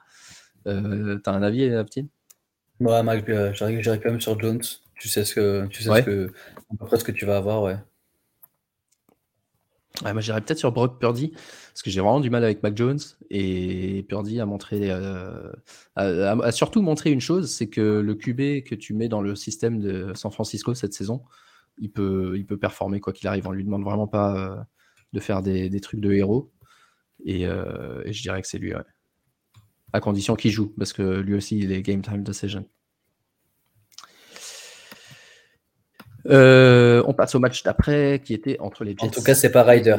Euh, 0.67 1.19
T'as 1.19 1.33
un 1.33 1.43
avis, 1.43 1.69
Aptine 1.75 2.09
Ouais, 2.81 3.03
Mac, 3.03 3.29
euh, 3.29 3.53
j'arrive 3.53 3.83
quand 3.85 4.11
même 4.11 4.21
sur 4.21 4.39
Jones. 4.39 4.63
Tu 4.97 5.09
sais 5.09 5.25
ce 5.25 5.35
que, 5.35 5.67
tu 5.67 5.83
sais 5.83 5.91
ce 5.91 6.03
que, 6.03 6.33
à 6.73 6.77
peu 6.79 6.87
près 6.87 6.99
ce 6.99 7.05
que 7.05 7.13
tu 7.13 7.27
vas 7.27 7.37
avoir, 7.37 7.63
ouais. 7.63 7.77
Ouais, 10.03 10.13
moi, 10.13 10.21
j'irais 10.21 10.41
peut-être 10.41 10.59
sur 10.59 10.73
Brock 10.73 10.99
Purdy, 10.99 11.31
parce 11.31 11.83
que 11.83 11.91
j'ai 11.91 12.01
vraiment 12.01 12.19
du 12.19 12.29
mal 12.29 12.43
avec 12.43 12.65
Mac 12.65 12.77
Jones. 12.77 12.99
Et 13.31 14.05
Purdy 14.09 14.41
a 14.41 14.47
montré, 14.47 14.91
euh, 14.91 15.53
a, 15.95 16.51
surtout 16.51 16.83
montré 16.83 17.13
une 17.13 17.21
chose, 17.21 17.49
c'est 17.53 17.69
que 17.69 18.01
le 18.01 18.15
QB 18.17 18.65
que 18.65 18.75
tu 18.75 18.93
mets 18.93 19.09
dans 19.09 19.23
le 19.23 19.37
système 19.37 19.79
de 19.79 20.13
San 20.15 20.33
Francisco 20.33 20.75
cette 20.75 20.95
saison, 20.95 21.23
il 21.79 21.93
peut, 21.93 22.35
il 22.37 22.45
peut 22.45 22.59
performer 22.59 22.99
quoi 22.99 23.13
qu'il 23.13 23.29
arrive. 23.29 23.47
On 23.47 23.53
lui 23.53 23.65
demande 23.65 23.85
vraiment 23.85 24.09
pas 24.09 24.37
euh, 24.37 24.57
de 25.13 25.21
faire 25.21 25.43
des, 25.43 25.69
des, 25.71 25.81
trucs 25.81 26.01
de 26.01 26.13
héros. 26.13 26.53
Et, 27.25 27.47
euh, 27.47 28.03
et 28.05 28.13
je 28.13 28.21
dirais 28.23 28.43
que 28.43 28.49
c'est 28.49 28.59
lui, 28.59 28.73
à 29.93 30.01
condition 30.01 30.35
qu'il 30.35 30.51
joue, 30.51 30.75
parce 30.77 30.93
que 30.93 31.21
lui 31.21 31.35
aussi, 31.35 31.57
il 31.59 31.71
est 31.71 31.83
game 31.83 32.03
time 32.03 32.25
decision. 32.25 32.69
Euh, 36.27 37.03
on 37.07 37.15
passe 37.15 37.35
au 37.35 37.41
match 37.41 37.63
d'après 37.63 38.21
qui 38.25 38.35
était 38.35 38.59
entre 38.61 38.85
les 38.85 38.93
Jets. 38.93 39.07
En 39.07 39.11
tout 39.11 39.23
cas, 39.23 39.35
c'est 39.35 39.53
pas 39.53 39.63
Ryder. 39.63 39.97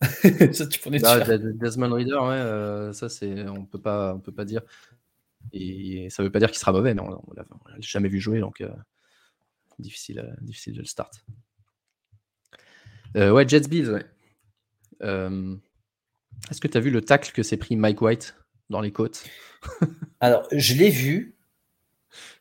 ça, 0.52 0.66
tu 0.66 0.90
bah, 1.00 1.38
Desmond 1.38 1.94
Ryder, 1.94 2.16
ouais, 2.16 2.34
euh, 2.34 2.92
ça 2.92 3.08
c'est, 3.08 3.48
on 3.48 3.64
peut 3.64 3.80
pas, 3.80 4.14
on 4.14 4.20
peut 4.20 4.32
pas 4.32 4.44
dire. 4.44 4.60
Et 5.52 6.08
ça 6.10 6.22
veut 6.22 6.30
pas 6.30 6.38
dire 6.38 6.50
qu'il 6.50 6.58
sera 6.58 6.72
mauvais, 6.72 6.92
mais 6.92 7.00
on, 7.00 7.32
l'a 7.34 7.44
jamais 7.78 8.08
vu 8.08 8.20
jouer, 8.20 8.40
donc 8.40 8.60
euh, 8.60 8.68
difficile, 9.78 10.36
difficile 10.42 10.74
de 10.74 10.80
le 10.80 10.84
start. 10.84 11.24
ouais, 13.14 13.48
Jets 13.48 13.68
Bills. 13.68 13.90
Ouais. 13.90 14.04
Est-ce 16.50 16.60
que 16.60 16.68
tu 16.68 16.76
as 16.76 16.80
vu 16.80 16.90
le 16.90 17.00
tacle 17.00 17.32
que 17.32 17.42
s'est 17.42 17.56
pris 17.56 17.76
Mike 17.76 18.02
White 18.02 18.36
dans 18.68 18.82
les 18.82 18.92
côtes? 18.92 19.24
Alors, 20.20 20.46
je 20.52 20.74
l'ai 20.74 20.90
vu. 20.90 21.35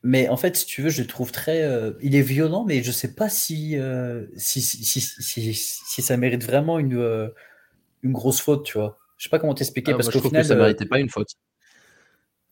Mais 0.04 0.30
en 0.30 0.38
fait, 0.38 0.56
si 0.56 0.66
tu 0.66 0.82
veux, 0.82 0.90
je 0.90 1.02
le 1.02 1.08
trouve 1.08 1.32
très. 1.32 1.64
Euh, 1.64 1.94
il 2.02 2.16
est 2.16 2.22
violent, 2.22 2.64
mais 2.66 2.84
je 2.84 2.92
sais 2.92 3.16
pas 3.16 3.30
si, 3.30 3.78
euh, 3.78 4.26
si, 4.36 4.62
si, 4.62 5.02
si, 5.02 6.02
ça 6.02 6.18
mérite 6.18 6.44
vraiment 6.44 6.78
une, 6.80 6.98
euh, 6.98 7.30
une 8.04 8.12
grosse 8.12 8.40
faute, 8.40 8.66
tu 8.66 8.78
vois. 8.78 8.98
Je 9.18 9.24
sais 9.24 9.30
pas 9.30 9.40
comment 9.40 9.56
t'expliquer. 9.56 9.94
Ah, 9.94 9.96
parce 9.96 10.10
qu'au 10.10 10.20
final. 10.20 10.44
Que 10.44 10.48
ça 10.48 10.56
méritait 10.56 10.86
pas 10.86 11.00
une 11.00 11.10
faute. 11.10 11.30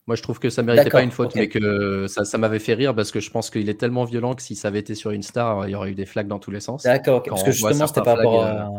Moi, 0.06 0.16
je 0.16 0.22
trouve 0.22 0.38
que 0.38 0.50
ça 0.50 0.62
méritait 0.62 0.90
pas 0.90 1.02
une 1.02 1.10
faute, 1.10 1.34
mais 1.34 1.48
que 1.48 2.06
ça, 2.08 2.24
ça 2.24 2.36
m'avait 2.36 2.58
fait 2.58 2.74
rire 2.74 2.94
parce 2.94 3.10
que 3.10 3.20
je 3.20 3.30
pense 3.30 3.48
qu'il 3.50 3.68
est 3.68 3.80
tellement 3.80 4.04
violent 4.04 4.34
que 4.34 4.42
si 4.42 4.54
ça 4.54 4.68
avait 4.68 4.80
été 4.80 4.94
sur 4.94 5.12
une 5.12 5.22
star, 5.22 5.66
il 5.66 5.72
y 5.72 5.74
aurait 5.74 5.90
eu 5.90 5.94
des 5.94 6.06
flags 6.06 6.26
dans 6.26 6.38
tous 6.38 6.50
les 6.50 6.60
sens. 6.60 6.82
D'accord, 6.82 7.22
parce 7.22 7.42
que 7.42 7.52
justement, 7.52 7.86
c'était 7.86 8.02
par 8.02 8.16
rapport 8.16 8.44
à. 8.44 8.70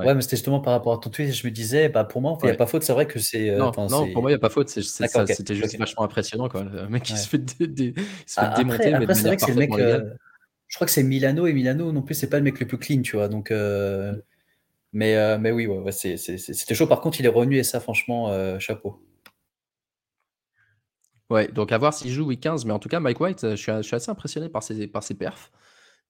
Ouais. 0.00 0.14
mais 0.14 0.22
c'était 0.22 0.36
justement 0.36 0.60
par 0.60 0.72
rapport 0.72 0.92
à 0.94 0.98
ton 0.98 1.10
tweet. 1.10 1.32
Je 1.32 1.46
me 1.46 1.52
disais, 1.52 1.88
bah, 1.88 2.04
pour 2.04 2.20
moi, 2.20 2.36
il 2.42 2.46
n'y 2.46 2.52
a 2.52 2.56
pas 2.56 2.66
faute. 2.66 2.82
C'est 2.82 2.92
vrai 2.92 3.06
que 3.06 3.18
c'est. 3.18 3.50
Euh, 3.50 3.58
non, 3.58 3.72
non 3.88 4.12
pour 4.12 4.22
moi, 4.22 4.30
il 4.30 4.34
n'y 4.34 4.38
a 4.38 4.38
pas 4.38 4.50
faute. 4.50 4.68
C'était 4.68 5.54
juste 5.54 5.78
vachement 5.78 6.04
impressionnant. 6.04 6.48
Quoi. 6.48 6.64
Le 6.64 6.88
mec, 6.88 7.08
il 7.08 7.16
se 7.16 7.28
fait, 7.28 7.42
ah, 8.36 8.54
démonter. 8.56 8.92
mais 8.98 9.14
c'est 9.14 9.26
vrai 9.26 9.36
que 9.36 9.42
c'est 9.42 9.52
le 9.52 9.58
mec. 9.58 9.72
Euh, 9.78 10.10
je 10.68 10.76
crois 10.76 10.86
que 10.86 10.92
c'est 10.92 11.02
Milano. 11.02 11.46
Et 11.46 11.52
Milano, 11.52 11.92
non 11.92 12.02
plus, 12.02 12.14
c'est 12.14 12.28
pas 12.28 12.38
le 12.38 12.44
mec 12.44 12.58
le 12.60 12.66
plus 12.66 12.78
clean, 12.78 13.02
tu 13.02 13.16
vois. 13.16 13.28
Donc, 13.28 13.50
euh, 13.50 14.14
mais, 14.92 15.38
mais 15.38 15.50
oui, 15.50 15.66
ouais, 15.66 15.92
c'était 15.92 16.74
chaud. 16.74 16.86
Par 16.86 17.00
contre, 17.00 17.20
il 17.20 17.26
est 17.26 17.30
revenu. 17.30 17.58
Et 17.58 17.64
ça, 17.64 17.80
franchement, 17.80 18.58
chapeau. 18.58 19.02
Ouais, 21.30 21.46
donc 21.46 21.70
à 21.70 21.78
voir 21.78 21.94
s'il 21.94 22.10
joue 22.10 22.26
week 22.26 22.40
15. 22.40 22.64
Mais 22.64 22.72
en 22.72 22.80
tout 22.80 22.88
cas, 22.88 22.98
Mike 22.98 23.20
White, 23.20 23.50
je 23.50 23.56
suis, 23.56 23.72
je 23.72 23.82
suis 23.82 23.94
assez 23.94 24.10
impressionné 24.10 24.48
par 24.48 24.62
ses, 24.62 24.88
par 24.88 25.02
ses 25.02 25.14
perfs. 25.14 25.52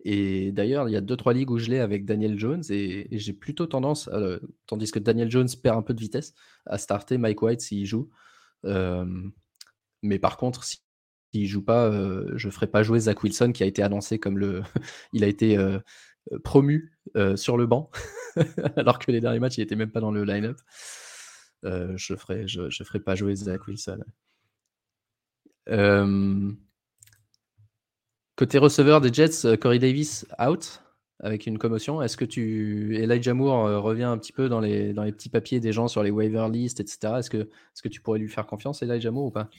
Et 0.05 0.53
d'ailleurs, 0.53 0.89
il 0.89 0.93
y 0.93 0.97
a 0.97 1.01
2-3 1.01 1.35
ligues 1.35 1.51
où 1.51 1.59
je 1.59 1.69
l'ai 1.71 1.79
avec 1.79 2.05
Daniel 2.05 2.39
Jones 2.39 2.63
et, 2.71 3.07
j'ai 3.11 3.33
plutôt 3.33 3.67
tendance, 3.67 4.09
tandis 4.67 4.91
que 4.91 4.99
Daniel 4.99 5.31
Jones 5.31 5.49
perd 5.63 5.79
un 5.79 5.83
peu 5.83 5.95
de 5.95 6.01
vitesse, 6.01 6.35
à 6.67 6.79
starter 6.79 7.19
Mike 7.19 7.43
White 7.43 7.61
s'il 7.61 7.85
joue. 7.85 8.11
mais 8.65 10.19
par 10.19 10.37
contre, 10.37 10.65
s'il 10.65 10.81
ne 11.35 11.47
joue 11.47 11.63
pas, 11.63 11.91
je 12.37 12.47
ne 12.47 12.53
ferai 12.53 12.67
pas 12.67 12.83
jouer 12.83 13.01
Zach 13.01 13.23
Wilson 13.23 13.53
qui 13.53 13.63
a 13.63 13.67
été 13.67 13.83
annoncé 13.83 14.19
comme 14.19 14.39
le. 14.39 14.63
il 15.13 15.25
a 15.25 15.27
été 15.27 15.59
promu 16.45 16.99
sur 17.37 17.57
le 17.57 17.67
banc, 17.67 17.91
alors 18.77 18.99
que 18.99 19.11
les 19.11 19.21
derniers 19.21 19.41
matchs, 19.41 19.59
il 19.59 19.61
n'était 19.61 19.77
même 19.77 19.93
pas 19.93 20.01
dans 20.01 20.13
le 20.13 20.25
line-up. 20.25 20.59
je 21.63 22.15
ferai, 22.15 22.49
je, 22.49 22.71
je 22.71 22.85
ferai 22.85 23.01
pas 23.01 23.15
jouer 23.15 23.35
Zach 23.37 23.67
Wilson. 23.67 24.03
Côté 28.41 28.57
receveur 28.57 29.03
des 29.03 29.13
Jets, 29.13 29.45
euh, 29.45 29.59
Corey 29.59 29.79
Davis 29.79 30.27
out 30.43 30.81
avec 31.23 31.47
une 31.47 31.59
commotion. 31.59 32.01
Est-ce 32.01 32.17
que 32.17 32.25
tu 32.25 32.97
Elijah 32.97 33.35
Moore 33.35 33.67
euh, 33.67 33.79
revient 33.79 34.05
un 34.05 34.17
petit 34.17 34.33
peu 34.33 34.49
dans 34.49 34.61
les, 34.61 34.95
dans 34.95 35.03
les 35.03 35.13
petits 35.13 35.29
papiers 35.29 35.61
des 35.61 35.75
gens 35.75 35.89
sur 35.89 36.03
les 36.03 36.11
waiver 36.11 36.47
lists, 36.51 36.81
etc. 36.81 37.17
Est-ce 37.19 37.29
que, 37.29 37.37
est 37.37 37.83
que 37.83 37.89
tu 37.91 38.01
pourrais 38.01 38.19
lui 38.19 38.31
faire 38.31 38.47
confiance, 38.47 38.81
Elijah 38.81 39.11
Moore, 39.11 39.27
ou 39.27 39.31
pas? 39.31 39.51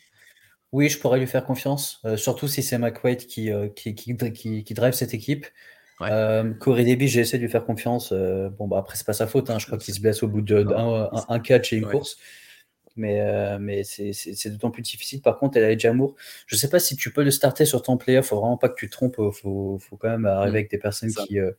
Oui, 0.72 0.90
je 0.90 0.98
pourrais 0.98 1.20
lui 1.20 1.28
faire 1.28 1.46
confiance, 1.46 2.00
euh, 2.06 2.18
surtout 2.18 2.48
si 2.48 2.64
c'est 2.64 2.80
McWade 2.80 3.18
qui, 3.28 3.52
qui, 3.76 3.94
qui, 3.94 4.74
drive 4.74 4.94
cette 4.94 5.14
équipe. 5.14 5.46
Corey 6.00 6.84
Davis, 6.84 7.12
j'ai 7.12 7.20
essayé 7.20 7.38
de 7.38 7.44
lui 7.44 7.52
faire 7.52 7.66
confiance. 7.66 8.12
bon, 8.12 8.68
bah, 8.68 8.80
après, 8.80 8.98
c'est 8.98 9.06
pas 9.06 9.14
sa 9.14 9.28
faute. 9.28 9.52
Hein. 9.52 9.60
Je 9.60 9.68
crois 9.68 9.78
qu'il 9.78 9.94
se 9.94 10.02
blesse 10.02 10.24
au 10.24 10.28
bout 10.28 10.42
d'un 10.42 11.08
un, 11.30 11.40
catch 11.40 11.72
et 11.72 11.76
une 11.76 11.86
course 11.86 12.18
mais, 12.96 13.22
euh, 13.22 13.58
mais 13.60 13.84
c'est 13.84 14.50
d'autant 14.50 14.72
plus 14.72 14.82
difficile. 14.82 15.22
Par 15.22 15.38
contre, 15.38 15.58
elle 15.58 15.64
a 15.66 15.78
Jamour. 15.78 16.16
Je 16.46 16.56
ne 16.56 16.60
sais 16.60 16.70
pas 16.70 16.80
si 16.80 16.96
tu 16.96 17.12
peux 17.12 17.24
le 17.24 17.32
starter 17.32 17.66
sur 17.66 17.82
ton 17.82 17.98
player. 17.98 18.20
Il 18.20 18.24
faut 18.24 18.40
vraiment 18.40 18.58
pas 18.58 18.70
que 18.70 18.76
tu 18.76 18.88
te 18.88 18.92
trompes. 18.92 19.16
Il 19.20 19.32
faut, 19.32 19.78
faut, 19.80 19.98
quand 19.98 20.10
même 20.10 20.26
arriver 20.26 20.52
mm. 20.52 20.56
avec 20.56 20.72
des 20.72 20.78
personnes 20.78 21.14
qui, 21.14 21.40
euh, 21.40 21.52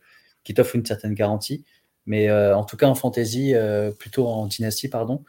qui 0.44 0.54
t'offrent 0.54 0.76
une 0.76 0.84
certaine 0.84 1.14
garantie. 1.14 1.64
Mais 2.06 2.28
euh, 2.28 2.56
en 2.56 2.64
tout 2.64 2.76
cas, 2.76 2.86
en 2.86 2.94
fantasy, 2.94 3.54
plutôt 3.98 4.26
en 4.26 4.46
dynastie, 4.46 4.88
pardon, 4.88 5.24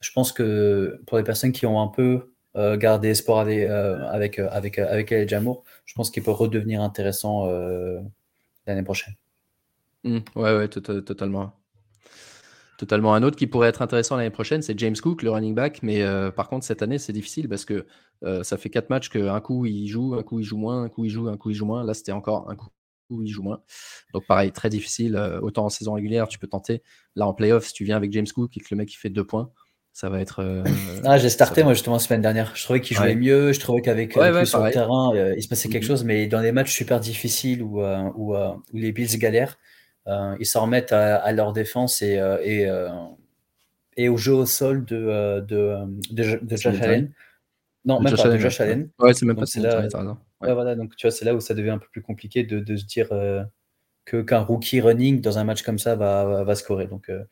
je 0.00 0.10
pense 0.12 0.32
que 0.32 1.00
pour 1.06 1.18
les 1.18 1.24
personnes 1.24 1.52
qui 1.52 1.66
ont 1.66 1.80
un 1.80 1.88
peu 1.88 2.30
gardé 2.54 3.08
espoir 3.08 3.40
avec, 3.40 3.68
avec, 3.68 4.38
avec, 4.38 4.78
avec 4.78 5.28
Jamour, 5.28 5.64
je 5.84 5.94
pense 5.94 6.10
qu'il 6.10 6.22
peut 6.22 6.30
redevenir 6.30 6.80
intéressant 6.80 7.46
l'année 8.66 8.82
prochaine. 8.82 9.14
Mm. 10.04 10.18
ouais, 10.36 10.56
ouais, 10.56 10.68
totalement 10.68 11.52
totalement. 12.76 13.14
Un 13.14 13.22
autre 13.22 13.36
qui 13.36 13.46
pourrait 13.46 13.68
être 13.68 13.82
intéressant 13.82 14.16
l'année 14.16 14.30
prochaine, 14.30 14.62
c'est 14.62 14.78
James 14.78 14.96
Cook, 14.96 15.22
le 15.22 15.30
running 15.30 15.54
back. 15.54 15.80
Mais 15.82 16.02
euh, 16.02 16.30
par 16.30 16.48
contre, 16.48 16.64
cette 16.64 16.82
année, 16.82 16.98
c'est 16.98 17.12
difficile 17.12 17.48
parce 17.48 17.64
que 17.64 17.86
euh, 18.22 18.42
ça 18.42 18.56
fait 18.56 18.70
quatre 18.70 18.90
matchs 18.90 19.08
qu'un 19.08 19.40
coup 19.40 19.66
il 19.66 19.86
joue, 19.86 20.14
un 20.14 20.22
coup 20.22 20.40
il 20.40 20.44
joue 20.44 20.56
moins, 20.56 20.82
un 20.82 20.88
coup 20.88 21.04
il 21.04 21.10
joue, 21.10 21.28
un 21.28 21.36
coup 21.36 21.50
il 21.50 21.54
joue 21.54 21.66
moins. 21.66 21.84
Là, 21.84 21.94
c'était 21.94 22.12
encore 22.12 22.50
un 22.50 22.56
coup 22.56 22.68
où 23.10 23.22
il 23.22 23.28
joue 23.28 23.42
moins. 23.42 23.60
Donc 24.12 24.26
pareil, 24.26 24.50
très 24.52 24.70
difficile. 24.70 25.16
Euh, 25.16 25.40
autant 25.40 25.66
en 25.66 25.68
saison 25.68 25.92
régulière, 25.94 26.28
tu 26.28 26.38
peux 26.38 26.46
tenter. 26.46 26.82
Là, 27.16 27.26
en 27.26 27.34
playoff, 27.34 27.66
si 27.66 27.72
tu 27.72 27.84
viens 27.84 27.96
avec 27.96 28.12
James 28.12 28.26
Cook 28.34 28.56
et 28.56 28.60
que 28.60 28.66
le 28.70 28.76
mec 28.76 28.92
il 28.92 28.96
fait 28.96 29.10
deux 29.10 29.24
points, 29.24 29.50
Ça 29.92 30.08
va 30.08 30.20
être. 30.20 30.40
Euh, 30.40 30.64
ah, 31.04 31.18
j'ai 31.18 31.28
starté 31.28 31.62
moi 31.62 31.74
justement 31.74 31.96
la 31.96 32.00
semaine 32.00 32.22
dernière. 32.22 32.52
Je 32.54 32.64
trouvais 32.64 32.80
qu'il 32.80 32.96
jouait 32.96 33.14
mieux. 33.14 33.52
Je 33.52 33.60
trouvais 33.60 33.82
qu'avec 33.82 34.14
lui 34.14 34.46
sur 34.46 34.62
le 34.62 34.70
terrain, 34.70 35.12
il 35.36 35.42
se 35.42 35.48
passait 35.48 35.68
quelque 35.68 35.84
mm-hmm. 35.84 35.86
chose. 35.86 36.04
Mais 36.04 36.26
dans 36.26 36.40
des 36.40 36.52
matchs 36.52 36.72
super 36.72 37.00
difficiles 37.00 37.62
où, 37.62 37.82
où, 37.82 38.34
où 38.36 38.76
les 38.76 38.92
Bills 38.92 39.18
galèrent, 39.18 39.58
ils 40.06 40.46
s'en 40.46 40.62
remettent 40.62 40.92
à, 40.92 41.32
leur 41.32 41.52
défense 41.52 42.02
et, 42.02 42.20
et, 42.42 42.68
et, 43.96 44.08
au 44.08 44.16
jeu 44.16 44.32
au 44.32 44.46
sol 44.46 44.84
de, 44.84 45.40
de, 45.40 45.76
de, 46.10 46.56
Josh 46.56 46.66
Allen. 46.66 47.12
Non, 47.84 48.00
même 48.00 48.16
pas 48.16 48.28
de 48.28 48.38
Josh 48.38 48.60
Allen. 48.60 48.90
Ouais, 48.98 49.14
c'est 49.14 49.26
même 49.26 49.36
pas 49.36 49.44
là, 49.56 50.16
ouais. 50.40 50.52
voilà, 50.54 50.74
donc 50.74 50.96
tu 50.96 51.06
vois, 51.06 51.10
c'est 51.10 51.24
là 51.24 51.34
où 51.34 51.40
ça 51.40 51.54
devient 51.54 51.70
un 51.70 51.78
peu 51.78 51.88
plus 51.90 52.02
compliqué 52.02 52.44
de, 52.44 52.60
de 52.60 52.76
se 52.76 52.84
dire 52.84 53.08
que 54.04 54.22
qu'un 54.22 54.40
rookie 54.40 54.80
running 54.80 55.20
dans 55.20 55.38
un 55.38 55.44
match 55.44 55.62
comme 55.62 55.78
ça 55.78 55.96
va, 55.96 56.44
va, 56.44 56.54
scorer. 56.54 56.86
Donc, 56.86 57.08
euh, 57.08 57.24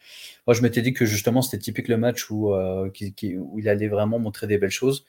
moi, 0.46 0.54
je 0.54 0.62
m'étais 0.62 0.82
dit 0.82 0.92
que 0.92 1.04
justement, 1.04 1.42
c'était 1.42 1.62
typique 1.62 1.88
le 1.88 1.96
match 1.96 2.30
où, 2.30 2.54
euh, 2.54 2.90
où 3.38 3.58
il 3.58 3.68
allait 3.68 3.88
vraiment 3.88 4.18
montrer 4.18 4.46
des 4.46 4.58
belles 4.58 4.70
choses 4.70 5.04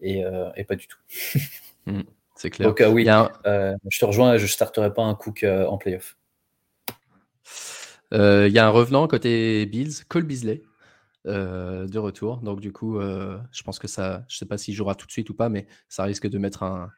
et, 0.00 0.24
euh, 0.24 0.50
et 0.56 0.64
pas 0.64 0.76
du 0.76 0.86
tout. 0.86 0.98
Hmm, 1.88 2.02
c'est 2.34 2.50
clair. 2.50 2.66
Donc, 2.66 2.82
oui, 2.92 3.04
je 3.04 3.98
te 4.00 4.04
rejoins, 4.04 4.38
je 4.38 4.42
ne 4.42 4.48
starterai 4.48 4.92
pas 4.92 5.04
un 5.04 5.14
Cook 5.14 5.44
en 5.44 5.78
playoff. 5.78 6.16
Il 8.12 8.52
y 8.52 8.58
a 8.58 8.66
un 8.66 8.70
revenant 8.70 9.06
côté 9.08 9.66
Bills, 9.66 10.04
Cole 10.08 10.24
Beasley. 10.24 10.62
de 11.24 11.98
retour. 11.98 12.38
Donc 12.38 12.60
du 12.60 12.72
coup, 12.72 13.00
je 13.00 13.62
pense 13.64 13.78
que 13.78 13.88
ça, 13.88 14.24
je 14.28 14.36
sais 14.36 14.46
pas 14.46 14.58
s'il 14.58 14.74
jouera 14.74 14.94
tout 14.94 15.06
de 15.06 15.12
suite 15.12 15.30
ou 15.30 15.34
pas, 15.34 15.48
mais 15.48 15.66
ça 15.88 16.04
risque 16.04 16.28
de 16.28 16.38
mettre 16.38 16.62
un, 16.62 16.90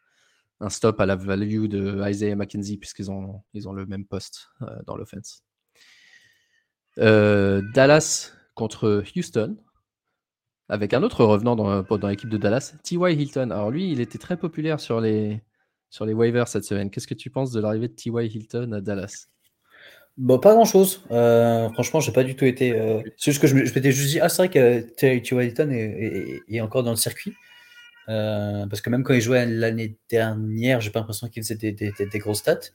stop 0.68 1.00
à 1.00 1.06
la 1.06 1.16
value 1.16 1.66
de 1.66 2.02
Isaiah 2.08 2.36
McKenzie, 2.36 2.78
puisqu'ils 2.78 3.10
ont, 3.10 3.42
le 3.54 3.86
même 3.86 4.04
poste 4.04 4.48
euh, 4.62 4.66
dans 4.86 4.96
l'offense. 4.96 5.44
Euh, 6.98 7.62
Dallas 7.74 8.32
contre 8.54 9.04
Houston, 9.16 9.56
avec 10.68 10.92
un 10.92 11.02
autre 11.02 11.24
revenant 11.24 11.56
dans, 11.56 11.82
dans 11.82 12.08
l'équipe 12.08 12.28
de 12.28 12.36
Dallas, 12.36 12.74
T.Y. 12.82 13.20
Hilton. 13.20 13.50
Alors 13.50 13.70
lui, 13.70 13.90
il 13.90 14.00
était 14.00 14.18
très 14.18 14.36
populaire 14.36 14.80
sur 14.80 15.00
les, 15.00 15.42
sur 15.90 16.04
les 16.04 16.12
waivers 16.12 16.48
cette 16.48 16.64
semaine. 16.64 16.90
Qu'est-ce 16.90 17.06
que 17.06 17.14
tu 17.14 17.30
penses 17.30 17.52
de 17.52 17.60
l'arrivée 17.60 17.88
de 17.88 17.94
T.Y. 17.94 18.34
Hilton 18.34 18.72
à 18.72 18.80
Dallas? 18.80 19.28
Bon, 20.18 20.38
pas 20.38 20.52
grand 20.52 20.64
chose. 20.64 21.02
Euh, 21.10 21.70
franchement, 21.70 22.00
j'ai 22.00 22.12
pas 22.12 22.24
du 22.24 22.34
tout 22.34 22.44
été. 22.44 22.74
c'est 23.16 23.30
juste 23.30 23.40
que 23.40 23.46
je 23.46 23.54
m'étais 23.54 23.92
juste 23.92 24.10
dit, 24.10 24.20
ah, 24.20 24.28
c'est 24.28 24.42
vrai 24.42 24.50
que 24.50 24.80
T.Y. 24.80 25.32
Hilton 25.32 25.70
est, 25.70 26.60
encore 26.60 26.82
dans 26.82 26.90
le 26.90 26.96
circuit. 26.96 27.32
Euh, 28.08 28.66
parce 28.66 28.80
que 28.80 28.88
même 28.88 29.04
quand 29.04 29.14
il 29.14 29.20
jouait 29.20 29.44
l'année 29.46 29.96
dernière, 30.08 30.80
j'ai 30.80 30.90
pas 30.90 31.00
l'impression 31.00 31.28
qu'il 31.28 31.42
faisait 31.42 31.56
des, 31.56 31.72
des, 31.72 31.92
des, 31.92 32.18
grosses 32.18 32.38
stats. 32.38 32.70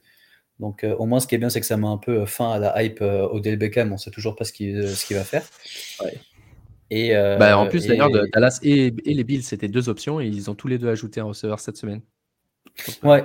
Donc 0.60 0.84
euh, 0.84 0.94
au 0.96 1.06
moins, 1.06 1.18
ce 1.18 1.26
qui 1.26 1.34
est 1.34 1.38
bien, 1.38 1.50
c'est 1.50 1.60
que 1.60 1.66
ça 1.66 1.76
met 1.76 1.88
un 1.88 1.98
peu 1.98 2.24
fin 2.24 2.52
à 2.52 2.58
la 2.58 2.82
hype 2.82 3.00
euh, 3.02 3.26
Odell 3.28 3.56
Beckham. 3.56 3.92
On 3.92 3.98
sait 3.98 4.10
toujours 4.10 4.36
pas 4.36 4.44
ce 4.44 4.52
qu'il 4.52 4.88
ce 4.88 5.04
qu'il 5.04 5.16
va 5.16 5.24
faire. 5.24 5.42
Et, 6.90 7.12
bah, 7.14 7.58
en 7.58 7.66
plus, 7.66 7.86
d'ailleurs, 7.86 8.10
Dallas 8.32 8.60
et, 8.62 8.94
et, 9.04 9.14
les 9.14 9.24
Bills, 9.24 9.42
c'était 9.42 9.68
deux 9.68 9.88
options 9.88 10.20
et 10.20 10.26
ils 10.26 10.48
ont 10.50 10.54
tous 10.54 10.68
les 10.68 10.78
deux 10.78 10.88
ajouté 10.88 11.20
un 11.20 11.24
receveur 11.24 11.58
cette 11.58 11.76
semaine. 11.76 12.02
Ouais. 13.02 13.24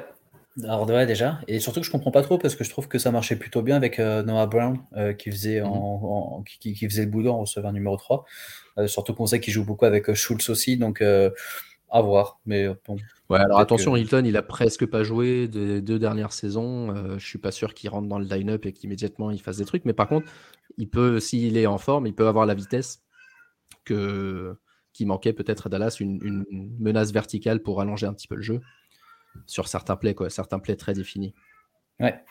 Alors 0.63 0.89
ouais, 0.89 1.05
déjà. 1.05 1.39
Et 1.47 1.59
surtout 1.59 1.79
que 1.79 1.85
je 1.85 1.91
comprends 1.91 2.11
pas 2.11 2.21
trop 2.21 2.37
parce 2.37 2.55
que 2.55 2.63
je 2.63 2.69
trouve 2.69 2.87
que 2.87 2.97
ça 2.97 3.11
marchait 3.11 3.35
plutôt 3.35 3.61
bien 3.61 3.75
avec 3.75 3.99
Noah 3.99 4.47
Brown 4.47 4.79
qui, 5.17 5.31
faisait 5.31 5.61
en, 5.61 6.39
mhm. 6.39 6.43
qui, 6.45 6.73
qui, 6.73 6.89
faisait 6.89 7.05
le 7.05 7.11
boulot 7.11 7.31
en 7.31 7.39
receveur 7.41 7.71
numéro 7.71 7.97
3. 7.97 8.25
surtout 8.87 9.13
qu'on 9.13 9.25
sait 9.25 9.39
qu'il 9.39 9.53
joue 9.53 9.65
beaucoup 9.65 9.85
avec 9.85 10.13
Schultz 10.13 10.49
aussi. 10.49 10.77
Donc 10.77 11.01
à 11.91 12.01
voir, 12.01 12.39
mais 12.45 12.65
euh, 12.65 12.73
bon. 12.87 12.97
Ouais, 13.29 13.39
alors 13.39 13.59
attention, 13.59 13.95
Hilton, 13.95 14.23
il 14.25 14.37
a 14.37 14.43
presque 14.43 14.85
pas 14.85 15.03
joué 15.03 15.47
des 15.47 15.81
deux 15.81 15.99
dernières 15.99 16.33
saisons. 16.33 16.95
Euh, 16.95 17.17
je 17.17 17.25
suis 17.25 17.39
pas 17.39 17.51
sûr 17.51 17.73
qu'il 17.73 17.89
rentre 17.89 18.07
dans 18.07 18.19
le 18.19 18.25
line-up 18.25 18.65
et 18.65 18.73
qu'immédiatement 18.73 19.31
il 19.31 19.41
fasse 19.41 19.57
des 19.57 19.65
trucs. 19.65 19.85
Mais 19.85 19.93
par 19.93 20.07
contre, 20.07 20.27
il 20.77 20.89
peut, 20.89 21.19
s'il 21.19 21.57
est 21.57 21.65
en 21.65 21.77
forme, 21.77 22.07
il 22.07 22.13
peut 22.13 22.27
avoir 22.27 22.45
la 22.45 22.53
vitesse 22.53 23.01
que 23.85 24.55
qui 24.93 25.05
manquait 25.05 25.33
peut-être 25.33 25.67
à 25.67 25.69
Dallas, 25.69 25.97
une, 25.99 26.45
menace 26.79 27.11
verticale 27.11 27.61
pour 27.61 27.79
allonger 27.79 28.05
un 28.05 28.13
petit 28.13 28.27
peu 28.27 28.35
le 28.35 28.41
jeu 28.41 28.59
sur 29.45 29.67
certains 29.67 29.95
plays, 29.95 30.15
quoi, 30.15 30.29
certains 30.29 30.59
plays 30.59 30.75
très 30.75 30.93
définis. 30.93 31.33
Ouais, 31.99 32.23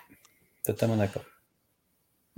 totalement 0.65 0.97
d'accord. 0.97 1.25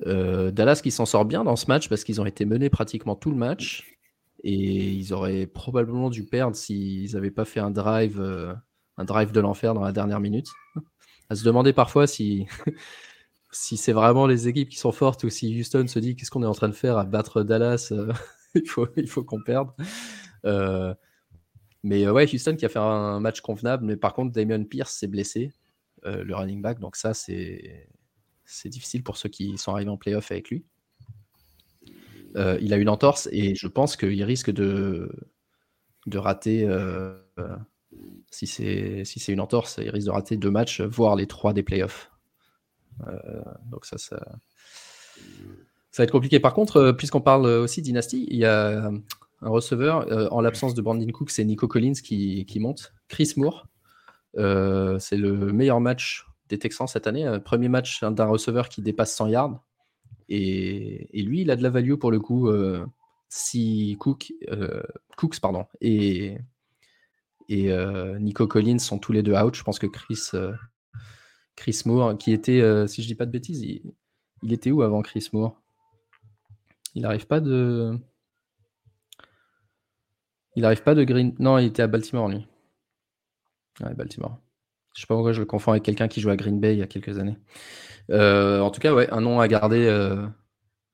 Euh, 0.06 0.50
Dallas 0.50 0.80
qui 0.82 0.90
s'en 0.90 1.06
sort 1.06 1.24
bien 1.24 1.44
dans 1.44 1.56
ce 1.56 1.66
match 1.66 1.88
parce 1.88 2.04
qu'ils 2.04 2.20
ont 2.20 2.26
été 2.26 2.44
menés 2.44 2.70
pratiquement 2.70 3.16
tout 3.16 3.30
le 3.30 3.36
match. 3.36 3.84
Et 4.42 4.88
ils 4.90 5.12
auraient 5.12 5.46
probablement 5.46 6.08
dû 6.08 6.24
perdre 6.24 6.56
s'ils 6.56 7.12
n'avaient 7.12 7.30
pas 7.30 7.44
fait 7.44 7.60
un 7.60 7.70
drive, 7.70 8.20
euh, 8.20 8.54
un 8.96 9.04
drive 9.04 9.32
de 9.32 9.40
l'enfer 9.40 9.74
dans 9.74 9.82
la 9.82 9.92
dernière 9.92 10.20
minute. 10.20 10.48
À 11.28 11.34
se 11.34 11.44
demander 11.44 11.72
parfois 11.72 12.06
si, 12.06 12.46
si 13.52 13.76
c'est 13.76 13.92
vraiment 13.92 14.26
les 14.26 14.48
équipes 14.48 14.68
qui 14.68 14.78
sont 14.78 14.92
fortes 14.92 15.24
ou 15.24 15.30
si 15.30 15.58
Houston 15.58 15.86
se 15.86 15.98
dit 15.98 16.16
qu'est-ce 16.16 16.30
qu'on 16.30 16.42
est 16.42 16.46
en 16.46 16.54
train 16.54 16.68
de 16.68 16.74
faire 16.74 16.96
à 16.96 17.04
battre 17.04 17.42
Dallas, 17.42 17.88
euh, 17.92 18.12
il 18.54 18.68
faut, 18.68 18.88
il 18.96 19.08
faut 19.08 19.24
qu'on 19.24 19.42
perde. 19.42 19.70
Euh, 20.46 20.94
mais 21.82 22.08
ouais, 22.08 22.32
Houston 22.32 22.56
qui 22.56 22.64
a 22.64 22.68
fait 22.68 22.78
un 22.78 23.20
match 23.20 23.40
convenable, 23.40 23.84
mais 23.84 23.96
par 23.96 24.14
contre, 24.14 24.32
Damien 24.32 24.64
Pierce 24.64 24.92
s'est 24.92 25.08
blessé, 25.08 25.52
le 26.04 26.34
running 26.34 26.62
back, 26.62 26.78
donc 26.80 26.96
ça, 26.96 27.14
c'est 27.14 27.88
difficile 28.66 29.02
pour 29.02 29.16
ceux 29.16 29.28
qui 29.28 29.56
sont 29.58 29.72
arrivés 29.72 29.90
en 29.90 29.96
playoff 29.96 30.30
avec 30.30 30.50
lui. 30.50 30.64
Euh, 32.36 32.58
il 32.60 32.72
a 32.72 32.76
une 32.76 32.88
entorse 32.88 33.28
et 33.32 33.54
je 33.54 33.66
pense 33.66 33.96
qu'il 33.96 34.22
risque 34.22 34.50
de, 34.50 35.10
de 36.06 36.18
rater, 36.18 36.64
euh, 36.66 37.16
si 38.30 38.46
c'est 38.46 39.04
si 39.04 39.32
une 39.32 39.40
entorse, 39.40 39.78
il 39.82 39.90
risque 39.90 40.06
de 40.06 40.12
rater 40.12 40.36
deux 40.36 40.50
matchs, 40.50 40.80
voire 40.80 41.16
les 41.16 41.26
trois 41.26 41.52
des 41.52 41.62
playoffs. 41.62 42.10
Euh, 43.06 43.42
donc 43.70 43.84
ça, 43.84 43.98
ça, 43.98 44.20
ça 45.90 46.02
va 46.02 46.04
être 46.04 46.12
compliqué. 46.12 46.38
Par 46.38 46.54
contre, 46.54 46.92
puisqu'on 46.92 47.20
parle 47.20 47.46
aussi 47.46 47.82
dynastie, 47.82 48.26
il 48.30 48.38
y 48.38 48.44
a 48.44 48.92
un 49.42 49.48
receveur, 49.48 50.32
en 50.32 50.40
l'absence 50.40 50.74
de 50.74 50.82
Brandon 50.82 51.06
Cook, 51.12 51.30
c'est 51.30 51.44
Nico 51.44 51.66
Collins 51.66 51.94
qui, 51.94 52.44
qui 52.46 52.60
monte. 52.60 52.92
Chris 53.08 53.32
Moore, 53.36 53.66
c'est 54.34 55.16
le 55.16 55.52
meilleur 55.52 55.80
match 55.80 56.26
des 56.48 56.58
Texans 56.58 56.86
cette 56.86 57.06
année. 57.06 57.38
Premier 57.44 57.68
match 57.68 58.02
d'un 58.02 58.26
receveur 58.26 58.68
qui 58.68 58.82
dépasse 58.82 59.14
100 59.14 59.28
yards. 59.28 59.64
Et, 60.30 61.22
lui, 61.22 61.42
il 61.42 61.50
a 61.50 61.56
de 61.56 61.62
la 61.62 61.70
value 61.70 61.94
pour 61.94 62.10
le 62.10 62.20
coup. 62.20 62.48
Euh, 62.48 62.86
si 63.28 63.96
Cook, 63.98 64.32
euh, 64.50 64.82
Cooks 65.16 65.40
pardon, 65.40 65.66
et, 65.80 66.38
et 67.48 67.70
euh, 67.70 68.18
Nico 68.18 68.46
Collins 68.46 68.78
sont 68.78 68.98
tous 68.98 69.12
les 69.12 69.22
deux 69.22 69.34
out, 69.34 69.54
je 69.54 69.62
pense 69.62 69.78
que 69.78 69.86
Chris, 69.86 70.30
Chris 71.54 71.82
Moore, 71.84 72.18
qui 72.18 72.32
était, 72.32 72.88
si 72.88 73.02
je 73.02 73.06
dis 73.06 73.14
pas 73.14 73.26
de 73.26 73.30
bêtises, 73.30 73.62
il, 73.62 74.52
était 74.52 74.70
où 74.70 74.82
avant 74.82 75.02
Chris 75.02 75.28
Moore? 75.32 75.60
Il 76.94 77.02
n'arrive 77.02 77.26
pas 77.26 77.40
de. 77.40 77.96
Il 80.56 80.62
n'arrive 80.62 80.82
pas 80.82 80.94
de 80.94 81.04
Green. 81.04 81.34
Non, 81.38 81.58
il 81.58 81.66
était 81.66 81.82
à 81.82 81.86
Baltimore, 81.86 82.28
lui. 82.28 82.46
Ouais, 83.80 83.94
Baltimore. 83.94 84.38
Je 84.94 85.02
sais 85.02 85.06
pas 85.06 85.14
pourquoi 85.14 85.32
je 85.32 85.40
le 85.40 85.46
confonds 85.46 85.72
avec 85.72 85.84
quelqu'un 85.84 86.08
qui 86.08 86.20
joue 86.20 86.30
à 86.30 86.36
Green 86.36 86.58
Bay 86.60 86.74
il 86.74 86.78
y 86.80 86.82
a 86.82 86.86
quelques 86.86 87.18
années. 87.18 87.38
Euh, 88.10 88.60
en 88.60 88.70
tout 88.70 88.80
cas, 88.80 88.92
ouais, 88.92 89.08
un 89.10 89.20
nom 89.20 89.40
à 89.40 89.46
garder, 89.46 89.86
euh, 89.86 90.26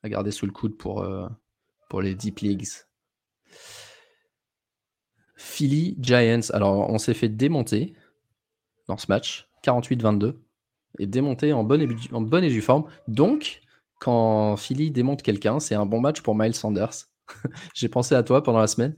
à 0.03 0.09
garder 0.09 0.31
sous 0.31 0.47
le 0.47 0.53
coude 0.53 0.77
pour, 0.77 1.03
euh, 1.03 1.27
pour 1.89 2.03
les 2.03 2.15
Deep 2.15 2.41
Leagues. 2.41 2.67
Philly 5.37 5.97
Giants. 6.01 6.51
Alors, 6.53 6.91
on 6.91 6.99
s'est 6.99 7.15
fait 7.15 7.29
démonter 7.29 7.95
dans 8.89 8.99
ce 8.99 9.07
match, 9.09 9.49
48-22, 9.63 10.35
et 10.99 11.07
démonter 11.07 11.53
en 11.53 11.65
bonne, 11.65 11.83
et, 11.83 11.89
en 12.13 12.21
bonne 12.21 12.45
et 12.45 12.49
due 12.49 12.63
forme. 12.63 12.85
Donc, 13.09 13.63
quand 13.99 14.57
Philly 14.57 14.91
démonte 14.91 15.23
quelqu'un, 15.23 15.61
c'est 15.61 15.75
un 15.75 15.87
bon 15.87 16.01
match 16.01 16.21
pour 16.21 16.35
Miles 16.35 16.55
Sanders. 16.55 17.09
J'ai 17.75 17.89
pensé 17.89 18.15
à 18.15 18.23
toi 18.23 18.43
pendant 18.43 18.61
la 18.61 18.67
semaine, 18.67 18.95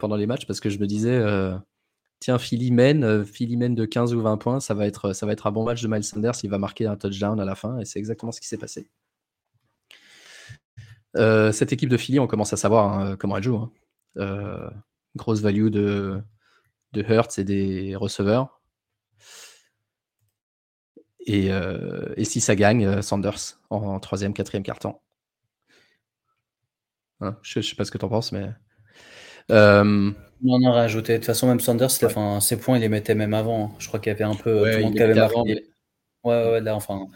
pendant 0.00 0.16
les 0.16 0.26
matchs, 0.26 0.46
parce 0.46 0.60
que 0.60 0.70
je 0.70 0.78
me 0.78 0.86
disais 0.86 1.20
tiens, 2.20 2.38
Philly 2.38 2.70
mène, 2.70 3.04
euh, 3.04 3.24
Philly 3.24 3.56
mène 3.56 3.74
de 3.74 3.84
15 3.84 4.14
ou 4.14 4.20
20 4.20 4.36
points, 4.38 4.60
ça 4.60 4.74
va, 4.74 4.86
être, 4.86 5.12
ça 5.12 5.26
va 5.26 5.32
être 5.32 5.46
un 5.46 5.52
bon 5.52 5.64
match 5.64 5.82
de 5.82 5.88
Miles 5.88 6.04
Sanders, 6.04 6.34
il 6.42 6.50
va 6.50 6.58
marquer 6.58 6.86
un 6.86 6.96
touchdown 6.96 7.38
à 7.40 7.44
la 7.44 7.54
fin, 7.54 7.78
et 7.78 7.84
c'est 7.84 7.98
exactement 7.98 8.32
ce 8.32 8.40
qui 8.40 8.48
s'est 8.48 8.58
passé. 8.58 8.90
Euh, 11.16 11.52
cette 11.52 11.72
équipe 11.72 11.88
de 11.88 11.96
Philly, 11.96 12.18
on 12.18 12.26
commence 12.26 12.52
à 12.52 12.56
savoir 12.56 12.98
hein, 12.98 13.16
comment 13.16 13.36
elle 13.36 13.42
joue. 13.42 13.56
Hein. 13.56 13.72
Euh, 14.18 14.70
grosse 15.16 15.40
value 15.40 15.68
de, 15.68 16.20
de 16.92 17.02
Hertz 17.02 17.38
et 17.38 17.44
des 17.44 17.96
receveurs. 17.96 18.60
Et, 21.26 21.50
si 22.24 22.40
ça 22.40 22.56
gagne, 22.56 23.02
Sanders 23.02 23.58
en, 23.68 24.00
troisième, 24.00 24.32
quatrième 24.32 24.62
carton. 24.62 24.98
Hein, 27.20 27.36
je 27.42 27.58
ne 27.58 27.62
sais 27.62 27.74
pas 27.74 27.84
ce 27.84 27.90
que 27.90 27.98
tu 27.98 28.04
en 28.04 28.08
penses, 28.08 28.32
mais 28.32 28.50
euh, 29.50 30.10
on 30.44 30.52
en 30.52 30.64
a 30.64 30.72
rajouté. 30.72 31.14
De 31.14 31.18
toute 31.18 31.26
façon, 31.26 31.46
même 31.48 31.60
Sanders, 31.60 31.90
enfin, 32.04 32.40
ses 32.40 32.58
points, 32.58 32.76
il 32.76 32.80
les 32.80 32.88
mettait 32.88 33.14
même 33.14 33.34
avant. 33.34 33.74
Je 33.78 33.88
crois 33.88 34.00
qu'il 34.00 34.10
y 34.10 34.14
avait 34.14 34.24
un 34.24 34.34
peu 34.34 34.58
tout 34.58 34.78
le 34.78 34.82
monde 34.82 34.94
qui 34.94 35.02
avait 35.02 35.14
marqué. 35.14 35.66
Ouais, 36.24 36.50
ouais, 36.50 36.60
là, 36.60 36.74
enfin, 36.74 37.08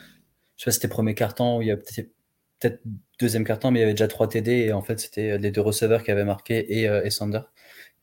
je 0.57 0.63
sais 0.63 0.65
pas 0.67 0.71
si 0.73 0.77
c'était 0.77 0.89
premier 0.89 1.15
carton 1.15 1.59
ou 1.59 1.63
il 1.63 1.69
y 1.69 1.71
a 1.71 1.77
peut-être 1.77 2.81
deuxième 3.19 3.45
carton, 3.45 3.71
mais 3.71 3.81
il 3.81 3.83
y 3.83 3.85
avait 3.85 3.95
déjà 3.95 4.09
trois 4.09 4.29
TD 4.29 4.51
et 4.53 4.73
en 4.73 4.83
fait, 4.83 4.99
c'était 5.01 5.39
les 5.39 5.51
deux 5.51 5.61
receveurs 5.61 6.03
qui 6.03 6.11
avaient 6.11 6.25
marqué 6.25 6.81
et, 6.81 6.89
euh, 6.89 7.05
et 7.05 7.11
Sanders. 7.11 7.51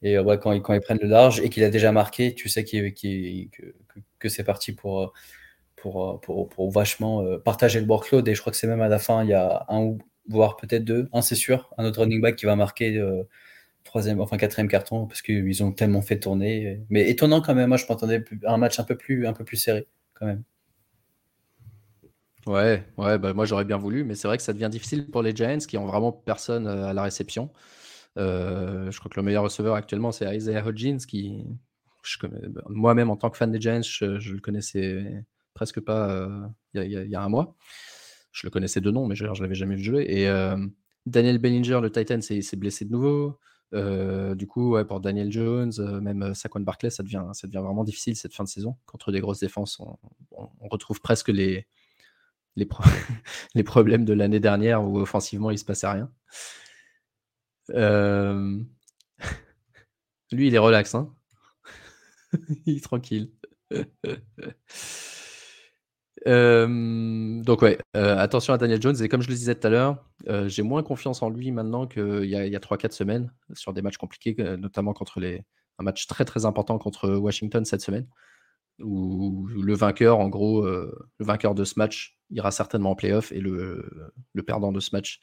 Et 0.02 0.18
euh, 0.18 0.24
ouais, 0.24 0.40
quand, 0.40 0.52
ils, 0.52 0.62
quand 0.62 0.74
ils 0.74 0.82
prennent 0.82 1.00
le 1.02 1.08
large 1.08 1.42
et 1.42 1.50
qu'il 1.50 1.64
a 1.64 1.70
déjà 1.70 1.92
marqué, 1.92 2.34
tu 2.36 2.50
sais 2.50 2.64
que, 2.64 2.90
que 4.20 4.30
c'est 4.30 4.44
parti 4.44 4.74
pour, 4.74 5.14
pour, 5.76 6.20
pour, 6.22 6.50
pour, 6.50 6.72
vachement 6.72 7.26
partager 7.40 7.80
le 7.82 7.88
workload. 7.88 8.28
Et 8.28 8.36
je 8.36 8.42
crois 8.42 8.52
que 8.52 8.58
c'est 8.58 8.68
même 8.68 8.82
à 8.82 8.88
la 8.88 9.00
fin, 9.00 9.24
il 9.24 9.30
y 9.30 9.34
a 9.34 9.66
un 9.70 9.80
ou 9.82 10.00
voire 10.28 10.58
peut-être 10.58 10.84
deux, 10.84 11.10
un 11.12 11.22
c'est 11.22 11.36
sûr, 11.36 11.74
un 11.78 11.86
autre 11.86 12.02
running 12.02 12.22
back 12.22 12.36
qui 12.36 12.46
va 12.46 12.56
marquer 12.56 13.02
troisième, 13.84 14.22
enfin 14.22 14.38
quatrième 14.38 14.68
carton, 14.68 15.08
parce 15.08 15.22
qu'ils 15.22 15.64
ont 15.64 15.72
tellement 15.72 16.02
fait 16.02 16.20
tourner. 16.20 16.82
Mais 16.90 17.10
étonnant 17.10 17.42
quand 17.42 17.56
même, 17.56 17.70
moi 17.70 17.78
je 17.78 17.86
m'attendais 17.90 18.24
un 18.46 18.58
match 18.58 18.80
un 18.80 18.84
peu 18.84 18.96
plus, 18.96 19.28
un 19.28 19.34
peu 19.34 19.44
plus 19.44 19.58
serré 19.58 19.88
quand 20.14 20.26
même. 20.26 20.44
Ouais, 22.48 22.86
ouais, 22.98 23.20
bah 23.20 23.34
moi 23.34 23.46
j'aurais 23.46 23.66
bien 23.66 23.78
voulu, 23.78 24.04
mais 24.04 24.16
c'est 24.16 24.28
vrai 24.28 24.38
que 24.38 24.44
ça 24.44 24.54
devient 24.54 24.70
difficile 24.72 25.10
pour 25.10 25.22
les 25.22 25.36
Giants 25.36 25.60
qui 25.60 25.78
ont 25.78 25.86
vraiment 25.86 26.12
personne 26.12 26.68
euh, 26.68 26.88
à 26.88 26.94
la 26.94 27.04
réception. 27.04 27.52
Euh, 28.18 28.90
je 28.92 29.00
crois 29.00 29.12
que 29.12 29.20
le 29.20 29.24
meilleur 29.24 29.44
receveur 29.44 29.76
actuellement 29.76 30.12
c'est 30.12 30.36
Isaiah 30.36 30.66
Hodgins 30.66 30.98
qui, 30.98 31.46
bah, 32.24 32.64
moi-même 32.70 33.10
en 33.10 33.18
tant 33.18 33.30
que 33.30 33.38
fan 33.38 33.52
des 33.52 33.60
Giants, 33.60 33.82
je, 33.84 34.06
ne 34.06 34.34
le 34.34 34.40
connaissais 34.40 35.24
presque 35.54 35.80
pas 35.82 36.10
euh, 36.10 36.48
il 36.74 36.90
y, 36.90 37.16
a 37.16 37.22
un 37.22 37.30
mois. 37.30 37.56
Je 38.32 38.48
le 38.48 38.52
connaissais 38.52 38.82
de 38.82 38.90
nom, 38.90 39.06
mais 39.06 39.16
je, 39.16 39.26
ne 39.26 39.42
l'avais 39.42 39.56
jamais 39.56 39.76
vu 39.76 39.84
jouer. 39.84 40.06
Et 40.08 40.28
Daniel 41.06 41.40
Bellinger, 41.40 41.80
le 41.82 41.92
Titan, 41.92 42.22
s'est 42.22 42.56
blessé 42.56 42.86
de 42.86 42.92
nouveau. 42.92 43.40
Du 43.72 44.48
coup, 44.48 44.76
pour 44.88 45.00
Daniel 45.00 45.32
Jones, 45.32 45.74
même 46.02 46.34
Saquon 46.34 46.62
Barclay, 46.62 46.90
ça 46.90 47.04
devient, 47.04 47.26
ça 47.34 47.48
devient 47.48 47.64
vraiment 47.64 47.84
difficile 47.84 48.16
cette 48.16 48.34
fin 48.34 48.44
de 48.44 48.50
saison. 48.50 48.76
Contre 48.86 49.12
des 49.12 49.20
grosses 49.20 49.40
défenses, 49.40 49.80
on 50.32 50.68
retrouve 50.70 51.02
presque 51.02 51.30
les, 51.30 51.68
les, 53.56 53.64
problèmes 53.64 54.06
de 54.06 54.14
l'année 54.14 54.40
dernière 54.40 54.84
où 54.84 55.00
offensivement 55.00 55.52
il 55.52 55.58
se 55.58 55.66
passait 55.66 55.88
rien. 55.88 56.12
Euh, 57.72 58.60
lui, 60.32 60.48
il 60.48 60.56
est 60.56 60.60
relax, 60.60 60.96
hein 60.96 61.14
il 62.66 62.78
est 62.78 62.84
tranquille. 62.84 63.32
Euh, 66.28 67.42
donc 67.44 67.62
ouais, 67.62 67.78
euh, 67.96 68.18
attention 68.18 68.54
à 68.54 68.58
Daniel 68.58 68.82
Jones. 68.82 69.02
Et 69.02 69.08
comme 69.08 69.22
je 69.22 69.30
le 69.30 69.36
disais 69.36 69.56
tout 69.56 69.68
à 69.68 69.70
l'heure, 69.70 70.06
j'ai 70.48 70.64
moins 70.64 70.84
confiance 70.84 71.22
en 71.22 71.30
lui 71.30 71.52
maintenant 71.52 71.88
qu'il 71.88 72.26
y 72.26 72.36
a, 72.36 72.42
a 72.42 72.60
3-4 72.60 72.92
semaines 72.92 73.32
sur 73.54 73.74
des 73.74 73.82
matchs 73.82 73.98
compliqués, 73.98 74.36
notamment 74.58 74.94
contre 74.94 75.20
les, 75.20 75.44
un 75.80 75.84
match 75.84 76.08
très 76.08 76.26
très 76.26 76.46
important 76.46 76.78
contre 76.78 77.10
Washington 77.10 77.64
cette 77.66 77.82
semaine 77.82 78.08
où 78.82 79.48
le 79.48 79.74
vainqueur, 79.74 80.20
en 80.20 80.30
gros, 80.30 80.66
euh, 80.66 81.10
le 81.20 81.26
vainqueur 81.26 81.56
de 81.56 81.64
ce 81.64 81.74
match 81.78 82.18
ira 82.30 82.52
certainement 82.52 82.92
en 82.92 82.96
playoff 82.96 83.32
et 83.32 83.40
le, 83.40 84.14
perdant 84.46 84.72
de 84.72 84.80
ce 84.80 84.90
match 84.94 85.20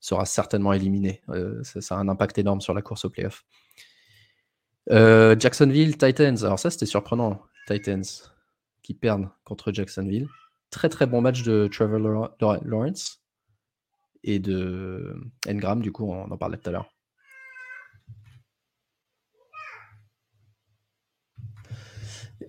sera 0.00 0.24
certainement 0.24 0.72
éliminé. 0.72 1.22
Euh, 1.28 1.62
ça, 1.62 1.96
a 1.96 1.98
un 1.98 2.08
impact 2.08 2.38
énorme 2.38 2.60
sur 2.60 2.74
la 2.74 2.82
course 2.82 3.04
au 3.04 3.10
playoff. 3.10 3.44
Euh, 4.90 5.36
Jacksonville, 5.38 5.96
Titans. 5.96 6.44
Alors 6.44 6.58
ça, 6.58 6.70
c'était 6.70 6.86
surprenant. 6.86 7.42
Titans 7.66 8.04
qui 8.86 8.94
perdent 8.94 9.28
contre 9.42 9.72
Jacksonville. 9.72 10.28
Très 10.70 10.88
très 10.88 11.06
bon 11.06 11.20
match 11.20 11.42
de 11.42 11.66
Trevor 11.66 11.98
Lawrence 12.64 13.20
et 14.22 14.38
de 14.38 15.16
Engram, 15.48 15.82
du 15.82 15.90
coup, 15.90 16.08
on 16.08 16.30
en 16.30 16.36
parlait 16.36 16.56
tout 16.56 16.68
à 16.68 16.72
l'heure. 16.72 16.94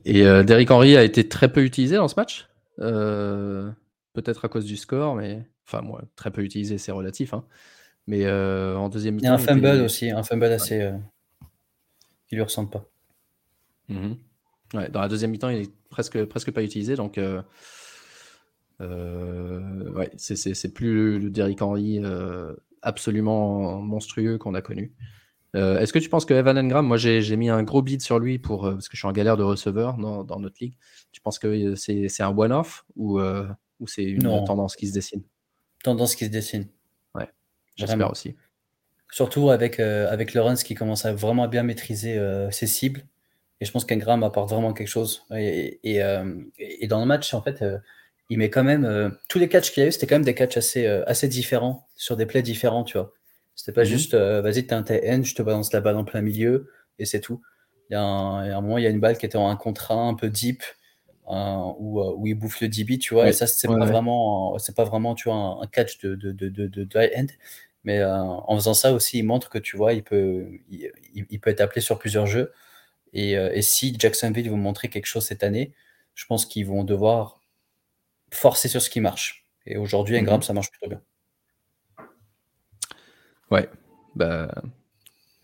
Et 0.05 0.27
euh, 0.27 0.43
Derrick 0.43 0.69
Henry 0.69 0.95
a 0.95 1.03
été 1.03 1.27
très 1.27 1.51
peu 1.51 1.63
utilisé 1.63 1.95
dans 1.95 2.07
ce 2.07 2.13
match. 2.15 2.47
Euh, 2.77 3.71
peut-être 4.13 4.45
à 4.45 4.47
cause 4.47 4.65
du 4.65 4.77
score, 4.77 5.15
mais 5.15 5.43
enfin, 5.65 5.81
moi, 5.81 6.03
très 6.15 6.29
peu 6.29 6.43
utilisé, 6.43 6.77
c'est 6.77 6.91
relatif. 6.91 7.33
Hein. 7.33 7.45
Mais 8.05 8.25
euh, 8.25 8.77
en 8.77 8.89
deuxième 8.89 9.15
mi-temps. 9.15 9.25
Il 9.25 9.29
y 9.29 9.31
a 9.31 9.33
un 9.33 9.39
fumble 9.39 9.81
aussi, 9.81 10.11
un 10.11 10.21
fumble 10.21 10.45
assez. 10.45 10.91
qui 12.27 12.35
lui 12.35 12.43
ressemble 12.43 12.69
pas. 12.69 12.85
Mhm. 13.89 14.17
Ouais, 14.73 14.89
dans 14.89 15.01
la 15.01 15.07
deuxième 15.07 15.31
mi-temps, 15.31 15.49
il 15.49 15.63
est 15.63 15.71
presque, 15.89 16.23
presque 16.25 16.51
pas 16.51 16.63
utilisé. 16.63 16.95
Donc, 16.95 17.19
ouais, 18.79 20.09
c'est 20.17 20.73
plus 20.73 21.19
le 21.19 21.29
Derrick 21.29 21.61
Henry 21.61 22.01
absolument 22.81 23.81
monstrueux 23.81 24.37
qu'on 24.37 24.53
a 24.53 24.61
connu. 24.61 24.93
Euh, 25.55 25.79
est-ce 25.79 25.93
que 25.93 25.99
tu 25.99 26.09
penses 26.09 26.25
que 26.25 26.33
Evan 26.33 26.57
Engram, 26.57 26.85
moi 26.85 26.97
j'ai 26.97 27.35
mis 27.35 27.49
un 27.49 27.63
gros 27.63 27.81
bid 27.81 28.01
sur 28.01 28.19
lui 28.19 28.37
pour, 28.37 28.65
euh, 28.65 28.73
parce 28.73 28.89
que 28.89 28.95
je 28.95 28.99
suis 28.99 29.07
en 29.07 29.11
galère 29.11 29.37
de 29.37 29.43
receveur 29.43 29.97
dans, 29.97 30.39
notre 30.39 30.57
ligue. 30.59 30.75
Tu 31.11 31.21
penses 31.21 31.39
que 31.39 31.47
euh, 31.47 31.75
c'est 31.75 32.21
un 32.21 32.37
one-off 32.37 32.85
ou, 32.95 33.19
ou 33.19 33.87
c'est 33.87 34.03
une 34.03 34.43
tendance 34.45 34.75
qui 34.75 34.87
se 34.87 34.93
dessine? 34.93 35.23
Tendance 35.83 36.15
qui 36.15 36.25
se 36.25 36.29
dessine. 36.29 36.67
Ouais, 37.15 37.29
j'espère 37.75 38.11
aussi. 38.11 38.35
Surtout 39.09 39.49
avec, 39.51 39.79
avec 39.79 40.33
Lawrence 40.33 40.63
qui 40.63 40.75
commence 40.75 41.05
à 41.05 41.13
vraiment 41.13 41.47
bien 41.47 41.63
maîtriser 41.63 42.19
ses 42.51 42.67
cibles. 42.67 43.03
Et 43.59 43.65
je 43.65 43.71
pense 43.71 43.85
qu'Engram 43.85 44.23
apporte 44.23 44.49
vraiment 44.49 44.73
quelque 44.73 44.87
chose. 44.87 45.25
Et, 45.35 45.79
et, 45.83 46.87
dans 46.87 46.99
le 46.99 47.05
match, 47.05 47.33
en 47.33 47.41
fait, 47.41 47.63
il 48.29 48.37
met 48.37 48.49
quand 48.49 48.63
même. 48.63 49.15
tous 49.29 49.39
les 49.39 49.49
catchs 49.49 49.71
qu'il 49.71 49.83
a 49.83 49.87
eu, 49.87 49.91
c'était 49.91 50.05
quand 50.05 50.15
même 50.15 50.25
des 50.25 50.35
catchs 50.35 50.57
assez, 50.57 50.85
assez 50.85 51.27
différents, 51.27 51.87
sur 51.95 52.15
des 52.15 52.25
plays 52.25 52.43
différents, 52.43 52.83
tu 52.83 52.97
vois. 52.97 53.13
C'était 53.57 53.71
pas 53.73 53.81
mhm. 53.81 53.87
juste, 53.87 54.13
euh, 54.13 54.41
vas-y, 54.41 54.65
t'es 54.65 54.73
un 54.73 54.83
TN, 54.83 55.25
je 55.25 55.35
te 55.35 55.41
balance 55.41 55.73
la 55.73 55.81
balle 55.81 55.97
en 55.97 56.05
plein 56.05 56.21
milieu 56.21 56.69
et 56.99 57.05
c'est 57.05 57.19
tout. 57.19 57.41
Il 57.89 57.93
y, 57.93 57.95
a 57.95 58.01
un, 58.01 58.61
moment, 58.61 58.77
il 58.77 58.83
y 58.83 58.87
a 58.87 58.89
une 58.89 58.99
balle 58.99 59.17
qui 59.17 59.25
était 59.25 59.37
en 59.37 59.49
un 59.49 59.55
contre 59.55 59.91
un, 59.91 60.09
un 60.09 60.13
peu 60.13 60.29
deep, 60.29 60.61
euh, 61.29 61.33
où, 61.79 62.01
euh, 62.01 62.13
où, 62.15 62.27
il 62.27 62.35
bouffe 62.35 62.61
le 62.61 62.67
DB, 62.67 62.99
tu 62.99 63.13
vois, 63.13 63.27
et 63.27 63.33
ça, 63.33 63.47
c'est 63.47 63.67
pas, 63.67 63.85
vraiment, 63.85 64.57
c'est 64.59 64.75
pas 64.75 64.83
vraiment, 64.83 65.15
tu 65.15 65.29
vois, 65.29 65.59
un, 65.61 65.67
catch 65.67 65.99
de, 65.99 66.15
de, 66.15 66.31
de, 66.31 66.49
de, 66.49 66.83
de 66.83 66.99
end. 67.17 67.27
Mais 67.83 68.03
en 68.03 68.53
faisant 68.55 68.73
ça 68.73 68.91
aussi, 68.91 69.19
il 69.19 69.23
montre 69.23 69.49
que, 69.49 69.57
tu 69.57 69.77
vois, 69.77 69.93
il 69.93 70.03
peut, 70.03 70.45
il, 70.69 71.39
peut 71.39 71.49
être 71.49 71.61
appelé 71.61 71.79
sur 71.79 71.97
plusieurs 71.97 72.25
jeux. 72.25 72.51
Et, 73.17 73.31
et, 73.31 73.61
si 73.61 73.95
Jacksonville 73.97 74.49
veut 74.49 74.55
montrer 74.55 74.89
quelque 74.89 75.07
chose 75.07 75.25
cette 75.25 75.43
année, 75.43 75.73
je 76.15 76.25
pense 76.25 76.45
qu'ils 76.45 76.65
vont 76.65 76.83
devoir 76.83 77.41
forcer 78.31 78.67
sur 78.67 78.81
ce 78.81 78.89
qui 78.89 79.01
marche. 79.01 79.45
Et 79.65 79.77
aujourd'hui, 79.77 80.17
Ingram, 80.17 80.37
mhm. 80.37 80.43
ça 80.43 80.53
marche 80.53 80.71
plutôt 80.71 80.87
bien. 80.87 81.01
Ouais, 83.51 83.69
bah, 84.15 84.53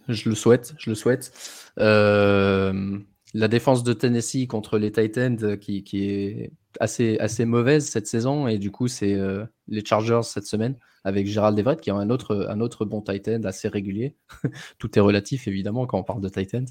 je 0.07 0.29
le 0.29 0.35
souhaite, 0.35 0.73
je 0.77 0.89
le 0.89 0.95
souhaite. 0.95 1.31
Euh, 1.79 2.99
la 3.33 3.47
défense 3.47 3.83
de 3.83 3.93
Tennessee 3.93 4.47
contre 4.47 4.77
les 4.77 4.91
Titans 4.91 5.37
euh, 5.43 5.55
qui, 5.57 5.83
qui, 5.83 6.09
est 6.09 6.51
assez, 6.79 7.45
mauvaise 7.45 7.85
cette 7.85 8.07
saison 8.07 8.47
et 8.47 8.57
du 8.57 8.71
coup 8.71 8.87
c'est 8.87 9.13
euh, 9.13 9.45
les 9.67 9.83
Chargers 9.85 10.23
cette 10.23 10.45
semaine 10.45 10.77
avec 11.03 11.27
Gérald 11.27 11.57
Everett 11.57 11.81
qui 11.81 11.89
est 11.89 11.93
un 11.93 12.09
autre, 12.09 12.47
un 12.49 12.59
autre 12.59 12.85
bon 12.85 13.01
Titan 13.01 13.43
assez 13.43 13.67
régulier. 13.67 14.15
Tout 14.79 14.97
est 14.97 15.01
relatif 15.01 15.47
évidemment 15.47 15.85
quand 15.85 15.99
on 15.99 16.03
parle 16.03 16.21
de 16.21 16.29
Titans. 16.29 16.67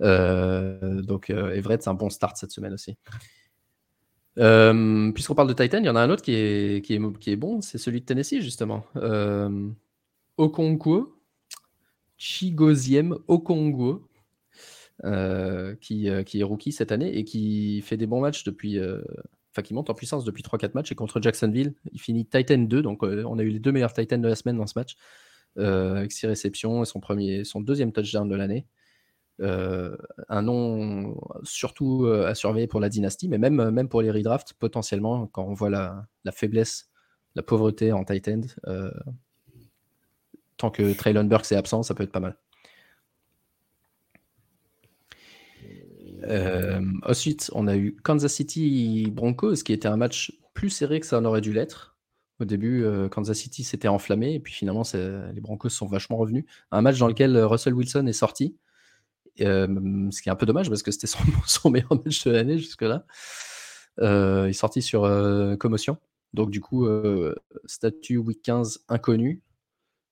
donc 0.00 1.30
Everett 1.30 1.82
c'est 1.82 1.90
un 1.90 1.94
bon 1.94 2.10
start 2.10 2.36
cette 2.36 2.52
semaine 2.52 2.74
aussi. 2.74 2.96
Puisqu'on 4.36 5.34
parle 5.34 5.48
de 5.48 5.54
Titan, 5.54 5.78
il 5.78 5.86
y 5.86 5.90
en 5.90 5.96
a 5.96 6.00
un 6.00 6.10
autre 6.10 6.22
qui 6.22 6.34
est, 6.34 6.84
qui 6.84 6.94
est, 6.94 7.18
qui 7.18 7.32
est 7.32 7.36
bon, 7.36 7.60
c'est 7.60 7.78
celui 7.78 8.00
de 8.00 8.06
Tennessee 8.06 8.40
justement. 8.40 8.84
Okonkwo, 10.36 11.18
Chigoziem 12.16 13.16
Okonkwo, 13.26 14.08
euh, 15.04 15.76
qui, 15.80 16.08
euh, 16.08 16.24
qui, 16.24 16.40
est 16.40 16.42
rookie 16.42 16.72
cette 16.72 16.90
année 16.90 17.16
et 17.16 17.22
qui 17.22 17.82
fait 17.82 17.96
des 17.96 18.06
bons 18.06 18.20
matchs 18.20 18.42
depuis. 18.42 18.78
Euh, 18.78 19.00
enfin, 19.52 19.62
qui 19.62 19.72
monte 19.72 19.90
en 19.90 19.94
puissance 19.94 20.24
depuis 20.24 20.42
3-4 20.42 20.72
matchs. 20.74 20.90
Et 20.90 20.96
contre 20.96 21.20
Jacksonville, 21.20 21.74
il 21.92 22.00
finit 22.00 22.26
Titan 22.26 22.58
2. 22.58 22.82
Donc, 22.82 23.02
on 23.02 23.38
a 23.38 23.42
eu 23.42 23.50
les 23.50 23.60
deux 23.60 23.70
meilleurs 23.70 23.92
Titans 23.92 24.20
de 24.20 24.28
la 24.28 24.34
semaine 24.34 24.56
dans 24.56 24.66
ce 24.66 24.78
match. 24.78 24.96
avec 25.56 26.10
6 26.10 26.26
réceptions 26.26 26.82
et 26.82 26.86
son, 26.86 27.00
premier, 27.00 27.44
son 27.44 27.60
deuxième 27.60 27.92
touchdown 27.92 28.28
de 28.28 28.34
l'année. 28.34 28.66
un 29.40 30.42
nom 30.42 31.16
surtout 31.44 32.06
à 32.06 32.34
surveiller 32.34 32.66
pour 32.66 32.80
la 32.80 32.88
dynastie, 32.88 33.28
mais 33.28 33.38
même, 33.38 33.70
même 33.70 33.88
pour 33.88 34.02
les 34.02 34.10
redrafts, 34.10 34.52
potentiellement, 34.58 35.26
quand 35.28 35.44
on 35.44 35.54
voit 35.54 35.70
la, 35.70 36.08
faiblesse, 36.32 36.90
la 37.36 37.42
pauvreté 37.42 37.92
en 37.92 38.04
Titan, 38.04 38.40
tant 40.56 40.70
que 40.70 40.92
Traylon 40.92 41.24
Burks 41.24 41.52
est 41.52 41.56
absent, 41.56 41.82
ça 41.84 41.94
peut 41.94 42.02
être 42.02 42.12
pas 42.12 42.20
mal. 42.20 42.36
Euh, 46.24 46.80
ensuite, 47.02 47.50
on 47.54 47.66
a 47.68 47.76
eu 47.76 47.96
Kansas 48.02 48.32
City 48.32 49.10
Broncos, 49.12 49.56
qui 49.64 49.72
était 49.72 49.88
un 49.88 49.96
match 49.96 50.32
plus 50.54 50.70
serré 50.70 51.00
que 51.00 51.06
ça 51.06 51.18
en 51.18 51.24
aurait 51.24 51.40
dû 51.40 51.52
l'être. 51.52 51.96
Au 52.40 52.44
début, 52.44 52.84
euh, 52.84 53.08
Kansas 53.08 53.36
City 53.36 53.64
s'était 53.64 53.88
enflammé, 53.88 54.34
et 54.34 54.40
puis 54.40 54.52
finalement, 54.52 54.82
les 54.94 55.40
Broncos 55.40 55.70
sont 55.70 55.86
vachement 55.86 56.16
revenus. 56.16 56.44
Un 56.70 56.82
match 56.82 56.98
dans 56.98 57.08
lequel 57.08 57.36
Russell 57.38 57.74
Wilson 57.74 58.06
est 58.06 58.12
sorti, 58.12 58.56
euh, 59.40 60.10
ce 60.10 60.22
qui 60.22 60.28
est 60.28 60.32
un 60.32 60.36
peu 60.36 60.46
dommage 60.46 60.68
parce 60.68 60.82
que 60.82 60.90
c'était 60.90 61.06
son, 61.06 61.18
son, 61.46 61.70
meilleur 61.70 61.94
match 62.04 62.24
de 62.24 62.30
l'année 62.30 62.58
jusque-là. 62.58 63.04
il 63.98 64.50
est 64.50 64.52
sorti 64.52 64.82
sur 64.82 65.02
commotion. 65.58 65.98
Donc, 66.34 66.50
du 66.50 66.60
coup, 66.60 66.86
statut 67.64 68.18
week 68.18 68.42
15 68.42 68.84
inconnu. 68.88 69.42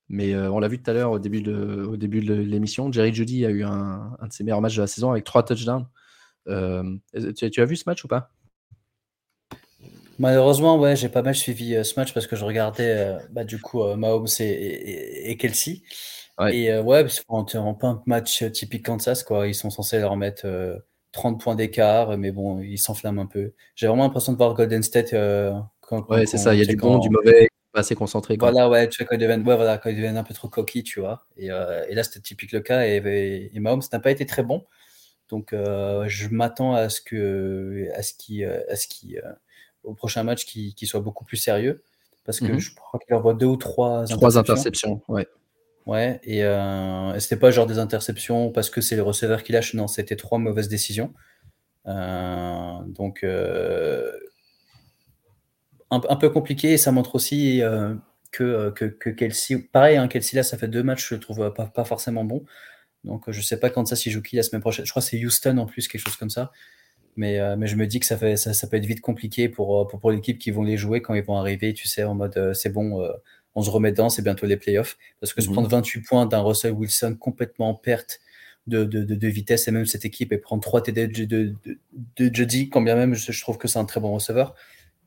Mais 0.09 0.35
euh, 0.35 0.51
on 0.51 0.61
l'a 0.61 0.69
vu 0.69 0.81
tout 0.81 0.91
à 0.91 0.95
l'heure 0.95 1.11
au 1.11 1.19
début 1.19 1.43
de, 1.43 1.85
au 1.85 1.97
début 1.97 2.21
de 2.21 2.35
l'émission. 2.35 2.93
Jerry 2.93 3.13
Judy 3.13 3.45
a 3.45 3.51
eu 3.51 3.65
un, 3.65 4.17
de 4.23 4.33
ses 4.33 4.45
meilleurs 4.45 4.61
matchs 4.61 4.77
de 4.77 4.83
la 4.83 4.87
saison 4.87 5.11
avec 5.11 5.25
trois 5.25 5.45
touchdowns. 5.45 5.87
Euh, 6.49 6.97
tu, 7.37 7.61
as 7.61 7.65
vu 7.65 7.77
ce 7.77 7.85
match 7.87 8.05
ou 8.05 8.09
pas? 8.09 8.31
Malheureusement, 10.19 10.79
ouais, 10.79 10.95
j'ai 10.95 11.09
pas 11.09 11.23
mal 11.23 11.35
suivi 11.35 11.75
euh, 11.75 11.83
ce 11.83 11.99
match 11.99 12.15
parce 12.15 12.27
que 12.27 12.37
je 12.37 12.45
regardais 12.45 13.19
bah, 13.31 13.45
du 13.45 13.61
coup 13.61 13.83
Mahomes 13.97 14.29
et, 14.39 15.31
et, 15.31 15.37
Kelsey. 15.37 15.83
Et 16.53 16.73
ouais, 16.79 17.03
parce 17.03 17.21
qu'on 17.23 17.45
pas 17.75 17.89
un 17.89 18.03
match 18.07 18.45
typique 18.53 18.87
Kansas, 18.87 19.25
quoi. 19.25 19.49
Ils 19.49 19.55
sont 19.55 19.71
censés 19.71 19.99
leur 19.99 20.17
mettre 20.17 20.47
30 21.13 21.41
points 21.41 21.57
d'écart, 21.57 22.17
mais 22.17 22.31
bon, 22.31 22.61
ils 22.61 22.79
s'enflamment 22.79 23.23
un 23.23 23.27
peu. 23.27 23.55
J'ai 23.75 23.89
vraiment 23.89 24.05
l'impression 24.05 24.33
de 24.33 24.37
voir 24.37 24.55
Golden 24.55 24.85
State. 24.85 25.13
ouais, 25.13 26.27
c'est 26.27 26.39
ça, 26.39 26.55
il 26.55 26.61
y 26.61 26.63
a 26.63 26.67
du 26.67 26.77
bon, 26.77 26.99
du 26.99 27.11
mauvais 27.11 27.49
pas 27.77 27.81
assez 27.81 27.95
concentrés. 27.95 28.37
Voilà, 28.39 28.69
ouais, 28.69 28.89
tu 28.89 29.03
vois, 29.03 29.09
quand 29.09 29.17
ils 29.17 29.21
deviennent, 29.21 29.47
ouais, 29.47 29.57
voilà, 29.57 29.79
quand 29.79 29.91
ils 29.91 29.97
deviennent 29.97 30.17
un 30.17 30.25
peu 30.25 30.35
trop 30.35 30.49
coquilles, 30.49 30.83
tu 30.83 31.01
vois. 31.01 31.27
Et, 31.37 31.47
et 31.47 31.95
là, 31.95 32.03
c'était 32.03 32.21
typique 32.21 32.53
le 32.53 32.61
cas. 32.61 32.87
Et, 32.87 33.51
et, 33.53 33.61
Mahomes 33.61 33.83
n'a 33.93 34.01
pas 34.01 34.11
été 34.11 34.27
très 34.27 34.43
bon. 34.43 34.65
Donc, 35.29 35.49
je 35.53 36.29
m'attends 36.31 36.75
à 36.75 36.89
ce 36.89 37.01
que, 37.01 37.89
à 37.95 38.03
ce 38.03 38.15
qui, 38.15 38.45
à 38.45 38.77
ce 38.77 38.87
qui, 38.87 39.17
au 39.85 39.95
prochain 39.95 40.23
match, 40.23 40.45
qui, 40.45 40.87
soit 40.87 41.01
beaucoup 41.01 41.25
plus 41.25 41.37
sérieux. 41.37 41.83
Parce 42.25 42.41
que 42.41 42.53
mmh 42.53 42.59
je 42.59 42.75
crois 42.75 42.99
qu'il 42.99 43.15
envoie 43.15 43.35
deux 43.35 43.47
ou 43.47 43.57
trois 43.57 44.01
interceptions. 44.01 44.17
Trois 44.17 44.39
interceptions, 44.39 45.03
ouais. 45.09 45.29
Ouais, 45.87 46.19
et, 46.25 46.43
euh, 46.43 47.19
c'était 47.21 47.37
pas 47.37 47.53
genre 47.53 47.67
des 47.67 47.79
interceptions 47.79 48.51
parce 48.51 48.71
que 48.71 48.81
c'est 48.81 48.97
le 48.97 49.03
receveur 49.03 49.45
qui 49.45 49.53
lâche, 49.53 49.73
non, 49.75 49.87
c'était 49.87 50.17
trois 50.17 50.39
mauvaises 50.39 50.69
décisions. 50.69 51.15
Euh, 51.87 52.81
donc, 52.89 53.25
euh, 55.93 55.99
un, 56.09 56.17
peu 56.17 56.31
compliqué, 56.31 56.73
et 56.73 56.79
ça 56.79 56.93
montre 56.93 57.15
aussi 57.15 57.63
euh, 57.63 57.95
que, 58.33 58.71
que, 58.71 58.85
que, 58.85 59.11
Kelsey, 59.11 59.59
pareil, 59.59 59.97
hein, 59.97 60.09
Kelsey 60.09 60.37
là, 60.37 60.43
ça 60.43 60.59
fait 60.59 60.69
deux 60.69 60.83
matchs, 60.83 61.09
je 61.09 61.15
le 61.15 61.21
trouve 61.21 61.53
pas, 61.55 61.67
pas 61.67 61.85
forcément 61.85 62.25
bon. 62.25 62.45
Donc, 63.05 63.31
je 63.31 63.41
sais 63.41 63.61
pas 63.61 63.71
quand 63.71 63.87
ça, 63.87 63.97
s'il 63.97 64.13
joue 64.13 64.23
qui 64.23 64.37
la 64.37 64.43
semaine 64.43 64.61
prochaine. 64.61 64.85
Je 64.85 64.91
crois 64.91 65.03
que 65.03 65.09
c'est 65.09 65.25
Houston 65.25 65.59
en 65.59 65.67
plus, 65.67 65.87
quelque 65.87 66.01
chose 66.01 66.17
comme 66.17 66.31
ça. 66.31 66.51
Mais, 67.17 67.39
mais 67.57 67.67
je 67.67 67.77
me 67.77 67.87
dis 67.87 67.99
que 68.01 68.05
ça, 68.05 68.19
fait, 68.19 68.37
ça, 68.37 68.53
ça 68.53 68.67
peut 68.67 68.77
être 68.77 68.85
vite 68.85 69.01
compliqué 69.01 69.49
pour, 69.49 69.87
pour, 69.89 70.01
pour 70.01 70.11
l'équipe 70.11 70.39
qui 70.39 70.51
vont 70.51 70.63
les 70.63 70.77
jouer 70.77 71.01
quand 71.01 71.15
ils 71.15 71.23
vont 71.23 71.37
arriver, 71.39 71.73
tu 71.73 71.89
sais, 71.89 72.05
en 72.05 72.15
mode 72.15 72.53
c'est 72.53 72.69
bon 72.71 73.09
on 73.57 73.63
se 73.63 73.71
remet 73.71 73.91
dedans, 73.91 74.11
c'est 74.11 74.23
bientôt 74.23 74.47
les 74.47 74.59
playoffs. 74.59 74.97
Parce 75.19 75.33
que 75.33 75.41
se 75.41 75.49
mhm. 75.49 75.55
prendre 75.55 75.69
28 75.69 76.03
points 76.03 76.27
d'un 76.27 76.41
Russell 76.41 76.73
Wilson 76.73 77.17
complètement 77.19 77.71
en 77.71 77.75
perte 77.75 78.21
de, 78.67 78.85
de, 78.85 79.29
vitesse, 79.29 79.69
et 79.69 79.71
même 79.71 79.87
cette 79.87 80.05
équipe, 80.05 80.33
et 80.33 80.39
prendre 80.39 80.63
3 80.63 80.83
TD 80.83 81.07
de, 81.07 81.55
de, 82.17 82.35
Jody, 82.35 82.69
quand 82.69 82.83
bien 82.83 82.97
même 82.97 83.15
je, 83.15 83.41
trouve 83.41 83.59
que 83.59 83.69
c'est 83.69 83.79
un 83.79 83.85
très 83.85 84.01
bon 84.01 84.13
receveur, 84.13 84.55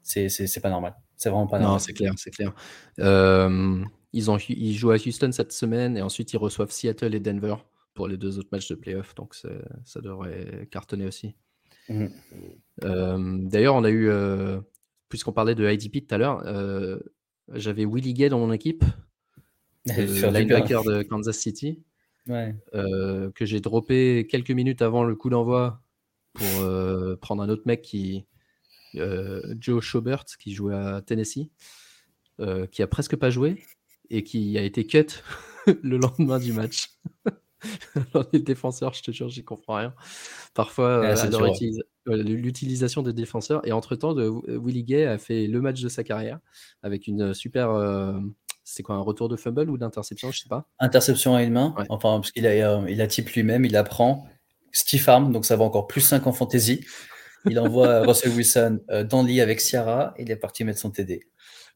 c'est 0.03 0.61
pas 0.61 0.69
normal. 0.69 0.95
C'est 1.15 1.29
vraiment 1.29 1.47
pas 1.47 1.59
normal. 1.59 1.75
Non, 1.75 1.79
c'est 1.79 1.93
clair, 1.93 2.13
c'est 2.17 2.31
clair. 2.31 2.53
Euh, 2.99 3.83
ils, 4.13 4.31
ont, 4.31 4.37
ils 4.47 4.73
jouent 4.73 4.91
à 4.91 4.95
Houston 4.95 5.31
cette 5.31 5.51
semaine, 5.51 5.97
et 5.97 6.01
ensuite 6.01 6.31
ils 6.33 6.37
reçoivent 6.37 6.71
Seattle 6.71 7.13
et 7.13 7.19
Denver 7.19 7.55
pour 7.93 8.07
les 8.07 8.17
deux 8.17 8.39
autres 8.39 8.49
matchs 8.51 8.69
de 8.69 8.75
playoffs, 8.75 9.13
donc 9.15 9.35
ça 9.35 10.01
devrait 10.01 10.67
cartonner 10.71 11.05
aussi. 11.05 11.35
Mhm. 11.89 12.09
Euh, 12.83 13.37
d'ailleurs, 13.41 13.75
on 13.75 13.83
a 13.83 13.89
eu, 13.89 14.09
euh, 14.09 14.61
puisqu'on 15.09 15.33
parlait 15.33 15.55
de 15.55 15.69
IDP 15.69 16.07
tout 16.07 16.15
à 16.15 16.17
l'heure, 16.17 17.03
j'avais 17.51 17.83
Willie 17.83 18.13
Gay 18.13 18.29
dans 18.29 18.39
mon 18.39 18.53
équipe, 18.53 18.85
le 19.85 20.31
linebacker 20.31 20.83
de 20.83 21.03
Kansas 21.03 21.37
City, 21.37 21.83
que 22.27 23.45
j'ai 23.45 23.59
droppé 23.59 24.25
quelques 24.29 24.51
minutes 24.51 24.81
avant 24.81 25.03
le 25.03 25.15
coup 25.15 25.29
d'envoi 25.29 25.81
pour 26.33 27.17
prendre 27.19 27.43
un 27.43 27.49
autre 27.49 27.63
mec 27.65 27.81
qui, 27.81 28.25
Joe 28.93 29.83
Schobert, 29.83 30.25
qui 30.39 30.53
jouait 30.53 30.75
à 30.75 31.01
Tennessee, 31.01 31.49
qui 32.71 32.81
a 32.81 32.87
presque 32.87 33.15
pas 33.15 33.29
joué 33.29 33.63
et 34.09 34.23
qui 34.23 34.57
a 34.57 34.63
été 34.63 34.85
cut 34.85 35.07
le 35.83 35.97
lendemain 35.97 36.39
du 36.39 36.53
match. 36.53 36.89
les 38.33 38.39
défenseurs, 38.39 38.93
je 38.93 39.03
te 39.03 39.11
jure, 39.11 39.29
j'y 39.29 39.43
comprends 39.43 39.75
rien. 39.75 39.93
Parfois, 40.53 41.13
l'utilisation 42.05 43.03
des 43.03 43.13
défenseurs. 43.13 43.65
Et 43.67 43.71
entre-temps, 43.71 44.15
Willie 44.15 44.83
Gay 44.83 45.05
a 45.05 45.17
fait 45.17 45.47
le 45.47 45.61
match 45.61 45.81
de 45.81 45.89
sa 45.89 46.03
carrière 46.03 46.39
avec 46.83 47.07
une 47.07 47.33
super. 47.33 47.69
c'est 48.63 48.83
quoi, 48.83 48.95
un 48.95 49.01
retour 49.01 49.29
de 49.29 49.35
fumble 49.35 49.69
ou 49.69 49.77
d'interception 49.77 50.31
Je 50.31 50.39
sais 50.39 50.49
pas. 50.49 50.67
Interception 50.79 51.35
à 51.35 51.43
une 51.43 51.53
main. 51.53 51.75
Enfin, 51.89 52.19
parce 52.19 52.31
qu'il 52.31 52.47
a, 52.47 52.89
il 52.89 53.01
a 53.01 53.07
type 53.07 53.29
lui-même, 53.31 53.65
il 53.65 53.75
apprend. 53.75 54.27
Steve 54.71 55.07
Arm, 55.09 55.31
donc 55.31 55.45
ça 55.45 55.55
va 55.55 55.63
encore 55.63 55.87
plus 55.87 56.01
5 56.01 56.27
en 56.27 56.31
fantasy. 56.31 56.85
Il 57.45 57.59
envoie 57.59 58.01
Russell 58.01 58.31
Wilson 58.33 58.79
dans 59.09 59.21
le 59.21 59.27
lit 59.27 59.41
avec 59.41 59.59
Ciara 59.59 60.13
et 60.17 60.23
il 60.23 60.31
est 60.31 60.35
parti 60.35 60.63
mettre 60.63 60.79
son 60.79 60.91
TD. 60.91 61.27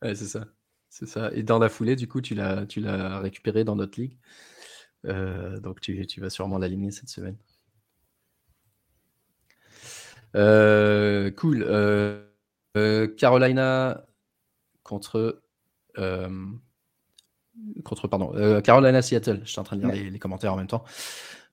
Ouais, 0.01 0.15
c'est 0.15 0.25
ça. 0.25 0.45
C'est 0.89 1.07
ça. 1.07 1.31
Et 1.33 1.43
dans 1.43 1.59
la 1.59 1.69
foulée, 1.69 1.95
du 1.95 2.07
coup, 2.07 2.21
tu 2.21 2.35
l'as 2.35 3.19
récupéré 3.19 3.63
dans 3.63 3.75
notre 3.75 3.99
ligue. 3.99 4.17
Euh, 5.05 5.59
donc 5.59 5.81
tu, 5.81 6.05
tu, 6.07 6.21
vas 6.21 6.29
sûrement 6.29 6.57
l'aligner 6.57 6.91
cette 6.91 7.09
semaine. 7.09 7.37
Euh, 10.35 11.31
cool. 11.31 11.63
Euh, 11.67 12.25
Carolina 13.17 14.05
contre 14.83 15.41
contre 17.83 18.07
pardon 18.07 18.61
Carolina 18.61 19.01
Seattle. 19.01 19.41
Je 19.43 19.51
suis 19.51 19.59
en 19.59 19.63
train 19.63 19.77
de 19.77 19.87
lire 19.87 20.11
les, 20.11 20.19
commentaires 20.19 20.53
en 20.53 20.57
même 20.57 20.67
temps. 20.67 20.83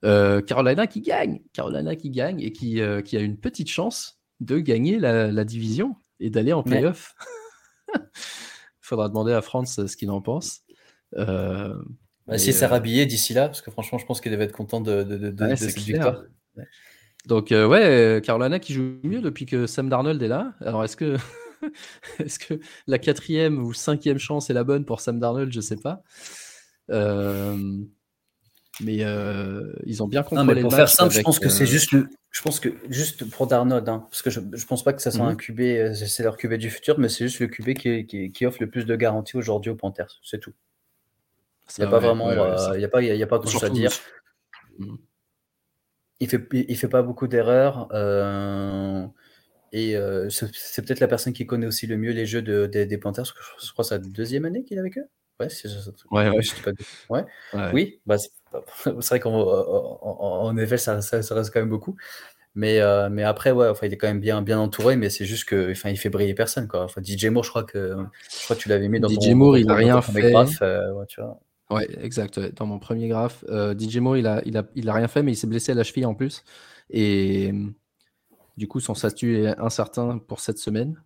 Carolina 0.03 0.87
qui 0.87 1.01
gagne, 1.01 1.41
Carolina 1.53 1.97
qui 1.97 2.11
gagne 2.11 2.41
et 2.41 2.53
qui, 2.53 2.81
qui 3.05 3.17
a 3.17 3.21
une 3.21 3.39
petite 3.39 3.69
chance 3.69 4.21
de 4.41 4.59
gagner 4.59 4.99
la, 4.99 5.45
division 5.45 5.97
et 6.19 6.31
d'aller 6.31 6.53
en 6.53 6.63
playoff. 6.63 7.15
Il 7.95 8.01
faudra 8.81 9.09
demander 9.09 9.33
à 9.33 9.43
France 9.43 9.87
ce 9.87 9.97
qu'il 9.97 10.11
en 10.11 10.23
pense. 10.23 10.63
Bah, 12.31 12.39
si 12.39 12.53
rhabillé 12.65 13.07
d'ici 13.07 13.35
là, 13.35 13.49
parce 13.49 13.61
que 13.61 13.71
franchement, 13.71 13.99
je 13.99 14.07
pense 14.07 14.21
qu'il 14.21 14.31
devait 14.31 14.45
être 14.45 14.53
content 14.53 14.81
de, 14.81 15.03
de, 15.03 15.55
cette 15.57 15.77
victoire. 15.77 16.23
Donc, 17.27 17.53
euh, 17.53 17.67
ouais, 17.67 18.21
Carolina 18.23 18.59
qui 18.59 18.73
joue 18.73 18.99
mieux 19.03 19.21
depuis 19.21 19.47
que 19.47 19.67
Sam 19.67 19.89
Darnold 19.89 20.23
est 20.23 20.29
là. 20.29 20.55
Alors, 20.61 20.85
est-ce 20.85 20.97
que, 20.97 21.17
est 22.19 22.39
que 22.39 22.61
la 22.87 22.99
quatrième 22.99 23.63
ou 23.63 23.73
cinquième 23.75 24.19
chance 24.19 24.49
est 24.49 24.55
la 24.55 24.65
bonne 24.65 24.85
pour 24.85 25.01
Sam 25.01 25.19
Darnold? 25.19 25.53
Je 25.53 25.61
sais 25.61 25.77
pas. 25.77 26.03
Euh, 26.91 27.79
mais 28.83 29.05
euh, 29.05 29.73
ils 29.85 30.03
ont 30.03 30.09
bien 30.09 30.23
compris. 30.23 30.45
mais 30.45 30.61
pour 30.61 30.75
faire 30.75 30.89
simple, 30.89 31.13
je 31.13 31.21
pense 31.23 31.39
que 31.39 31.49
c'est 31.49 31.67
juste 31.67 31.93
le, 31.93 32.09
je 32.31 32.43
pense 32.43 32.61
que 32.61 32.69
juste 32.89 33.29
pour 33.29 33.47
Darnold, 33.47 33.89
hein, 33.89 34.07
parce 34.11 34.23
que 34.23 34.31
je, 34.31 34.41
je 34.53 34.67
pense 34.67 34.85
pas 34.85 34.93
que 34.93 35.03
ça 35.03 35.11
soit 35.11 35.27
un 35.27 35.33
mhm. 35.33 35.37
QB, 35.37 35.95
c'est 35.95 36.23
leur 36.23 36.37
QB 36.37 36.55
du 36.55 36.71
futur, 36.71 36.99
mais 36.99 37.09
c'est 37.09 37.27
juste 37.27 37.41
le 37.41 37.49
QB 37.49 37.75
qui, 37.75 38.07
qui, 38.07 38.33
qui, 38.33 38.47
offre 38.47 38.59
le 38.61 38.71
plus 38.71 38.87
de 38.87 38.97
garanties 38.97 39.37
aujourd'hui 39.37 39.71
aux 39.71 39.77
Panthers, 39.77 40.21
c'est 40.23 40.39
tout. 40.39 40.55
Il 41.79 41.83
n'y 41.83 41.87
a, 41.87 41.91
pas 41.91 41.99
vraiment, 41.99 42.31
il 42.33 42.81
y 42.81 42.85
a 42.85 42.89
pas, 42.89 43.03
il 43.03 43.17
y 43.17 43.23
a 43.23 43.27
pas 43.27 43.39
grand 43.39 43.49
chose 43.49 43.65
à 43.65 43.71
dire. 43.71 43.93
Il 46.19 46.29
fait, 46.29 46.47
il 46.53 46.77
fait 46.77 46.89
pas 46.89 47.03
beaucoup 47.03 47.29
d'erreurs. 47.29 47.89
Euh, 47.93 49.07
et 49.73 49.97
euh, 49.97 50.29
c'est 50.31 50.85
peut-être 50.85 51.01
la 51.01 51.09
personne 51.09 51.33
qui 51.33 51.47
connaît 51.47 51.67
aussi 51.67 51.87
le 51.87 51.97
mieux 51.97 52.11
les 52.11 52.27
jeux 52.27 52.43
de, 52.43 52.67
des 52.67 52.99
Panthers. 52.99 53.25
Parce 53.25 53.33
que 53.33 53.67
je 53.67 53.73
crois 53.73 53.85
que 53.85 53.89
c'est 53.89 53.99
la 53.99 54.05
deuxième 54.05 54.45
année 54.45 54.65
qu'il 54.65 54.77
est 54.77 54.81
avec 54.81 54.99
eux. 54.99 55.07
Ouais, 55.39 55.49
c'est 55.49 55.69
ouais, 56.11 56.29
ouais. 56.29 56.45
ouais. 57.09 57.71
Oui, 57.73 58.01
bah, 58.05 58.17
c'est 58.75 59.09
vrai 59.09 59.21
qu'en 59.21 60.57
effet, 60.57 60.77
ça, 60.77 61.01
ça, 61.01 61.35
reste 61.35 61.53
quand 61.53 61.61
même 61.61 61.69
beaucoup. 61.69 61.97
Mais, 62.55 62.81
euh, 62.81 63.09
mais 63.11 63.23
après, 63.23 63.53
ouais, 63.53 63.69
enfin, 63.69 63.87
il 63.87 63.93
est 63.93 63.97
quand 63.97 64.09
même 64.09 64.21
bien, 64.21 64.43
bien 64.43 64.59
entouré, 64.59 64.97
mais 64.97 65.09
c'est 65.09 65.25
juste 65.25 65.45
que, 65.45 65.71
enfin, 65.71 65.91
il 65.91 65.97
fait 65.97 66.09
briller 66.09 66.35
personne, 66.35 66.67
quoi. 66.67 66.83
Enfin, 66.83 67.01
DJ 67.03 67.27
Moore, 67.27 67.45
je 67.45 67.51
crois 67.51 67.63
que, 67.63 67.97
je 68.29 68.45
crois 68.45 68.57
que 68.57 68.61
tu 68.61 68.69
l'avais 68.69 68.89
mis 68.89 68.99
dans 68.99 69.09
DJ 69.09 69.31
ton, 69.31 69.37
Moore, 69.37 69.59
il 69.59 69.67
n'a 69.67 69.75
rien 69.75 70.03
fait. 70.03 70.35
ouais, 70.35 71.07
tu 71.09 71.21
vois. 71.21 71.41
Ouais, 71.71 71.89
exact. 72.03 72.41
Dans 72.57 72.67
mon 72.67 72.81
premier 72.81 73.07
graphe, 73.07 73.45
euh, 73.49 73.79
DJ 73.79 73.99
Moore, 73.99 74.17
il 74.17 74.27
a, 74.27 74.43
il, 74.45 74.57
a, 74.57 74.65
il 74.75 74.89
a 74.89 74.93
rien 74.93 75.07
fait, 75.07 75.23
mais 75.23 75.33
il 75.33 75.37
s'est 75.37 75.47
blessé 75.47 75.71
à 75.71 75.77
la 75.77 75.85
cheville 75.85 76.07
en 76.07 76.15
plus. 76.15 76.43
Et 76.91 77.53
du 78.57 78.67
coup, 78.67 78.81
son 78.81 78.95
statut 78.95 79.45
est 79.45 79.59
incertain 79.59 80.19
pour 80.19 80.41
cette 80.41 80.59
semaine. 80.59 81.01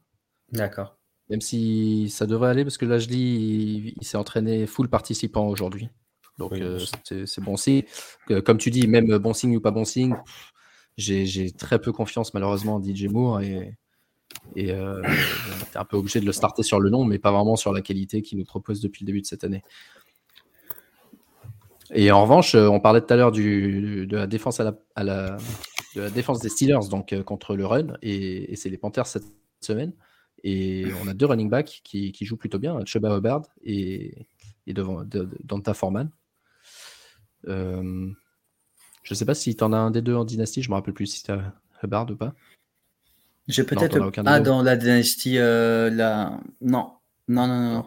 D'accord. 0.53 0.97
Même 1.30 1.40
si 1.40 2.09
ça 2.11 2.26
devrait 2.26 2.51
aller, 2.51 2.64
parce 2.64 2.78
que 2.78 2.84
là, 2.84 2.99
je 2.99 3.09
lis, 3.09 3.95
il, 3.97 4.05
s'est 4.05 4.16
entraîné 4.16 4.66
full 4.66 4.88
participant 4.88 5.47
aujourd'hui. 5.47 5.88
Donc, 6.39 6.53
euh, 6.53 6.78
c'est 7.05 7.41
bon 7.41 7.57
signe. 7.57 7.82
Comme 8.45 8.59
tu 8.59 8.70
dis, 8.70 8.87
même 8.89 9.18
bon 9.18 9.35
signe 9.35 9.57
ou 9.57 9.61
pas 9.61 9.70
bon 9.70 9.85
signe, 9.85 10.16
j'ai 10.97 11.51
très 11.53 11.80
peu 11.80 11.93
confiance 11.93 12.35
malheureusement 12.35 12.76
en 12.76 12.82
DJ 12.82 13.07
Moore 13.07 13.41
et, 13.41 13.76
et 14.57 14.70
euh, 14.72 15.03
un 15.74 15.85
peu 15.85 15.97
obligé 15.97 16.20
de 16.20 16.26
le 16.26 16.32
starter 16.32 16.62
sur 16.62 16.80
le 16.80 16.91
nom, 16.91 17.05
mais 17.05 17.18
pas 17.18 17.32
vraiment 17.32 17.57
sur 17.57 17.72
la 17.72 17.80
qualité 17.80 18.22
qu'il 18.22 18.39
nous 18.39 18.45
propose 18.45 18.80
depuis 18.80 19.05
le 19.05 19.07
début 19.07 19.20
de 19.20 19.26
cette 19.26 19.45
année. 19.45 19.62
Et 21.93 22.11
en 22.11 22.22
revanche, 22.22 22.55
euh, 22.55 22.68
on 22.68 22.80
parlait 22.80 23.01
tout 23.01 23.12
à 23.12 23.16
l'heure 23.16 23.32
de 23.32 24.07
la 24.11 24.26
défense 24.26 24.61
à 24.61 24.64
la, 24.97 25.37
de 25.95 26.01
la 26.01 26.11
défense 26.11 26.41
des 26.41 26.49
Steelers 26.49 26.89
donc 26.91 27.12
euh, 27.12 27.22
contre 27.22 27.57
le 27.57 27.66
run 27.66 27.89
et, 28.03 28.57
c'est 28.57 28.70
les 28.70 28.78
Panthers 28.78 29.07
cette 29.07 29.24
semaine 29.61 29.93
et 30.43 30.87
on 31.03 31.09
a 31.09 31.14
deux 31.14 31.26
running 31.26 31.49
backs 31.49 31.80
qui, 31.85 32.12
qui 32.12 32.24
jouent 32.24 32.37
plutôt 32.37 32.59
bien, 32.59 32.78
Chuba 32.85 33.16
Hubbard 33.16 33.43
et, 33.64 34.26
et 34.66 34.72
devant 34.72 35.03
Danta 35.45 35.74
Foreman. 35.74 36.11
Euh, 37.49 38.11
je 39.03 39.12
ne 39.12 39.16
sais 39.16 39.24
pas 39.24 39.34
si 39.34 39.55
tu 39.57 39.64
en 39.64 39.72
as 39.72 39.78
un 39.78 39.90
des 39.90 40.03
deux 40.03 40.14
en 40.14 40.24
dynastie, 40.24 40.62
je 40.62 40.70
me 40.70 40.74
rappelle 40.74 40.95
plus 40.95 41.07
si 41.07 41.22
tu 41.22 41.30
as 41.30 41.55
Hubbard 41.82 42.11
ou 42.11 42.16
pas. 42.16 42.34
J'ai 43.47 43.64
peut-être 43.64 44.11
ah 44.24 44.40
dans 44.40 44.62
la 44.62 44.76
dynastie 44.76 45.34
la 45.34 46.40
non 46.62 46.92
non 47.28 47.47
non 47.47 47.74
non. 47.74 47.86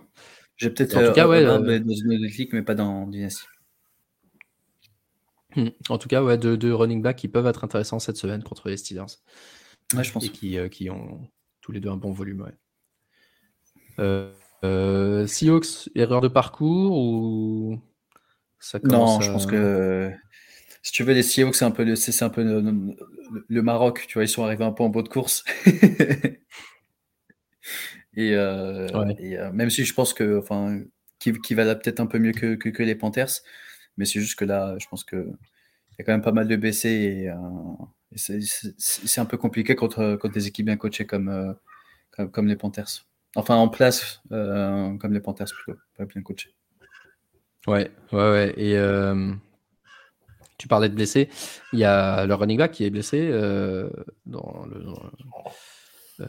J'ai 0.56 0.70
peut-être 0.70 0.98
en 0.98 1.08
tout 1.08 1.14
cas 1.14 1.28
ouais, 1.28 1.44
dans 1.44 1.64
une 1.64 2.30
mais 2.54 2.62
pas 2.62 2.76
dans 2.76 3.08
dynastie. 3.08 3.46
Hmm. 5.58 5.70
En 5.90 5.98
tout 5.98 6.08
cas, 6.08 6.22
ouais, 6.22 6.38
deux, 6.38 6.74
running 6.74 7.02
backs 7.02 7.18
qui 7.18 7.28
peuvent 7.28 7.48
être 7.48 7.64
intéressants 7.64 7.98
cette 7.98 8.18
semaine 8.18 8.44
contre 8.44 8.70
les 8.70 8.78
Steelers. 8.78 9.06
Ouais, 9.96 10.04
je 10.04 10.12
pense. 10.12 10.24
Et 10.26 10.30
qui, 10.30 10.58
euh, 10.58 10.70
qui, 10.70 10.90
ont 10.92 11.28
tous 11.62 11.72
les 11.72 11.80
deux 11.80 11.90
un 11.90 11.98
bon 11.98 12.12
volume. 12.12 12.42
Ouais. 12.42 12.54
Euh, 14.00 14.32
euh, 14.64 15.26
Seahawks, 15.26 15.90
erreur 15.96 16.22
de 16.22 16.28
parcours 16.28 16.96
ou 16.96 17.82
ça 18.60 18.80
Non, 18.84 19.22
je 19.22 19.32
pense 19.32 19.46
que 19.46 20.12
si 20.88 20.94
tu 20.94 21.04
veux, 21.04 21.14
les 21.14 21.24
Seahawks, 21.24 21.56
c'est 21.56 21.66
un 21.66 21.72
peu, 21.72 21.84
le, 21.84 21.96
c'est 21.96 22.24
un 22.24 22.30
peu 22.30 22.44
le, 22.44 23.62
Maroc. 23.62 24.06
Tu 24.08 24.14
vois, 24.14 24.24
ils 24.24 24.30
sont 24.30 24.44
arrivés 24.46 24.64
un 24.64 24.72
peu 24.72 24.84
en 24.84 24.90
bout 24.90 25.02
de 25.02 25.10
course. 25.10 25.44
Et, 28.16 28.32
même 29.54 29.70
si 29.70 29.84
je 29.86 29.94
pense 29.94 30.14
que, 30.14 30.40
enfin, 30.40 30.82
qui, 31.20 31.34
qui 31.34 31.54
va 31.56 31.76
peut-être 31.76 32.00
un 32.00 32.06
peu 32.08 32.20
mieux 32.20 32.32
que, 32.32 32.56
que, 32.56 32.84
les 32.84 32.96
Panthers, 32.96 33.42
mais 33.98 34.06
c'est 34.06 34.20
juste 34.20 34.40
que 34.40 34.46
là, 34.46 34.78
je 34.80 34.88
pense 34.88 35.04
que 35.04 35.18
il 35.18 35.96
y 36.00 36.02
a 36.02 36.06
quand 36.06 36.14
même 36.14 36.22
pas 36.22 36.32
mal 36.32 36.48
de 36.48 36.56
BC 36.56 36.88
et, 36.90 37.32
c'est 38.16 39.20
un 39.20 39.26
peu 39.26 39.38
compliqué 39.38 39.76
contre, 39.76 40.16
contre 40.16 40.34
des 40.34 40.48
équipes 40.48 40.68
bien 40.68 40.78
coachées 40.78 41.06
comme, 41.06 41.56
comme, 42.12 42.32
comme 42.32 42.48
les 42.48 42.56
Panthers. 42.56 43.06
Enfin, 43.36 43.56
en 43.58 43.68
place, 43.68 44.22
comme 44.30 45.14
les 45.14 45.20
Panthers 45.20 45.48
plutôt, 45.54 45.80
pas 45.98 46.06
bien 46.06 46.22
coachés. 46.22 46.57
Ouais, 47.68 47.92
ouais, 48.14 48.32
ouais. 48.32 48.54
Et 48.56 48.78
euh, 48.78 49.34
tu 50.58 50.68
parlais 50.70 50.88
de 50.90 50.96
blessés. 50.96 51.30
Il 51.74 51.80
y 51.80 51.84
a 51.84 52.26
le 52.26 52.34
running 52.34 52.58
back 52.58 52.72
qui 52.72 52.86
est 52.86 52.90
blessé 52.90 53.28
euh. 53.30 53.90
Euh, 56.20 56.26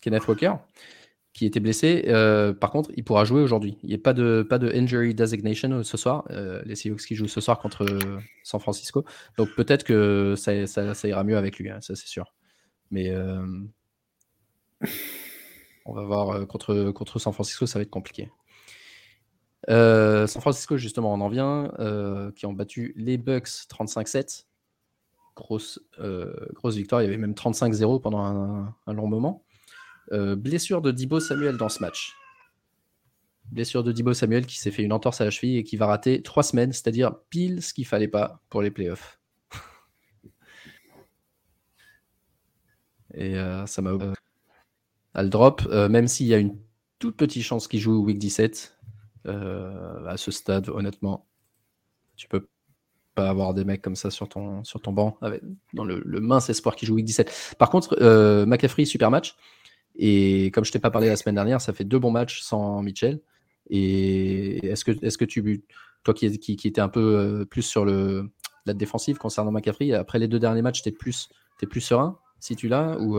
Kenneth 0.00 0.26
Walker, 0.28 0.54
qui 1.32 1.44
était 1.46 1.58
blessé. 1.58 2.04
par 2.60 2.70
contre, 2.70 2.90
il 2.96 3.02
pourra 3.04 3.24
jouer 3.24 3.42
aujourd'hui. 3.42 3.78
Il 3.82 3.88
n'y 3.88 3.96
a 3.96 3.98
pas 3.98 4.12
de, 4.12 4.46
pas 4.48 4.58
de 4.58 4.70
injury 4.72 5.14
designation 5.14 5.82
ce 5.82 5.96
soir. 5.96 6.24
les 6.64 6.76
Seahawks 6.76 7.02
qui 7.02 7.16
jouent 7.16 7.26
ce 7.26 7.40
soir 7.40 7.58
contre 7.58 7.84
San 8.44 8.60
Francisco. 8.60 9.04
Donc 9.36 9.48
peut-être 9.56 9.82
que 9.84 10.34
ça, 10.36 10.52
ira 11.08 11.24
mieux 11.24 11.36
avec 11.36 11.58
lui, 11.58 11.68
hein, 11.70 11.80
ça 11.80 11.96
c'est 11.96 12.06
sûr. 12.06 12.32
Mais 12.92 13.12
on 15.84 15.92
va 15.92 16.04
voir 16.04 16.46
contre 16.46 17.18
San 17.18 17.32
Francisco, 17.32 17.66
ça 17.66 17.80
va 17.80 17.82
être 17.82 17.90
compliqué. 17.90 18.30
Euh, 19.68 20.26
San 20.26 20.40
Francisco, 20.40 20.76
justement, 20.76 21.12
on 21.12 21.20
en 21.20 21.28
vient, 21.28 21.72
euh, 21.78 22.30
qui 22.32 22.46
ont 22.46 22.52
battu 22.52 22.92
les 22.96 23.18
Bucks 23.18 23.48
35-7. 23.68 24.46
Grosse, 25.34 25.80
euh, 25.98 26.32
grosse 26.54 26.76
victoire. 26.76 27.02
Il 27.02 27.06
y 27.06 27.08
avait 27.08 27.16
même 27.18 27.34
35-0 27.34 28.00
pendant 28.00 28.24
un, 28.24 28.92
long 28.92 29.06
moment. 29.06 29.44
blessure 30.10 30.80
de 30.80 30.90
Dibo 30.92 31.20
Samuel 31.20 31.56
dans 31.56 31.68
ce 31.68 31.80
match. 31.80 32.14
Blessure 33.50 33.84
de 33.84 33.92
Dibo 33.92 34.12
Samuel 34.12 34.46
qui 34.46 34.58
s'est 34.58 34.70
fait 34.70 34.82
une 34.82 34.92
entorse 34.92 35.20
à 35.20 35.24
la 35.24 35.30
cheville 35.30 35.58
et 35.58 35.64
qui 35.64 35.76
va 35.76 35.86
rater 35.86 36.22
trois 36.22 36.42
semaines, 36.42 36.72
c'est-à-dire 36.72 37.14
pile 37.30 37.62
ce 37.62 37.74
qu'il 37.74 37.86
fallait 37.86 38.08
pas 38.08 38.40
pour 38.48 38.62
les 38.62 38.70
playoffs. 38.70 39.20
et 43.14 43.34
ça 43.66 43.82
m'a. 43.82 43.92
le 45.14 45.28
drop, 45.28 45.66
même 45.70 46.08
s'il 46.08 46.26
y 46.26 46.34
a 46.34 46.38
une 46.38 46.56
toute 46.98 47.16
petite 47.16 47.42
chance 47.42 47.68
qu'il 47.68 47.80
joue 47.80 48.02
week 48.02 48.18
17, 48.18 48.75
euh, 49.26 50.06
à 50.06 50.16
ce 50.16 50.30
stade, 50.30 50.68
honnêtement, 50.68 51.26
tu 52.16 52.28
peux 52.28 52.48
pas 53.14 53.28
avoir 53.28 53.54
des 53.54 53.64
mecs 53.64 53.82
comme 53.82 53.96
ça 53.96 54.10
sur 54.10 54.28
ton, 54.28 54.62
sur 54.64 54.80
ton 54.80 54.92
banc, 54.92 55.16
avec, 55.22 55.42
dans 55.72 55.84
le, 55.84 56.02
mince 56.20 56.50
espoir 56.50 56.76
qui 56.76 56.86
joue 56.86 56.94
week 56.94 57.04
17. 57.04 57.54
Par 57.58 57.70
contre, 57.70 57.96
euh, 58.00 58.46
McCaffrey, 58.46 58.84
super 58.84 59.10
match. 59.10 59.36
Et 59.96 60.50
comme 60.52 60.64
je 60.64 60.72
t'ai 60.72 60.78
pas 60.78 60.90
parlé 60.90 61.08
la 61.08 61.16
semaine 61.16 61.34
dernière, 61.34 61.60
ça 61.60 61.72
fait 61.72 61.84
deux 61.84 61.98
bons 61.98 62.10
matchs 62.10 62.40
sans 62.42 62.82
Mitchell. 62.82 63.20
Et 63.70 64.66
est-ce 64.66 64.84
que, 64.84 64.92
est 64.92 65.16
que 65.16 65.24
tu, 65.24 65.64
toi 66.04 66.14
qui, 66.14 66.38
qui, 66.38 66.68
était 66.68 66.80
un 66.80 66.88
peu 66.88 67.16
euh, 67.16 67.44
plus 67.44 67.62
sur 67.62 67.84
le, 67.84 68.30
la 68.66 68.74
défensive 68.74 69.16
concernant 69.16 69.50
McCaffrey, 69.50 69.92
après 69.92 70.18
les 70.18 70.28
deux 70.28 70.38
derniers 70.38 70.62
matchs, 70.62 70.82
tu 70.82 70.90
es 70.90 70.92
plus, 70.92 71.28
plus 71.68 71.80
serein 71.80 72.18
si 72.38 72.54
tu 72.54 72.68
l'as 72.68 72.98
ou 72.98 73.16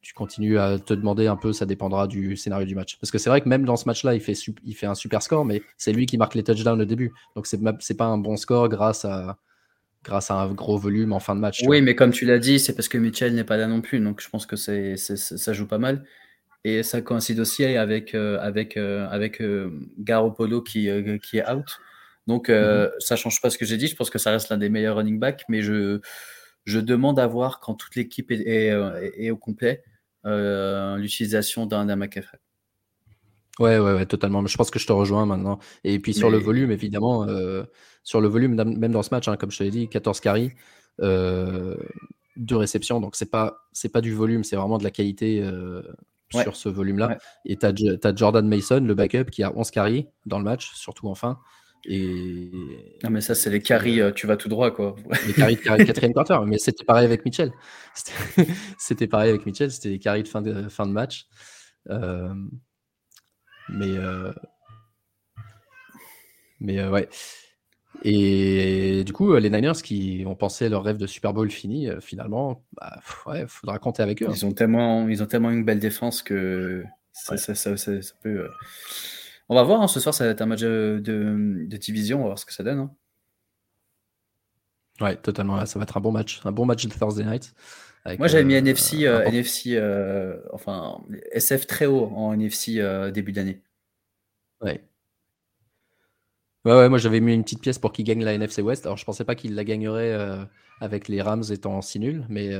tu 0.00 0.14
continues 0.14 0.58
à 0.58 0.78
te 0.78 0.94
demander 0.94 1.26
un 1.26 1.36
peu, 1.36 1.52
ça 1.52 1.66
dépendra 1.66 2.06
du 2.06 2.36
scénario 2.36 2.66
du 2.66 2.74
match. 2.74 2.98
Parce 3.00 3.10
que 3.10 3.18
c'est 3.18 3.30
vrai 3.30 3.40
que 3.40 3.48
même 3.48 3.64
dans 3.64 3.76
ce 3.76 3.86
match-là, 3.86 4.14
il 4.14 4.20
fait, 4.20 4.34
il 4.64 4.74
fait 4.74 4.86
un 4.86 4.94
super 4.94 5.22
score, 5.22 5.44
mais 5.44 5.62
c'est 5.76 5.92
lui 5.92 6.06
qui 6.06 6.18
marque 6.18 6.34
les 6.34 6.44
touchdowns 6.44 6.80
au 6.80 6.84
début. 6.84 7.12
Donc 7.34 7.46
c'est 7.46 7.60
n'est 7.60 7.96
pas 7.96 8.06
un 8.06 8.18
bon 8.18 8.36
score 8.36 8.68
grâce 8.68 9.04
à, 9.04 9.38
grâce 10.04 10.30
à 10.30 10.34
un 10.34 10.52
gros 10.52 10.78
volume 10.78 11.12
en 11.12 11.20
fin 11.20 11.34
de 11.34 11.40
match. 11.40 11.62
Oui, 11.66 11.82
mais 11.82 11.94
comme 11.94 12.12
tu 12.12 12.24
l'as 12.24 12.38
dit, 12.38 12.58
c'est 12.58 12.74
parce 12.74 12.88
que 12.88 12.98
Mitchell 12.98 13.34
n'est 13.34 13.44
pas 13.44 13.56
là 13.56 13.66
non 13.66 13.80
plus. 13.80 14.00
Donc 14.00 14.20
je 14.22 14.28
pense 14.28 14.46
que 14.46 14.56
c'est, 14.56 14.96
ça 14.96 15.52
joue 15.52 15.66
pas 15.66 15.78
mal. 15.78 16.04
Et 16.64 16.82
ça 16.82 17.00
coïncide 17.00 17.40
aussi 17.40 17.64
avec, 17.64 18.14
euh, 18.14 18.38
avec, 18.40 18.76
euh, 18.76 19.08
avec 19.10 19.40
euh, 19.40 19.70
Garoppolo 19.98 20.60
qui, 20.62 20.88
qui 21.22 21.38
est 21.38 21.50
out. 21.50 21.66
Donc 22.26 22.48
mm-hmm. 22.48 22.90
ça 22.98 23.16
change 23.16 23.40
pas 23.40 23.50
ce 23.50 23.58
que 23.58 23.64
j'ai 23.64 23.76
dit. 23.76 23.88
Je 23.88 23.96
pense 23.96 24.10
que 24.10 24.18
ça 24.18 24.30
reste 24.30 24.50
l'un 24.50 24.58
des 24.58 24.68
meilleurs 24.68 24.96
running 24.96 25.18
backs, 25.18 25.44
mais 25.48 25.62
je 25.62 26.00
je 26.68 26.80
demande 26.80 27.18
à 27.18 27.26
voir 27.26 27.60
quand 27.60 27.74
toute 27.74 27.96
l'équipe 27.96 28.30
est, 28.30 29.30
au 29.30 29.36
complet 29.38 29.82
euh, 30.26 30.98
l'utilisation 30.98 31.64
d'un 31.64 31.96
McCaffrey. 31.96 32.38
Ouais, 33.58 33.78
ouais, 33.78 33.94
ouais, 33.94 34.04
totalement. 34.04 34.46
Je 34.46 34.56
pense 34.56 34.70
que 34.70 34.78
je 34.78 34.86
te 34.86 34.92
rejoins 34.92 35.24
maintenant. 35.24 35.58
Et 35.82 35.98
puis 35.98 36.12
sur 36.12 36.28
le 36.28 36.36
volume, 36.36 36.70
évidemment, 36.70 37.26
euh, 37.26 37.64
sur 38.02 38.20
le 38.20 38.28
volume, 38.28 38.54
même 38.54 38.92
dans 38.92 39.02
ce 39.02 39.08
match, 39.10 39.28
hein, 39.28 39.36
comme 39.38 39.50
je 39.50 39.58
te 39.58 39.62
l'ai 39.64 39.70
dit, 39.70 39.88
14 39.88 40.20
carries, 40.20 40.52
euh, 41.00 41.74
deux 42.36 42.56
réceptions. 42.56 43.00
Donc 43.00 43.16
c'est 43.16 43.30
pas, 43.30 43.66
c'est 43.72 43.88
pas 43.88 44.02
du 44.02 44.12
volume, 44.12 44.44
c'est 44.44 44.56
vraiment 44.56 44.76
de 44.76 44.84
la 44.84 44.90
qualité 44.90 45.42
sur 46.30 46.54
ce 46.54 46.68
volume-là. 46.68 47.16
Et 47.46 47.56
tu 47.56 47.64
as, 47.64 48.14
Jordan 48.14 48.46
Mason, 48.46 48.80
le 48.80 48.94
backup, 48.94 49.30
qui 49.30 49.42
a 49.42 49.56
11 49.56 49.70
carries 49.70 50.06
dans 50.26 50.38
le 50.38 50.44
match, 50.44 50.74
surtout 50.74 51.08
en 51.08 51.14
fin. 51.14 51.38
Et... 51.90 52.50
Non, 53.02 53.08
mais 53.08 53.22
ça, 53.22 53.34
c'est 53.34 53.48
les 53.48 53.62
carries, 53.62 54.02
euh, 54.02 54.12
tu 54.12 54.26
vas 54.26 54.36
tout 54.36 54.50
droit, 54.50 54.70
quoi. 54.70 54.94
Les 55.26 55.32
carries 55.32 55.56
de 55.56 55.84
quatrième 55.84 56.12
quarter, 56.14 56.38
mais 56.46 56.58
c'était 56.58 56.84
pareil 56.84 57.06
avec 57.06 57.24
Mitchell. 57.24 57.50
C'était 58.78 59.06
pareil 59.06 59.30
avec 59.30 59.46
Mitchell, 59.46 59.70
c'était 59.70 59.88
les 59.88 59.98
carries 59.98 60.22
de 60.22 60.28
fin 60.28 60.42
de, 60.42 60.68
fin 60.68 60.86
de 60.86 60.92
match. 60.92 61.26
Euh, 61.88 62.34
mais, 63.70 63.96
euh, 63.96 64.32
mais 66.60 66.86
ouais. 66.86 67.08
Et 68.04 69.02
du 69.04 69.14
coup, 69.14 69.34
les 69.36 69.48
Niners 69.48 69.80
qui 69.82 70.24
ont 70.26 70.36
pensé 70.36 70.68
leur 70.68 70.84
rêve 70.84 70.98
de 70.98 71.06
Super 71.06 71.32
Bowl 71.32 71.50
fini, 71.50 71.88
finalement, 72.00 72.62
bah, 72.72 73.00
ouais, 73.26 73.46
faudra 73.48 73.78
compter 73.78 74.02
avec 74.02 74.22
eux. 74.22 74.26
Hein. 74.28 74.34
Ils 74.34 74.44
ont 74.44 74.52
tellement, 74.52 75.08
ils 75.08 75.22
ont 75.22 75.26
tellement 75.26 75.50
une 75.50 75.64
belle 75.64 75.80
défense 75.80 76.22
que 76.22 76.84
ça, 77.12 77.38
ça, 77.38 77.54
ça, 77.54 77.76
ça 77.78 78.14
peut. 78.22 78.46
On 79.48 79.54
va 79.54 79.62
voir, 79.62 79.80
hein, 79.80 79.88
ce 79.88 80.00
soir, 80.00 80.14
ça 80.14 80.24
va 80.24 80.30
être 80.30 80.42
un 80.42 80.46
match 80.46 80.60
de, 80.60 81.76
division, 81.76 82.18
on 82.18 82.22
va 82.22 82.26
voir 82.28 82.38
ce 82.38 82.46
que 82.46 82.52
ça 82.52 82.62
donne. 82.62 82.78
Hein. 82.78 82.90
Ouais, 85.00 85.16
totalement. 85.16 85.64
ça 85.64 85.78
va 85.78 85.84
être 85.84 85.96
un 85.96 86.00
bon 86.00 86.12
match, 86.12 86.40
un 86.44 86.52
bon 86.52 86.66
match 86.66 86.86
de 86.86 86.92
Thursday 86.92 87.24
Night. 87.24 87.54
Moi, 88.18 88.28
j'avais 88.28 88.44
mis 88.44 88.54
euh, 88.54 88.58
NFC, 88.58 89.06
euh, 89.06 89.22
NFC 89.24 89.74
euh, 89.74 90.36
enfin, 90.52 91.02
SF 91.32 91.66
très 91.66 91.86
haut 91.86 92.06
en 92.14 92.32
NFC 92.32 92.80
début 93.12 93.32
d'année. 93.32 93.60
Ouais. 94.60 94.82
Ouais, 96.64 96.72
ouais, 96.72 96.88
moi 96.88 96.98
j'avais 96.98 97.20
mis 97.20 97.32
une 97.32 97.44
petite 97.44 97.60
pièce 97.60 97.78
pour 97.78 97.92
qu'il 97.92 98.04
gagne 98.04 98.24
la 98.24 98.34
NFC 98.34 98.62
West. 98.62 98.86
Alors 98.86 98.96
je 98.96 99.04
pensais 99.04 99.24
pas 99.24 99.34
qu'il 99.34 99.54
la 99.54 99.64
gagnerait 99.64 100.16
avec 100.80 101.08
les 101.08 101.22
Rams 101.22 101.44
étant 101.50 101.80
si 101.82 101.98
nuls, 102.00 102.24
mais 102.28 102.50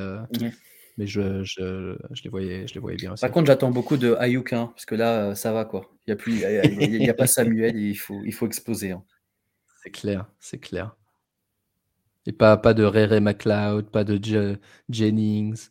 mais 0.99 1.07
je, 1.07 1.44
je, 1.44 1.96
je, 2.11 2.22
les 2.24 2.28
voyais, 2.28 2.66
je 2.66 2.74
les 2.74 2.80
voyais 2.80 2.96
bien 2.96 3.12
aussi. 3.12 3.20
Par 3.20 3.30
contre, 3.30 3.46
j'attends 3.46 3.70
beaucoup 3.70 3.96
de 3.96 4.16
Ayuk, 4.18 4.53
hein, 4.53 4.72
parce 4.74 4.84
que 4.84 4.96
là, 4.96 5.36
ça 5.36 5.53
va 5.53 5.64
quoi. 5.64 5.88
Il 6.07 6.11
n'y 6.11 6.12
a, 6.12 6.16
plus, 6.16 6.42
il 6.42 7.03
y 7.03 7.09
a, 7.09 7.14
pas 7.14 7.28
Samuel, 7.28 7.78
il 7.78 7.94
faut, 7.94 8.20
il 8.24 8.34
faut 8.34 8.46
exploser. 8.46 8.90
Hein. 8.90 9.05
C'est 9.82 9.90
clair, 9.90 10.26
c'est 10.40 10.59
clair. 10.59 10.96
Et 12.26 12.32
pas, 12.32 12.57
pas 12.57 12.74
de 12.74 12.82
Ray 12.82 13.20
McLeod, 13.20 13.90
pas 13.90 14.03
de 14.03 14.59
Jennings, 14.90 15.68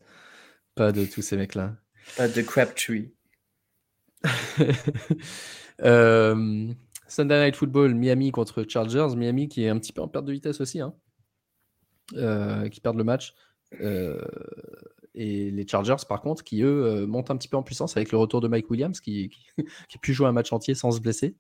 pas 0.76 0.94
de 0.94 1.06
tous 1.06 1.22
ces 1.22 1.36
mecs-là. 1.36 1.76
Pas 2.16 2.30
de 2.30 2.42
Crabtree. 2.42 3.14
euh, 5.84 6.74
Sunday 7.08 7.46
Night 7.46 7.56
Football, 7.58 7.96
Miami 7.96 8.32
contre 8.32 8.64
Chargers. 8.68 9.16
Miami 9.16 9.50
qui 9.50 9.66
est 9.66 9.70
un 9.70 9.78
petit 9.78 9.92
peu 9.92 10.02
en 10.02 10.08
perte 10.08 10.26
de 10.26 10.32
vitesse 10.32 10.62
aussi, 10.62 10.80
hein. 10.80 10.96
euh, 12.14 12.70
qui 12.70 12.80
perdent 12.80 12.98
le 12.98 13.04
match. 13.04 13.36
Euh, 13.82 14.22
et 15.20 15.50
les 15.50 15.68
Chargers, 15.68 15.96
par 16.08 16.22
contre, 16.22 16.44
qui 16.44 16.62
eux 16.62 16.86
euh, 16.86 17.08
montent 17.08 17.32
un 17.32 17.38
petit 17.38 17.48
peu 17.48 17.58
en 17.58 17.64
puissance 17.64 17.98
avec 17.98 18.12
le 18.12 18.20
retour 18.20 18.40
de 18.40 18.48
Mike 18.48 18.70
Williams, 18.70 19.00
qui, 19.00 19.32
a 19.58 19.98
pu 20.00 20.14
jouer 20.14 20.28
un 20.28 20.32
match 20.32 20.54
entier 20.54 20.76
sans 20.76 20.92
se 20.92 21.00
blesser. 21.02 21.36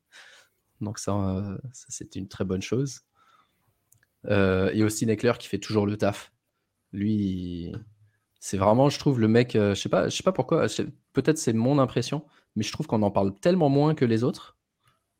Donc 0.81 0.97
ça, 0.97 1.13
euh, 1.13 1.57
c'était 1.73 2.17
une 2.17 2.27
très 2.27 2.43
bonne 2.43 2.63
chose. 2.63 3.01
Euh, 4.25 4.71
et 4.73 4.83
Austin 4.83 5.09
Eckler 5.09 5.33
qui 5.37 5.47
fait 5.47 5.59
toujours 5.59 5.85
le 5.85 5.95
taf. 5.95 6.33
Lui, 6.91 7.71
c'est 8.39 8.57
vraiment, 8.57 8.89
je 8.89 8.97
trouve, 8.97 9.19
le 9.19 9.27
mec, 9.27 9.51
je 9.53 9.75
sais 9.75 9.89
pas, 9.89 10.09
je 10.09 10.15
sais 10.15 10.23
pas 10.23 10.31
pourquoi, 10.31 10.65
peut-être 11.13 11.37
c'est 11.37 11.53
mon 11.53 11.77
impression, 11.77 12.25
mais 12.55 12.63
je 12.63 12.71
trouve 12.71 12.87
qu'on 12.87 13.03
en 13.03 13.11
parle 13.11 13.35
tellement 13.35 13.69
moins 13.69 13.93
que 13.93 14.05
les 14.05 14.23
autres. 14.23 14.57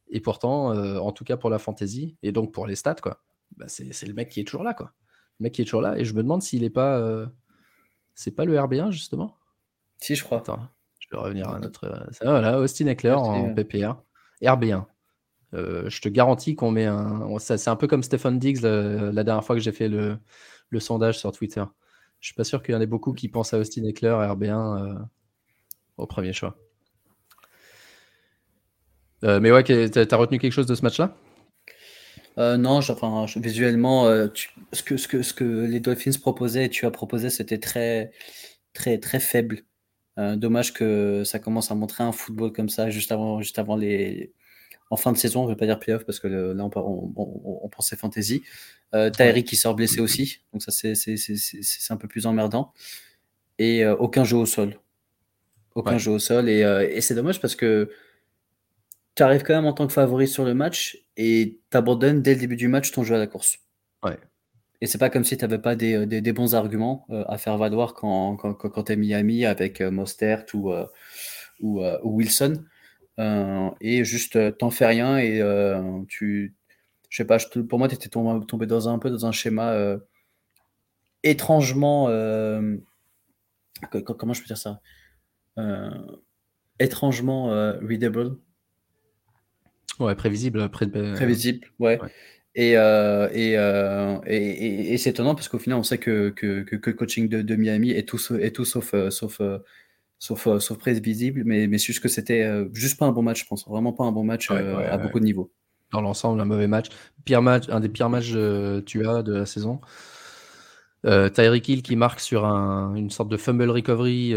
Et 0.09 0.19
pourtant, 0.19 0.71
en 0.71 1.11
tout 1.11 1.25
cas 1.25 1.35
pour 1.35 1.49
la 1.49 1.59
fantasy, 1.59 2.17
et 2.23 2.31
donc 2.31 2.53
pour 2.53 2.65
les 2.65 2.75
stats, 2.75 2.95
quoi, 2.95 3.21
bah 3.57 3.65
c'est 3.67 4.07
le 4.07 4.13
mec 4.13 4.29
qui 4.29 4.39
est 4.39 4.45
toujours 4.45 4.63
là, 4.63 4.73
quoi. 4.73 4.93
Le 5.39 5.43
mec 5.43 5.53
qui 5.53 5.61
est 5.61 5.65
toujours 5.65 5.81
là, 5.81 5.97
et 5.99 6.05
je 6.05 6.13
me 6.13 6.23
demande 6.23 6.41
s'il 6.41 6.61
n'est 6.61 6.69
pas 6.69 7.29
c'est 8.17 8.31
pas 8.31 8.45
le 8.45 8.55
RB1 8.55 8.91
justement? 8.91 9.37
Si, 9.99 10.15
je 10.15 10.23
crois. 10.23 10.39
Attends, 10.39 10.59
je 10.99 11.07
vais 11.11 11.17
revenir 11.21 11.49
à 11.49 11.59
notre. 11.59 11.85
Euh, 11.85 12.05
voilà, 12.23 12.59
Austin 12.59 12.87
Eckler 12.87 13.13
en 13.13 13.53
PPR. 13.53 13.95
RB1. 14.41 14.85
Euh, 15.53 15.87
je 15.89 16.01
te 16.01 16.09
garantis 16.09 16.55
qu'on 16.55 16.71
met 16.71 16.85
un. 16.85 17.37
C'est 17.37 17.67
un 17.69 17.75
peu 17.75 17.85
comme 17.85 18.01
Stephen 18.01 18.39
Diggs 18.39 18.61
la, 18.63 19.23
dernière 19.23 19.43
fois 19.43 19.55
que 19.55 19.61
j'ai 19.61 19.71
fait 19.71 19.87
le, 19.87 20.19
sondage 20.79 21.19
sur 21.19 21.31
Twitter. 21.31 21.63
Je 22.19 22.29
suis 22.29 22.35
pas 22.35 22.43
sûr 22.43 22.63
qu'il 22.63 22.73
y 22.73 22.77
en 22.77 22.81
ait 22.81 22.87
beaucoup 22.87 23.13
qui 23.13 23.29
pensent 23.29 23.53
à 23.53 23.59
Austin 23.59 23.83
Eckler 23.83 24.09
RB1 24.09 24.49
euh, 24.51 24.95
au 25.97 26.07
premier 26.07 26.33
choix. 26.33 26.57
mais 29.21 29.51
ouais, 29.51 29.63
t'as 29.63 30.17
retenu 30.17 30.39
quelque 30.39 30.53
chose 30.53 30.65
de 30.65 30.73
ce 30.73 30.81
match-là? 30.81 31.15
Euh, 32.37 32.57
non, 32.57 32.77
enfin, 32.77 33.25
visuellement, 33.37 34.05
euh, 34.05 34.27
ce, 34.71 34.83
que, 34.83 34.97
ce, 34.97 35.07
que, 35.07 35.21
ce 35.21 35.33
que 35.33 35.43
les 35.43 35.79
Dolphins 35.79 36.11
proposaient 36.21 36.65
et 36.65 36.69
tu 36.69 36.85
as 36.85 36.91
proposé, 36.91 37.29
c'était 37.29 37.59
très, 37.59 38.11
très, 38.73 38.97
très 38.99 39.19
faible. 39.19 39.63
dommage 40.17 40.73
que 40.73 41.23
ça 41.23 41.39
commence 41.39 41.71
à 41.71 41.75
montrer 41.75 42.03
un 42.03 42.11
football 42.11 42.51
comme 42.51 42.69
ça 42.69 42.89
juste 42.89 43.11
avant, 43.11 43.41
juste 43.41 43.59
avant 43.59 43.75
les, 43.75 44.33
en 44.89 44.95
fin 44.95 45.11
de 45.11 45.17
saison, 45.17 45.41
on 45.41 45.45
ne 45.45 45.49
veut 45.49 45.57
pas 45.57 45.65
dire 45.65 45.79
playoff 45.79 46.05
parce 46.05 46.19
que 46.19 46.27
là 46.27 46.63
on, 46.63 47.13
on, 47.15 47.69
pensait 47.69 47.95
fantasy. 47.95 48.43
Euh, 48.93 49.09
qui 49.09 49.57
sort 49.57 49.75
blessé 49.75 49.99
aussi, 49.99 50.39
donc 50.53 50.63
ça 50.63 50.71
c'est 50.71 51.91
un 51.91 51.97
peu 51.97 52.07
plus 52.07 52.25
emmerdant. 52.25 52.73
Et 53.59 53.83
euh, 53.83 53.95
aucun 53.95 54.23
jeu 54.23 54.37
au 54.37 54.45
sol. 54.45 54.79
Aucun 55.75 55.97
jeu 55.97 56.11
au 56.11 56.19
sol. 56.19 56.47
Et, 56.49 56.63
euh, 56.63 56.87
et 56.89 57.01
c'est 57.01 57.15
dommage 57.15 57.41
parce 57.41 57.55
que 57.55 57.89
tu 59.17 59.23
arrives 59.23 59.43
quand 59.43 59.55
même 59.55 59.65
en 59.65 59.73
tant 59.73 59.87
que 59.87 59.93
favori 59.93 60.27
sur 60.27 60.45
le 60.45 60.53
match 60.53 60.97
et 61.17 61.59
tu 61.69 61.77
abandonnes 61.77 62.21
dès 62.21 62.35
le 62.35 62.39
début 62.39 62.55
du 62.55 62.67
match 62.67 62.91
ton 62.91 63.03
jeu 63.03 63.15
à 63.15 63.17
la 63.17 63.27
course. 63.27 63.57
Ouais. 64.03 64.17
Et 64.79 64.87
c'est 64.87 64.99
pas 64.99 65.09
comme 65.09 65.23
si 65.23 65.35
tu 65.35 65.43
n'avais 65.43 65.59
pas 65.59 65.75
des, 65.75 66.05
des, 66.05 66.21
des, 66.21 66.33
bons 66.33 66.53
arguments 66.53 67.05
euh, 67.09 67.25
à 67.27 67.37
faire 67.37 67.57
valoir 67.57 67.95
quand, 67.95 68.35
quand, 68.37 68.53
quand, 68.53 68.83
tu 68.83 68.91
es 68.93 68.95
Miami 68.95 69.45
avec 69.45 69.81
Mostert 69.81 70.45
ou, 70.53 70.71
ou, 71.59 71.81
ou 71.81 72.15
Wilson. 72.15 72.63
Euh, 73.19 73.69
et 73.81 74.03
juste 74.03 74.35
euh, 74.35 74.51
t'en 74.51 74.69
fais 74.69 74.85
rien 74.85 75.17
et 75.17 75.41
euh, 75.41 76.03
tu 76.07 76.55
je 77.09 77.17
sais 77.17 77.25
pas 77.25 77.37
pour 77.67 77.79
moi 77.79 77.87
tu 77.87 77.95
étais 77.95 78.09
tombé, 78.09 78.67
dans 78.67 78.89
un, 78.89 78.99
peu 78.99 79.09
dans 79.09 79.25
un 79.25 79.31
schéma 79.31 79.75
étrangement 81.23 82.05
comment 84.17 84.33
je 84.33 84.41
peux 84.41 84.47
dire 84.47 84.57
ça? 84.57 84.81
Étrangement 86.79 87.47
readable 87.81 88.37
ouais 89.99 90.15
prévisible 90.15 90.69
prévisible 90.69 91.67
ouais, 91.79 91.99
Et, 92.55 92.71
et, 92.71 93.53
et, 94.25 94.93
et 94.93 94.97
c'est 94.97 95.11
étonnant 95.11 95.35
parce 95.35 95.47
qu'au 95.47 95.59
final, 95.59 95.79
on 95.79 95.83
sait 95.83 95.97
que, 95.97 96.29
que, 96.29 96.61
que, 96.63 96.89
le 96.89 96.95
coaching 96.95 97.29
de, 97.29 97.41
de, 97.41 97.55
Miami 97.55 97.91
est 97.91 98.07
tout, 98.07 98.19
est 98.35 98.55
tout 98.55 98.65
sauf, 98.65 98.93
sauf, 99.09 99.41
sauf, 100.19 100.47
euh, 100.47 100.59
sauf 100.59 100.87
visible, 100.87 101.43
mais, 101.45 101.67
mais 101.67 101.77
c'est 101.77 101.87
juste 101.87 102.01
que 102.01 102.07
c'était 102.07 102.43
euh, 102.43 102.67
juste 102.73 102.97
pas 102.97 103.05
un 103.05 103.11
bon 103.11 103.21
match, 103.21 103.41
je 103.41 103.47
pense. 103.47 103.67
Vraiment 103.67 103.93
pas 103.93 104.03
un 104.03 104.11
bon 104.11 104.23
match 104.23 104.49
euh, 104.51 104.91
à 104.91 104.97
beaucoup 104.97 105.19
de 105.19 105.25
niveaux. 105.25 105.51
Dans 105.91 106.01
l'ensemble, 106.01 106.41
un 106.41 106.45
mauvais 106.45 106.67
match. 106.67 106.87
Pire 107.23 107.41
match, 107.41 107.65
un 107.69 107.79
des 107.79 107.89
pires 107.89 108.09
matchs 108.09 108.31
tu 108.85 109.07
as 109.07 109.23
de 109.23 109.33
la 109.33 109.45
saison. 109.45 109.79
Tyreek 111.03 111.69
Hill 111.69 111.81
qui 111.83 111.95
marque 111.95 112.19
sur 112.19 112.43
une 112.45 113.09
sorte 113.09 113.29
de 113.29 113.37
fumble 113.37 113.69
recovery 113.69 114.33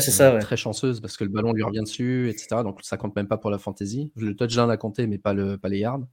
ça, 0.00 0.38
très 0.38 0.56
chanceuse 0.56 1.00
parce 1.00 1.16
que 1.16 1.24
le 1.24 1.30
ballon 1.30 1.52
lui 1.52 1.62
revient 1.62 1.80
dessus, 1.80 2.28
etc. 2.28 2.62
Donc 2.62 2.80
ça 2.82 2.96
compte 2.96 3.16
même 3.16 3.28
pas 3.28 3.38
pour 3.38 3.50
la 3.50 3.58
fantasy. 3.58 4.12
Le 4.16 4.36
touchdown 4.36 4.70
a 4.70 4.76
compté, 4.76 5.06
mais 5.06 5.18
pas, 5.18 5.32
le, 5.32 5.58
pas 5.58 5.68
les 5.68 5.78
yards. 5.78 6.06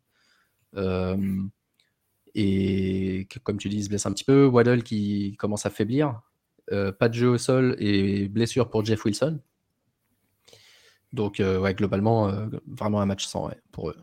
et 2.36 3.28
comme 3.44 3.58
tu 3.58 3.70
dis, 3.70 3.78
il 3.78 3.84
se 3.84 3.90
blesse 3.90 4.06
un 4.06 4.14
petit 4.14 4.24
peu. 4.24 4.46
Waddle 4.46 4.84
qui 4.84 5.36
commence 5.38 5.66
à 5.66 5.70
faiblir. 5.70 6.22
Euh, 6.72 6.92
pas 6.92 7.10
de 7.10 7.16
jeu 7.16 7.30
au 7.30 7.38
sol 7.38 7.76
et 7.80 8.28
blessure 8.28 8.70
pour 8.70 8.86
Jeff 8.86 9.04
Wilson. 9.06 9.40
Donc, 11.14 11.40
euh, 11.40 11.60
ouais, 11.60 11.74
globalement, 11.74 12.30
euh, 12.30 12.48
vraiment 12.68 13.02
un 13.02 13.08
match 13.08 13.26
sans 13.26 13.50
pour 13.72 13.90
eux. 13.90 13.98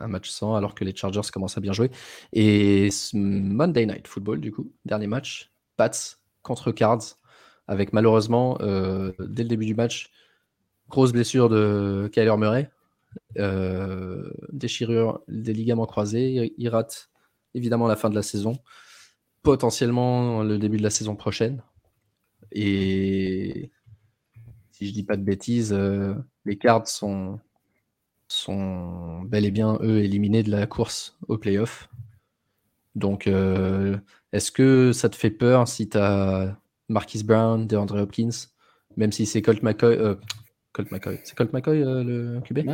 Un 0.00 0.08
match 0.08 0.30
sans, 0.30 0.54
alors 0.54 0.74
que 0.74 0.84
les 0.84 0.94
Chargers 0.94 1.20
commencent 1.32 1.58
à 1.58 1.60
bien 1.60 1.72
jouer. 1.72 1.90
Et 2.32 2.88
Monday 3.12 3.86
Night 3.86 4.08
Football, 4.08 4.40
du 4.40 4.52
coup, 4.52 4.72
dernier 4.84 5.06
match, 5.06 5.52
Pats 5.76 5.90
contre 6.42 6.72
Cards, 6.72 7.18
avec 7.68 7.92
malheureusement, 7.92 8.56
dès 8.58 9.42
le 9.42 9.48
début 9.48 9.66
du 9.66 9.74
match, 9.74 10.10
grosse 10.88 11.12
blessure 11.12 11.48
de 11.48 12.10
Kyler 12.12 12.36
Murray, 12.36 12.70
déchirure 14.50 15.20
des 15.28 15.52
ligaments 15.52 15.86
croisés, 15.86 16.54
il 16.56 16.68
rate 16.68 17.10
évidemment 17.54 17.86
la 17.86 17.96
fin 17.96 18.08
de 18.08 18.14
la 18.14 18.22
saison 18.22 18.58
potentiellement 19.42 20.42
le 20.42 20.58
début 20.58 20.78
de 20.78 20.82
la 20.82 20.90
saison 20.90 21.16
prochaine. 21.16 21.62
Et 22.52 23.70
si 24.70 24.86
je 24.86 24.92
dis 24.92 25.04
pas 25.04 25.16
de 25.16 25.22
bêtises, 25.22 25.72
euh, 25.72 26.14
les 26.44 26.58
cartes 26.58 26.86
sont, 26.86 27.40
sont 28.32 29.22
bel 29.22 29.44
et 29.44 29.50
bien, 29.50 29.78
eux, 29.82 29.98
éliminés 29.98 30.42
de 30.42 30.50
la 30.50 30.66
course 30.66 31.18
au 31.28 31.38
playoff. 31.38 31.88
Donc, 32.94 33.26
euh, 33.26 33.96
est-ce 34.32 34.52
que 34.52 34.92
ça 34.92 35.08
te 35.08 35.16
fait 35.16 35.30
peur 35.30 35.68
si 35.68 35.88
tu 35.88 35.98
as 35.98 36.56
Marquis 36.88 37.24
Brown, 37.24 37.66
DeAndre 37.66 37.96
Hopkins, 38.02 38.48
même 38.96 39.12
si 39.12 39.26
c'est 39.26 39.42
Colt 39.42 39.62
McCoy, 39.62 39.96
euh, 39.96 40.14
Colt 40.72 40.90
McCoy, 40.90 41.20
c'est 41.24 41.36
Colt 41.36 41.52
McCoy 41.52 41.80
le 41.80 42.40
QB 42.44 42.68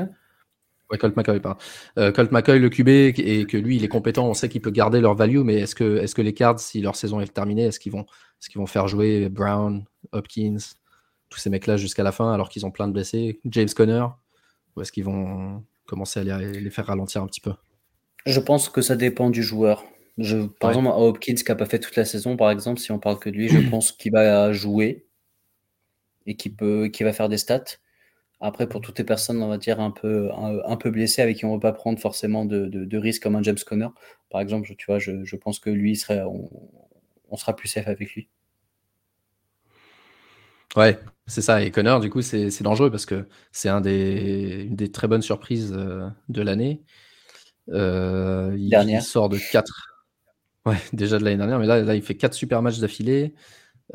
Ouais, 0.91 0.97
Colt 0.97 1.17
McCoy, 1.17 1.39
pardon. 1.39 1.61
Euh, 1.99 2.13
Colt 2.13 2.33
McCoy, 2.33 2.59
le 2.59 2.71
QB, 2.71 2.89
et 2.89 3.45
que 3.47 3.59
lui, 3.59 3.77
il 3.77 3.85
est 3.85 3.89
compétent, 3.89 4.27
on 4.27 4.33
sait 4.33 4.49
qu'il 4.49 4.63
peut 4.63 4.71
garder 4.71 5.01
leur 5.03 5.15
value, 5.15 5.41
mais 5.41 5.57
est-ce 5.57 5.75
que, 5.75 5.99
est 5.99 6.15
que 6.15 6.23
les 6.23 6.33
Cards, 6.33 6.61
si 6.61 6.81
leur 6.81 6.97
saison 6.97 7.21
est 7.21 7.33
terminée, 7.33 7.65
est-ce 7.65 7.79
qu'ils 7.79 7.93
vont, 7.93 8.07
est 8.43 8.49
qu'ils 8.49 8.59
vont 8.59 8.67
faire 8.67 8.89
jouer 8.89 9.29
Brown, 9.29 9.85
Hopkins, 10.13 10.57
tous 11.29 11.39
ces 11.39 11.51
mecs-là 11.51 11.77
jusqu'à 11.77 12.03
la 12.03 12.13
fin, 12.13 12.33
alors 12.33 12.49
qu'ils 12.49 12.65
ont 12.65 12.71
plein 12.71 12.89
de 12.89 12.93
blessés, 12.93 13.39
James 13.45 13.69
Conner, 13.77 14.07
ou 14.79 14.83
est-ce 14.83 14.93
qu'ils 14.93 15.05
vont 15.05 15.65
commencer 15.87 16.21
à 16.21 16.39
les, 16.39 16.71
faire 16.71 16.87
ralentir 16.87 17.23
un 17.23 17.27
petit 17.27 17.41
peu? 17.41 17.53
Je 18.27 18.41
pense 18.41 18.69
que 18.69 18.81
ça 18.81 18.97
dépend 18.97 19.31
du 19.31 19.43
joueur. 19.43 19.85
Je, 20.17 20.47
par 20.47 20.71
exemple, 20.71 20.89
Hopkins 20.93 21.35
qui 21.35 21.45
n'a 21.49 21.55
pas 21.55 21.67
fait 21.67 21.79
toute 21.79 21.97
la 21.97 22.05
saison, 22.05 22.37
par 22.37 22.51
exemple, 22.51 22.81
si 22.81 22.91
on 22.91 22.99
parle 22.99 23.19
que 23.19 23.31
de 23.31 23.37
lui, 23.37 23.49
je 23.49 23.59
pense 23.71 23.93
qu'il 23.93 24.13
va 24.13 24.53
jouer 24.53 25.07
et 26.27 26.37
qu'il 26.37 27.05
va 27.07 27.13
faire 27.13 27.29
des 27.29 27.39
stats. 27.39 27.79
Après, 28.41 28.69
pour 28.69 28.81
toutes 28.81 28.99
les 28.99 29.05
personnes, 29.05 29.43
on 29.43 29.49
va 29.49 29.59
dire, 29.59 29.81
un 29.81 29.91
peu, 29.91 30.31
un, 30.33 30.77
peu 30.77 30.91
blessées, 30.91 31.23
avec 31.23 31.39
qui 31.39 31.45
on 31.45 31.49
ne 31.49 31.55
va 31.55 31.61
pas 31.61 31.73
prendre 31.73 31.99
forcément 31.99 32.45
de, 32.45 32.67
de, 32.67 32.99
risques 32.99 33.23
comme 33.23 33.35
un 33.35 33.43
James 33.43 33.59
Conner, 33.67 33.89
par 34.31 34.41
exemple, 34.41 34.73
tu 34.77 34.87
vois, 34.87 35.01
je, 35.01 35.25
je 35.25 35.37
pense 35.37 35.59
que 35.59 35.71
lui, 35.71 35.97
serait, 35.97 36.23
on, 36.23 37.37
sera 37.37 37.57
plus 37.57 37.69
safe 37.69 37.89
avec 37.89 38.13
lui. 38.15 38.29
Ouais, 40.79 40.97
c'est 41.27 41.43
ça. 41.43 41.61
Et 41.61 41.73
Connor, 41.73 41.99
du 41.99 42.09
coup, 42.09 42.23
c'est 42.23 42.63
dangereux 42.63 42.89
parce 42.89 43.05
que 43.05 43.27
c'est 43.51 43.69
un 43.69 43.81
des, 43.81 44.63
une 44.69 44.77
des 44.77 44.93
très 44.93 45.09
bonnes 45.09 45.23
surprises 45.23 45.75
euh, 45.77 46.09
de 46.29 46.41
l'année. 46.41 46.85
Euh, 47.71 48.57
il, 48.57 49.03
sort 49.03 49.29
de 49.29 49.39
4. 49.39 50.05
Ouais, 50.67 50.77
déjà 50.93 51.19
de 51.19 51.25
l'année 51.25 51.37
dernière, 51.37 51.59
mais 51.59 51.67
là, 51.67 51.83
là, 51.83 51.97
il 51.97 52.03
fait 52.03 52.17
4 52.17 52.33
super 52.33 52.63
matchs 52.63 52.79
d'affilée. 52.79 53.35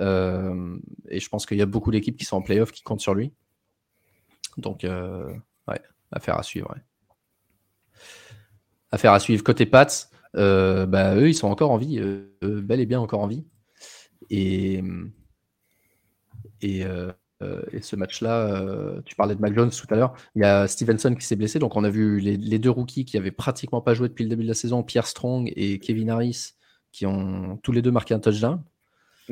Euh, 0.01 0.75
et 1.07 1.21
je 1.21 1.29
pense 1.29 1.45
qu'il 1.45 1.57
y 1.57 1.61
a 1.61 1.65
beaucoup 1.65 1.89
d'équipes 1.89 2.17
qui 2.17 2.25
sont 2.25 2.35
en 2.35 2.41
playoff 2.41 2.73
qui 2.73 2.83
comptent 2.83 2.99
sur 2.99 3.13
lui. 3.13 3.31
Donc, 4.57 4.83
euh, 4.83 5.33
ouais, 5.69 5.81
affaire 6.11 6.37
à 6.37 6.43
suivre. 6.43 6.75
Affaire 8.91 9.13
à 9.13 9.21
suivre. 9.21 9.41
Côté 9.41 9.65
Pats, 9.65 9.87
bah, 10.33 11.15
eux, 11.15 11.29
ils 11.29 11.33
sont 11.33 11.47
encore 11.47 11.71
en 11.71 11.77
vie, 11.77 12.01
bel 12.41 12.81
et 12.81 12.85
bien 12.85 12.99
encore 12.99 13.21
en 13.21 13.27
vie. 13.27 13.45
Et, 14.29 14.83
et, 16.63 16.85
ce 17.81 17.95
match-là, 17.95 19.01
tu 19.05 19.15
parlais 19.15 19.35
de 19.35 19.41
Mac 19.41 19.53
tout 19.53 19.87
à 19.89 19.95
l'heure, 19.95 20.13
il 20.35 20.41
y 20.41 20.45
a 20.45 20.67
Stevenson 20.67 21.15
qui 21.15 21.25
s'est 21.25 21.35
blessé, 21.35 21.59
donc 21.59 21.75
on 21.75 21.83
a 21.83 21.89
vu 21.89 22.19
les, 22.19 22.59
deux 22.59 22.69
rookies 22.69 23.05
qui 23.05 23.17
avaient 23.17 23.31
pratiquement 23.31 23.81
pas 23.81 23.93
joué 23.93 24.07
depuis 24.07 24.23
le 24.23 24.29
début 24.29 24.43
de 24.43 24.47
la 24.47 24.53
saison, 24.53 24.83
Pierre 24.83 25.07
Strong 25.07 25.51
et 25.55 25.79
Kevin 25.79 26.09
Harris, 26.09 26.53
qui 26.91 27.05
ont 27.05 27.57
tous 27.63 27.71
les 27.71 27.81
deux 27.81 27.91
marqué 27.91 28.13
un 28.13 28.19
touchdown. 28.19 28.61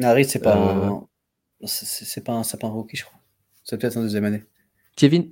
Harris, 0.01 0.25
c'est 0.25 0.41
pas, 0.41 1.01
c'est 1.65 2.23
pas, 2.23 2.41
pas 2.59 2.67
un 2.67 2.71
rookie, 2.71 2.97
je 2.97 3.05
crois. 3.05 3.19
C'est 3.63 3.77
peut-être 3.77 3.97
en 3.97 4.01
deuxième 4.01 4.25
année. 4.25 4.43
Kevin. 4.95 5.29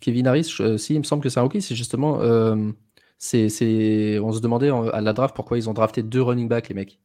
Kevin 0.00 0.26
Harris, 0.26 0.52
si, 0.78 0.94
il 0.94 0.98
me 0.98 1.04
semble 1.04 1.22
que 1.22 1.28
c'est 1.28 1.38
un 1.38 1.44
rookie, 1.44 1.62
c'est 1.62 1.76
justement. 1.76 2.20
Euh, 2.20 2.72
c'est, 3.18 4.18
on 4.18 4.32
se 4.32 4.40
demandait 4.40 4.70
à 4.70 5.00
la 5.00 5.12
draft 5.12 5.34
pourquoi 5.36 5.56
ils 5.56 5.70
ont 5.70 5.74
drafté 5.74 6.02
deux 6.02 6.22
running 6.22 6.48
backs, 6.48 6.68
les 6.68 6.74
mecs. 6.74 6.98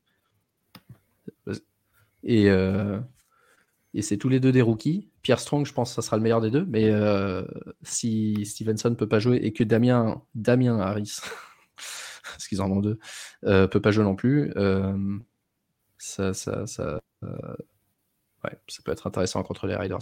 Et, 2.28 2.50
euh, 2.50 3.00
et 3.96 4.04
c'est 4.04 4.18
tous 4.18 4.30
les 4.30 4.40
deux 4.40 4.52
des 4.52 4.62
rookies. 4.62 5.10
Pierre 5.24 5.40
Strong, 5.40 5.66
je 5.66 5.74
pense 5.74 5.90
que 5.90 5.96
ça 5.96 6.02
sera 6.04 6.18
le 6.18 6.24
meilleur 6.24 6.42
des 6.42 6.52
deux. 6.52 6.66
Mais 6.66 6.92
euh, 6.92 7.44
si 7.82 8.46
Stevenson 8.46 8.92
ne 8.92 8.96
peut 8.96 9.08
pas 9.08 9.20
jouer 9.20 9.38
et 9.38 9.54
que 9.54 9.64
Damien, 9.64 10.22
Damien 10.36 10.80
Harris, 10.80 11.18
parce 12.24 12.48
qu'ils 12.48 12.62
en 12.62 12.70
ont 12.72 12.82
deux, 12.82 13.00
ne 13.44 13.66
peut 13.66 13.82
pas 13.82 13.92
jouer 13.92 14.04
non 14.04 14.16
plus, 14.16 14.54
ça, 15.98 16.34
ça, 16.34 16.68
ça, 16.68 17.00
ouais, 17.24 18.60
ça 18.68 18.82
peut 18.84 18.92
être 18.92 19.08
intéressant 19.08 19.42
contre 19.42 19.66
les 19.66 19.76
Riders. 19.76 20.00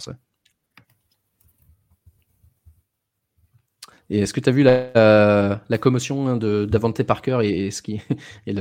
Et 4.08 4.20
est-ce 4.20 4.32
que 4.32 4.40
tu 4.40 4.48
as 4.48 4.52
vu 4.52 4.62
la, 4.62 5.78
commotion 5.80 6.28
hein, 6.28 6.36
de 6.36 6.64
d'Avante 6.64 7.02
Parker 7.02 7.40
et, 7.42 7.70
ce 7.70 7.82
qui 7.82 8.00
et 8.46 8.54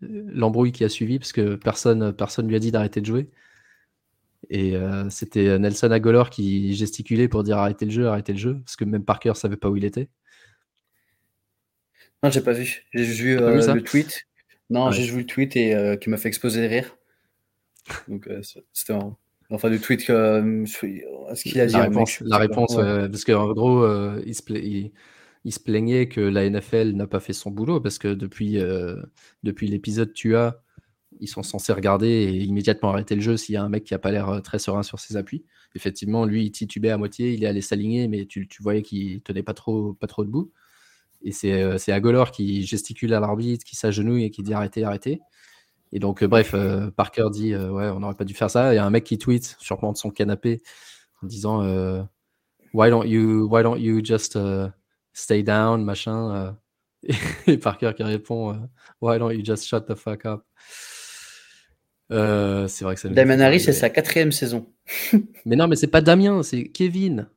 l'embrouille 0.00 0.72
qui 0.72 0.84
a 0.84 0.88
suivi? 0.88 1.18
Parce 1.18 1.32
que 1.32 1.56
personne 1.56 2.12
personne 2.12 2.48
lui 2.48 2.56
a 2.56 2.58
dit 2.58 2.70
d'arrêter 2.70 3.00
de 3.00 3.06
jouer. 3.06 3.28
Et 4.48 4.74
euh, 4.74 5.08
c'était 5.10 5.58
Nelson 5.58 5.90
Agolor 5.90 6.30
qui 6.30 6.74
gesticulait 6.74 7.28
pour 7.28 7.44
dire 7.44 7.58
arrêtez 7.58 7.84
le 7.84 7.90
jeu, 7.90 8.06
arrêtez 8.06 8.32
le 8.32 8.38
jeu, 8.38 8.58
parce 8.64 8.76
que 8.76 8.84
même 8.84 9.04
Parker 9.04 9.34
savait 9.34 9.56
pas 9.56 9.68
où 9.68 9.76
il 9.76 9.84
était. 9.84 10.08
Non, 12.22 12.30
j'ai 12.30 12.40
pas 12.40 12.52
vu. 12.52 12.84
J'ai 12.92 13.04
vu 13.04 13.38
euh, 13.38 13.74
le 13.74 13.82
tweet. 13.82 14.26
Non, 14.70 14.90
j'ai 14.90 15.04
vu 15.04 15.18
le 15.18 15.26
tweet 15.26 15.56
et 15.56 15.74
euh, 15.74 15.96
qui 15.96 16.08
m'a 16.10 16.16
fait 16.16 16.28
exploser 16.28 16.62
de 16.62 16.68
rire. 16.68 16.96
Donc 18.08 18.28
c'était 18.72 18.94
marrant. 18.94 19.18
Enfin, 19.50 19.68
du 19.68 19.80
tweet, 19.80 20.08
euh, 20.10 20.64
ce 20.64 21.42
qu'il 21.42 21.60
a 21.60 21.66
dit. 21.66 21.72
La 21.72 21.82
réponse, 21.82 22.20
la 22.20 22.38
réponse 22.38 22.76
parce 22.76 23.24
qu'en 23.24 23.52
gros, 23.52 23.82
euh, 23.82 24.22
il, 24.24 24.34
se 24.34 24.42
il, 24.52 25.52
se 25.52 25.58
plaignait 25.58 26.08
que 26.08 26.20
la 26.20 26.48
NFL 26.48 26.92
n'a 26.92 27.08
pas 27.08 27.18
fait 27.18 27.32
son 27.32 27.50
boulot 27.50 27.80
parce 27.80 27.98
que 27.98 28.14
depuis, 28.14 28.58
euh, 28.58 28.96
depuis 29.42 29.66
l'épisode 29.66 30.12
tu 30.12 30.36
as, 30.36 30.62
ils 31.18 31.26
sont 31.26 31.42
censés 31.42 31.72
regarder 31.72 32.08
et 32.08 32.36
immédiatement 32.36 32.90
arrêter 32.90 33.16
le 33.16 33.20
jeu 33.20 33.36
s'il 33.36 33.54
y 33.54 33.58
a 33.58 33.62
un 33.64 33.68
mec 33.68 33.82
qui 33.82 33.92
a 33.92 33.98
pas 33.98 34.12
l'air 34.12 34.40
très 34.42 34.60
serein 34.60 34.84
sur 34.84 35.00
ses 35.00 35.16
appuis. 35.16 35.44
Effectivement, 35.74 36.24
lui, 36.24 36.44
il 36.44 36.52
titubait 36.52 36.90
à 36.90 36.96
moitié, 36.96 37.32
il 37.32 37.42
est 37.42 37.48
allé 37.48 37.60
s'aligner, 37.60 38.06
mais 38.06 38.26
tu, 38.26 38.48
voyais 38.60 38.82
qu'il 38.82 39.20
tenait 39.22 39.42
pas 39.42 39.54
trop, 39.54 39.94
pas 39.94 40.06
trop 40.06 40.24
debout. 40.24 40.52
Et 41.22 41.32
c'est 41.32 41.92
Agolor 41.92 42.30
qui 42.30 42.62
gesticule 42.64 43.12
à 43.12 43.20
l'arbitre, 43.20 43.64
qui 43.64 43.76
s'agenouille 43.76 44.24
et 44.24 44.30
qui 44.30 44.42
dit 44.42 44.54
arrêtez, 44.54 44.84
arrêtez. 44.84 45.20
Et 45.92 45.98
donc, 45.98 46.22
bref, 46.24 46.54
Parker 46.96 47.26
dit 47.32 47.54
ouais, 47.54 47.88
on 47.88 48.00
n'aurait 48.00 48.14
pas 48.14 48.24
dû 48.24 48.34
faire 48.34 48.50
ça. 48.50 48.72
Il 48.72 48.76
y 48.76 48.78
a 48.78 48.84
un 48.84 48.90
mec 48.90 49.04
qui 49.04 49.18
tweet, 49.18 49.56
sûrement 49.58 49.92
de 49.92 49.96
son 49.96 50.10
canapé, 50.10 50.62
en 51.22 51.26
disant 51.26 51.62
why 52.72 52.90
don't 52.90 53.04
you, 53.04 53.48
why 53.50 53.62
don't 53.62 53.78
you 53.78 54.00
just 54.04 54.38
stay 55.12 55.42
down, 55.42 55.84
machin. 55.84 56.56
et 57.46 57.56
Parker 57.56 57.92
qui 57.96 58.02
répond 58.02 58.68
Why 59.00 59.18
don't 59.18 59.32
you 59.32 59.42
just 59.44 59.66
shut 59.66 59.86
the 59.86 59.94
fuck 59.94 60.26
up? 60.26 60.44
C'est 62.10 62.84
vrai 62.84 62.94
que 62.94 63.00
c'est. 63.00 63.10
Damien 63.10 63.40
Harris, 63.40 63.60
c'est 63.60 63.72
sa 63.72 63.90
quatrième 63.90 64.32
saison. 64.32 64.66
mais 65.44 65.56
non, 65.56 65.68
mais 65.68 65.76
c'est 65.76 65.86
pas 65.86 66.00
Damien, 66.00 66.42
c'est 66.42 66.64
Kevin. 66.64 67.28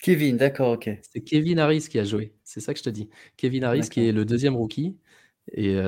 Kevin, 0.00 0.36
d'accord, 0.36 0.72
ok. 0.72 0.90
C'est 1.02 1.20
Kevin 1.20 1.58
Harris 1.58 1.86
qui 1.88 1.98
a 1.98 2.04
joué. 2.04 2.34
C'est 2.44 2.60
ça 2.60 2.72
que 2.72 2.78
je 2.78 2.84
te 2.84 2.90
dis. 2.90 3.08
Kevin 3.36 3.64
Harris 3.64 3.88
qui 3.88 4.06
est 4.06 4.12
le 4.12 4.24
deuxième 4.24 4.56
rookie. 4.56 4.96
Et 5.52 5.78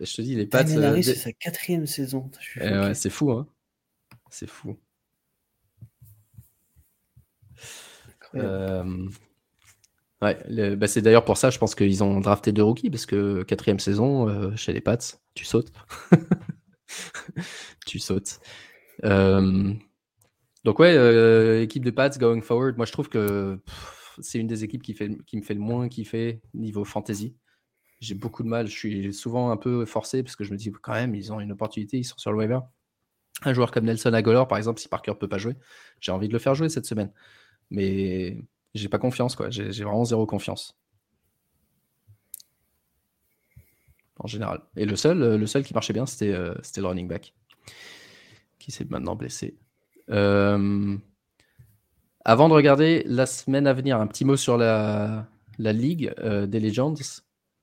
je 0.00 0.14
te 0.14 0.22
dis, 0.22 0.34
les 0.34 0.46
Pats. 0.46 0.64
Damien 0.64 0.82
Harris, 0.82 1.04
c'est 1.04 1.14
sa 1.14 1.32
quatrième 1.32 1.86
saison. 1.86 2.30
Eh 2.60 2.94
c'est 2.94 3.10
fou, 3.10 3.32
hein. 3.32 3.46
C'est 4.30 4.48
fou. 4.48 4.76
Ouais, 10.22 10.76
bah, 10.76 10.86
c'est 10.86 11.00
d'ailleurs 11.00 11.24
pour 11.24 11.38
ça, 11.38 11.48
je 11.50 11.58
pense 11.58 11.74
qu'ils 11.74 12.04
ont 12.04 12.20
drafté 12.20 12.52
deux 12.52 12.62
rookies, 12.62 12.90
parce 12.90 13.06
que 13.06 13.42
quatrième 13.42 13.80
saison, 13.80 14.28
euh, 14.28 14.54
chez 14.54 14.72
les 14.72 14.82
Pats, 14.82 14.98
tu 15.34 15.44
sautes. 15.44 15.72
tu 17.86 17.98
sautes. 17.98 18.40
donc 19.02 20.78
ouais, 20.78 20.94
euh, 20.94 21.62
équipe 21.62 21.84
de 21.84 21.90
Pats 21.90 22.10
going 22.10 22.42
forward, 22.42 22.76
moi 22.76 22.84
je 22.84 22.92
trouve 22.92 23.08
que 23.08 23.58
c'est 24.20 24.38
une 24.38 24.46
des 24.46 24.62
équipes 24.62 24.82
qui, 24.82 24.92
fait, 24.92 25.10
qui 25.26 25.38
me 25.38 25.42
fait 25.42 25.54
le 25.54 25.60
moins 25.60 25.88
kiffer 25.88 26.42
niveau 26.52 26.84
fantasy. 26.84 27.34
J'ai 28.00 28.14
beaucoup 28.14 28.42
de 28.42 28.48
mal, 28.48 28.66
je 28.66 28.72
suis 28.72 29.12
souvent 29.12 29.50
un 29.50 29.56
peu 29.56 29.84
forcé, 29.84 30.22
parce 30.22 30.36
que 30.36 30.44
je 30.44 30.52
me 30.52 30.56
dis 30.56 30.72
quand 30.72 30.92
même, 30.92 31.14
ils 31.14 31.32
ont 31.32 31.40
une 31.40 31.52
opportunité, 31.52 31.98
ils 31.98 32.04
sont 32.04 32.18
sur 32.18 32.32
le 32.32 32.38
waiver. 32.38 32.60
Un 33.42 33.52
joueur 33.52 33.70
comme 33.70 33.84
Nelson 33.84 34.12
Agolor, 34.12 34.48
par 34.48 34.58
exemple, 34.58 34.80
si 34.80 34.88
Parker 34.88 35.14
peut 35.18 35.28
pas 35.28 35.38
jouer, 35.38 35.56
j'ai 36.00 36.12
envie 36.12 36.28
de 36.28 36.32
le 36.32 36.38
faire 36.38 36.54
jouer 36.54 36.68
cette 36.68 36.86
semaine. 36.86 37.12
Mais 37.70 38.38
j'ai 38.74 38.88
pas 38.88 38.98
confiance, 38.98 39.36
quoi. 39.36 39.50
J'ai 39.50 39.70
vraiment 39.84 40.04
zéro 40.04 40.26
confiance. 40.26 40.78
En 44.18 44.26
général. 44.26 44.60
Et 44.76 44.84
le 44.84 44.96
seul, 44.96 45.36
le 45.36 45.46
seul 45.46 45.64
qui 45.64 45.72
marchait 45.72 45.94
bien, 45.94 46.06
c'était 46.06 46.32
euh, 46.32 46.54
le 46.76 46.86
running 46.86 47.08
back. 47.08 47.34
Qui 48.58 48.70
s'est 48.70 48.86
maintenant 48.90 49.16
blessé. 49.16 49.56
Euh, 50.10 50.96
avant 52.24 52.48
de 52.48 52.54
regarder 52.54 53.02
la 53.06 53.24
semaine 53.26 53.66
à 53.66 53.72
venir, 53.72 53.98
un 53.98 54.06
petit 54.06 54.24
mot 54.24 54.36
sur 54.36 54.58
la, 54.58 55.26
la 55.58 55.72
ligue 55.72 56.12
euh, 56.18 56.46
des 56.46 56.60
Legends. 56.60 56.94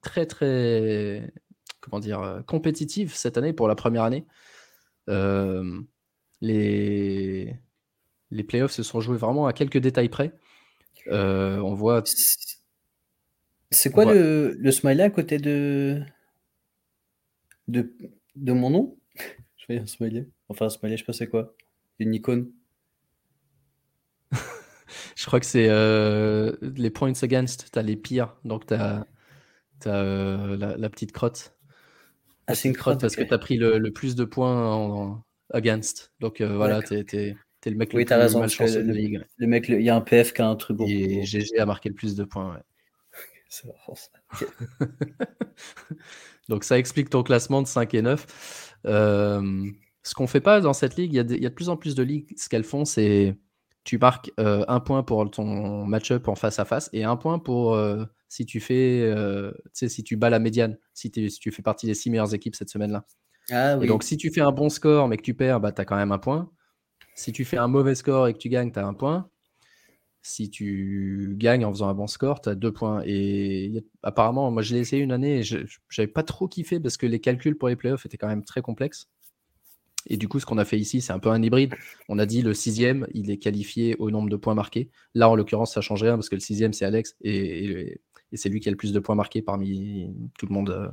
Très, 0.08 0.26
très, 0.26 1.34
comment 1.82 2.00
dire, 2.00 2.44
compétitive 2.48 3.14
cette 3.14 3.38
année 3.38 3.52
pour 3.52 3.68
la 3.68 3.76
première 3.76 4.04
année. 4.04 4.26
les, 6.42 7.56
les 8.32 8.44
playoffs 8.44 8.72
se 8.72 8.84
sont 8.84 9.02
joués 9.02 9.18
vraiment 9.18 9.48
à 9.48 9.54
quelques 9.54 9.78
détails 9.78 10.10
près. 10.10 10.34
Euh, 11.08 11.60
on 11.60 11.74
voit. 11.74 12.04
C'est 13.72 13.92
quoi 13.92 14.06
le, 14.06 14.56
le, 14.58 14.72
smiley 14.72 15.04
à 15.04 15.10
côté 15.10 15.38
de... 15.40 16.02
de, 17.68 17.94
de 18.36 18.54
mon 18.54 18.70
nom? 18.70 18.98
Je 19.58 19.66
vais 19.70 19.80
un 19.80 19.86
smiley. 19.86 20.28
Enfin, 20.50 20.68
un 20.68 20.70
smiley, 20.70 20.96
je 20.96 21.02
sais 21.02 21.06
pas 21.06 21.14
c'est 21.14 21.28
quoi. 21.28 21.54
Une 22.00 22.14
icône. 22.14 22.50
je 25.16 25.26
crois 25.26 25.42
que 25.42 25.46
c'est 25.46 25.68
euh, 25.70 26.56
les 26.62 26.90
points 26.90 27.12
against. 27.22 27.70
Tu 27.72 27.80
as 27.80 27.82
les 27.82 27.98
pires. 27.98 28.38
Donc, 28.46 28.68
tu 28.68 28.74
as, 28.76 29.06
euh, 29.86 30.76
la, 30.78 30.90
petite 30.90 31.12
crotte. 31.12 31.56
Ah, 32.48 32.56
c'est 32.56 32.70
une 32.70 32.76
crotte, 32.76 33.02
parce 33.02 33.16
que 33.16 33.24
tu 33.24 33.34
as 33.34 33.38
pris 33.38 33.58
le, 33.58 33.78
le, 33.78 33.92
plus 33.92 34.16
de 34.16 34.26
points 34.26 34.74
en, 34.74 35.24
against. 35.54 36.12
Donc, 36.20 36.42
voilà, 36.42 36.82
tu 36.82 36.96
es, 36.96 37.36
le 37.66 37.76
mec 37.76 37.92
oui, 37.94 38.02
le 38.02 38.06
plus 38.06 38.16
raison, 38.16 38.40
malchanceux 38.40 38.84
de 38.84 38.88
la 38.88 38.94
ligue. 38.94 39.22
Le 39.38 39.48
mec, 39.48 39.68
il 39.70 39.82
y 39.82 39.90
a 39.90 39.96
un 39.96 40.02
PF 40.02 40.34
qui 40.34 40.42
a 40.42 40.48
un 40.48 40.56
truc 40.56 40.80
Et 40.82 41.24
GG 41.24 41.60
a 41.60 41.66
marqué 41.66 41.90
le 41.90 41.96
plus 41.96 42.16
de 42.16 42.24
points. 42.24 42.54
Ouais. 42.54 42.62
C'est 43.50 43.68
Donc 46.50 46.64
ça 46.64 46.78
explique 46.78 47.10
ton 47.10 47.24
classement 47.24 47.62
de 47.62 47.68
5 47.68 47.94
et 47.94 48.02
9. 48.02 48.76
Euh, 48.86 49.66
ce 50.04 50.14
qu'on 50.14 50.28
fait 50.28 50.42
pas 50.42 50.62
dans 50.62 50.74
cette 50.74 50.96
ligue, 50.96 51.14
il 51.14 51.16
y, 51.16 51.20
a 51.20 51.24
de, 51.24 51.50
plus 51.50 51.70
en 51.70 51.78
plus 51.78 51.96
de 51.96 52.04
ligues, 52.04 52.34
ce 52.38 52.48
qu'elles 52.48 52.64
font, 52.64 52.86
c'est 52.86 53.36
tu 53.84 53.98
marques 53.98 54.32
euh, 54.40 54.66
un 54.68 54.80
point 54.80 55.04
pour 55.04 55.30
ton 55.32 55.86
match-up 55.86 56.28
en 56.28 56.36
face 56.36 56.60
à 56.60 56.66
face 56.66 56.90
et 56.94 57.04
un 57.06 57.16
point 57.16 57.40
pour 57.40 57.74
euh, 57.74 58.06
si 58.30 58.46
tu 58.46 58.60
fais, 58.60 59.12
si 59.74 60.04
tu 60.04 60.18
bats 60.18 60.30
la 60.30 60.40
médiane, 60.40 60.78
si, 60.94 61.12
si, 61.14 61.40
tu 61.40 61.52
fais 61.52 61.62
partie 61.62 61.86
des 61.86 61.94
6 61.94 62.10
meilleures 62.10 62.34
équipes 62.34 62.56
cette 62.56 62.70
semaine-là. 62.70 63.06
Ah, 63.50 63.78
oui. 63.78 63.86
Et 63.86 63.88
donc 63.88 64.04
si 64.04 64.18
tu 64.18 64.32
fais 64.32 64.42
un 64.42 64.52
bon 64.52 64.70
score 64.70 65.08
mais 65.08 65.18
que 65.18 65.22
tu 65.22 65.34
perds, 65.34 65.60
bah, 65.60 65.72
tu 65.72 65.82
as 65.82 65.86
quand 65.86 65.96
même 65.96 66.12
un 66.12 66.20
point. 66.20 66.52
Si 67.16 67.32
tu 67.32 67.46
fais 67.46 67.58
un 67.58 67.68
mauvais 67.68 67.96
score 67.96 68.28
et 68.28 68.34
que 68.34 68.38
tu 68.38 68.50
gagnes, 68.50 68.72
tu 68.72 68.80
as 68.80 68.86
un 68.86 68.94
point. 68.94 69.30
Si 70.22 70.50
tu 70.50 71.36
gagnes 71.38 71.64
en 71.64 71.72
faisant 71.72 71.88
un 71.88 71.94
bon 71.94 72.08
score, 72.08 72.42
tu 72.42 72.50
as 72.50 72.56
deux 72.56 72.74
points. 72.74 73.02
Et 73.06 73.86
apparemment, 74.04 74.52
moi 74.52 74.62
je 74.62 74.74
l'ai 74.74 74.82
essayé 74.82 75.02
une 75.02 75.14
année 75.14 75.40
et 75.40 75.44
je 75.44 75.60
n'avais 75.98 76.12
pas 76.12 76.24
trop 76.24 76.48
kiffé 76.48 76.80
parce 76.80 76.98
que 76.98 77.06
les 77.06 77.20
calculs 77.20 77.58
pour 77.58 77.70
les 77.70 77.76
playoffs 77.78 78.06
étaient 78.06 78.18
quand 78.18 78.28
même 78.28 78.44
très 78.44 78.62
complexes. 78.62 79.10
Et 80.10 80.18
du 80.18 80.28
coup, 80.28 80.40
ce 80.40 80.46
qu'on 80.46 80.58
a 80.58 80.66
fait 80.66 80.80
ici, 80.80 81.02
c'est 81.02 81.14
un 81.14 81.20
peu 81.20 81.30
un 81.30 81.42
hybride. 81.42 81.76
On 82.08 82.18
a 82.18 82.26
dit 82.26 82.42
le 82.42 82.54
sixième, 82.54 83.08
il 83.14 83.30
est 83.30 83.38
qualifié 83.38 83.96
au 84.00 84.10
nombre 84.10 84.30
de 84.30 84.36
points 84.36 84.56
marqués. 84.56 84.90
Là, 85.14 85.30
en 85.30 85.36
l'occurrence, 85.36 85.74
ça 85.74 85.82
change 85.82 86.04
rien 86.04 86.16
parce 86.16 86.30
que 86.30 86.36
le 86.36 86.42
sixième, 86.42 86.74
c'est 86.74 86.86
Alex 86.86 87.16
et, 87.22 88.00
c'est 88.34 88.50
lui 88.50 88.60
qui 88.60 88.68
a 88.68 88.72
le 88.72 88.78
plus 88.78 88.94
de 88.94 89.00
points 89.00 89.16
marqués 89.16 89.42
parmi 89.42 90.14
tout 90.38 90.46
le 90.48 90.54
monde 90.54 90.70
euh, 90.70 90.90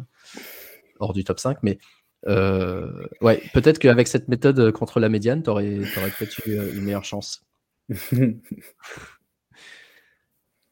hors 1.01 1.13
du 1.13 1.25
top 1.25 1.41
5. 1.41 1.59
Mais 1.63 1.79
euh, 2.27 3.07
ouais, 3.21 3.43
peut-être 3.53 3.79
qu'avec 3.79 4.09
cette 4.09 4.29
méthode 4.29 4.59
euh, 4.59 4.73
contre 4.73 4.99
la 5.01 5.09
médiane, 5.09 5.43
tu 5.43 5.51
aurais, 5.51 5.81
peut-être 6.19 6.47
eu 6.47 6.59
euh, 6.59 6.73
une 6.75 6.83
meilleure 6.83 7.05
chance. 7.05 7.45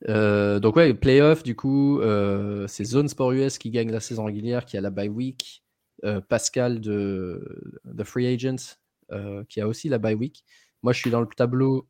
donc 0.07 0.77
ouais, 0.77 0.95
playoff, 0.95 1.43
du 1.43 1.55
coup, 1.55 2.01
c'est 2.69 2.85
Zone 2.85 3.09
Sport 3.09 3.33
US 3.33 3.59
qui 3.59 3.71
gagne 3.71 3.91
la 3.91 4.01
saison 4.01 4.25
régulière, 4.25 4.65
qui 4.65 4.77
a 4.77 4.81
la 4.81 4.91
bye 4.91 5.09
week. 5.09 5.63
Pascal 6.29 6.81
de 6.81 7.73
The 7.97 8.03
Free 8.03 8.27
Agents, 8.27 8.77
qui 9.49 9.61
a 9.61 9.69
aussi 9.69 9.89
la 9.89 9.99
bye 9.99 10.15
week. 10.15 10.45
Moi, 10.83 10.93
je 10.93 10.99
suis 10.99 11.11
dans 11.11 11.21
le 11.21 11.29
tableau 11.29 11.87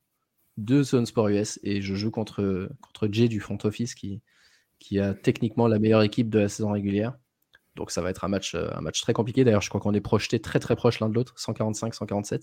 de 0.58 0.82
Zone 0.82 1.06
Sport 1.06 1.28
US 1.28 1.58
et 1.62 1.80
je 1.80 1.94
joue 1.94 2.10
contre, 2.10 2.68
contre 2.82 3.08
Jay 3.10 3.28
du 3.28 3.40
front 3.40 3.56
office 3.64 3.94
qui, 3.94 4.20
qui 4.82 4.98
a 4.98 5.14
techniquement 5.14 5.68
la 5.68 5.78
meilleure 5.78 6.02
équipe 6.02 6.28
de 6.28 6.40
la 6.40 6.48
saison 6.48 6.72
régulière. 6.72 7.14
Donc 7.76 7.90
ça 7.90 8.02
va 8.02 8.10
être 8.10 8.24
un 8.24 8.28
match, 8.28 8.54
euh, 8.54 8.68
un 8.74 8.80
match 8.80 9.00
très 9.00 9.12
compliqué. 9.12 9.44
D'ailleurs, 9.44 9.62
je 9.62 9.68
crois 9.68 9.80
qu'on 9.80 9.94
est 9.94 10.00
projeté 10.00 10.40
très 10.40 10.58
très 10.58 10.76
proche 10.76 11.00
l'un 11.00 11.08
de 11.08 11.14
l'autre, 11.14 11.34
145-147. 11.38 12.42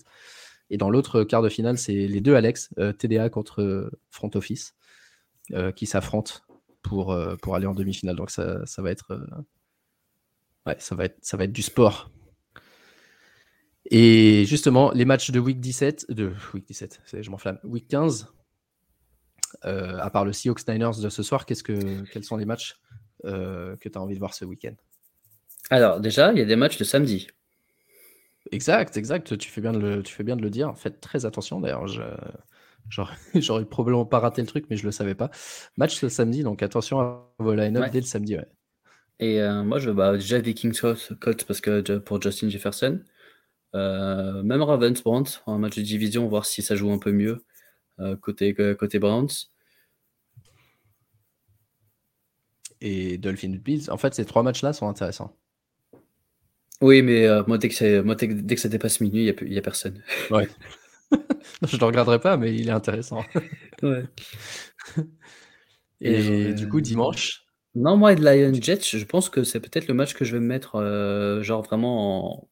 Et 0.70 0.76
dans 0.76 0.88
l'autre 0.88 1.22
quart 1.22 1.42
de 1.42 1.48
finale, 1.48 1.78
c'est 1.78 1.92
les 1.92 2.20
deux 2.20 2.34
Alex, 2.34 2.70
euh, 2.78 2.92
TDA 2.92 3.28
contre 3.28 3.60
euh, 3.60 3.90
Front 4.10 4.30
Office, 4.34 4.74
qui 5.74 5.86
s'affrontent 5.86 6.34
pour, 6.82 7.12
aller 7.12 7.66
en 7.66 7.74
demi-finale. 7.74 8.14
Donc 8.14 8.30
ça, 8.30 8.64
ça, 8.66 8.82
va 8.82 8.92
être, 8.92 9.20
ouais, 10.64 10.76
ça, 10.78 10.94
va 10.94 11.06
être, 11.06 11.18
ça 11.22 11.36
va 11.36 11.42
être 11.42 11.52
du 11.52 11.62
sport. 11.62 12.12
Et 13.86 14.44
justement, 14.46 14.92
les 14.92 15.04
matchs 15.04 15.32
de 15.32 15.40
week 15.40 15.58
17, 15.58 16.12
de 16.12 16.32
week 16.54 16.68
17, 16.68 17.00
je 17.20 17.30
m'enflamme, 17.30 17.58
week 17.64 17.88
15, 17.88 18.32
à 19.62 20.10
part 20.10 20.24
le 20.24 20.32
Seahawks 20.32 20.66
Niners 20.68 21.00
de 21.02 21.08
ce 21.08 21.22
soir, 21.22 21.46
qu'est-ce 21.46 21.62
que, 21.62 22.02
quels 22.10 22.24
sont 22.24 22.36
les 22.36 22.44
matchs 22.44 22.80
que 23.24 23.88
tu 23.88 23.98
as 23.98 24.00
envie 24.00 24.14
de 24.14 24.18
voir 24.18 24.34
ce 24.34 24.44
week-end? 24.44 24.74
Alors, 25.70 26.00
déjà, 26.00 26.32
il 26.32 26.38
y 26.38 26.42
a 26.42 26.44
des 26.44 26.56
matchs 26.56 26.78
le 26.78 26.84
samedi. 26.84 27.28
Exact, 28.52 28.96
exact. 28.96 29.36
Tu 29.38 29.50
fais 29.50 29.60
bien 29.60 29.72
de 29.72 29.78
le, 29.78 30.02
tu 30.02 30.14
fais 30.14 30.24
bien 30.24 30.36
de 30.36 30.42
le 30.42 30.50
dire. 30.50 30.76
Faites 30.76 31.00
très 31.00 31.26
attention. 31.26 31.60
D'ailleurs, 31.60 31.86
j'aurais 33.34 33.64
probablement 33.64 34.06
pas 34.06 34.18
raté 34.18 34.40
le 34.40 34.48
truc, 34.48 34.66
mais 34.70 34.76
je 34.76 34.84
le 34.84 34.92
savais 34.92 35.14
pas. 35.14 35.30
Match 35.76 36.02
le 36.02 36.08
samedi, 36.08 36.42
donc 36.42 36.62
attention 36.62 37.00
à 37.00 37.32
vos 37.38 37.54
line-up 37.54 37.90
dès 37.92 38.00
le 38.00 38.06
samedi. 38.06 38.36
Et 39.20 39.40
euh, 39.40 39.62
moi, 39.62 39.78
je 39.78 39.90
bah, 39.90 40.14
déjà 40.14 40.38
Vikings 40.38 40.78
Colts 41.20 41.44
parce 41.44 41.60
que 41.60 41.98
pour 41.98 42.20
Justin 42.20 42.48
Jefferson. 42.48 43.00
Euh, 43.76 44.42
même 44.42 44.62
Ravens 44.62 45.00
Browns 45.00 45.28
en 45.46 45.58
match 45.58 45.76
de 45.76 45.82
division, 45.82 46.26
voir 46.26 46.44
si 46.44 46.60
ça 46.60 46.74
joue 46.74 46.90
un 46.90 46.98
peu 46.98 47.12
mieux 47.12 47.30
euh, 47.30 47.38
côté, 48.20 48.54
côté 48.54 48.98
Browns. 48.98 49.28
Et 52.80 53.18
Dolphins 53.18 53.56
Bills. 53.62 53.90
En 53.90 53.98
fait, 53.98 54.14
ces 54.14 54.24
trois 54.24 54.42
matchs-là 54.42 54.72
sont 54.72 54.88
intéressants. 54.88 55.36
Oui, 56.80 57.02
mais 57.02 57.26
euh, 57.26 57.42
moi, 57.46 57.58
dès 57.58 57.68
que, 57.68 58.00
moi, 58.00 58.14
dès 58.14 58.54
que 58.54 58.60
ça 58.60 58.68
dépasse 58.68 59.00
minuit, 59.00 59.26
il 59.26 59.48
n'y 59.48 59.56
a, 59.56 59.58
a, 59.58 59.62
personne. 59.62 60.02
Ouais. 60.30 60.48
je 61.12 61.76
ne 61.76 61.80
le 61.80 61.86
regarderai 61.86 62.20
pas, 62.20 62.36
mais 62.38 62.54
il 62.54 62.68
est 62.68 62.72
intéressant. 62.72 63.22
ouais. 63.82 64.04
Et, 66.00 66.54
du 66.54 66.68
coup, 66.68 66.80
dimanche? 66.80 67.44
Non, 67.74 67.96
moi, 67.98 68.14
de 68.14 68.24
Lion 68.24 68.54
Jets, 68.54 68.96
je 68.96 69.04
pense 69.04 69.28
que 69.28 69.44
c'est 69.44 69.60
peut-être 69.60 69.88
le 69.88 69.94
match 69.94 70.14
que 70.14 70.24
je 70.24 70.32
vais 70.32 70.40
me 70.40 70.46
mettre, 70.46 70.76
euh, 70.76 71.42
genre 71.42 71.62
vraiment 71.62 72.48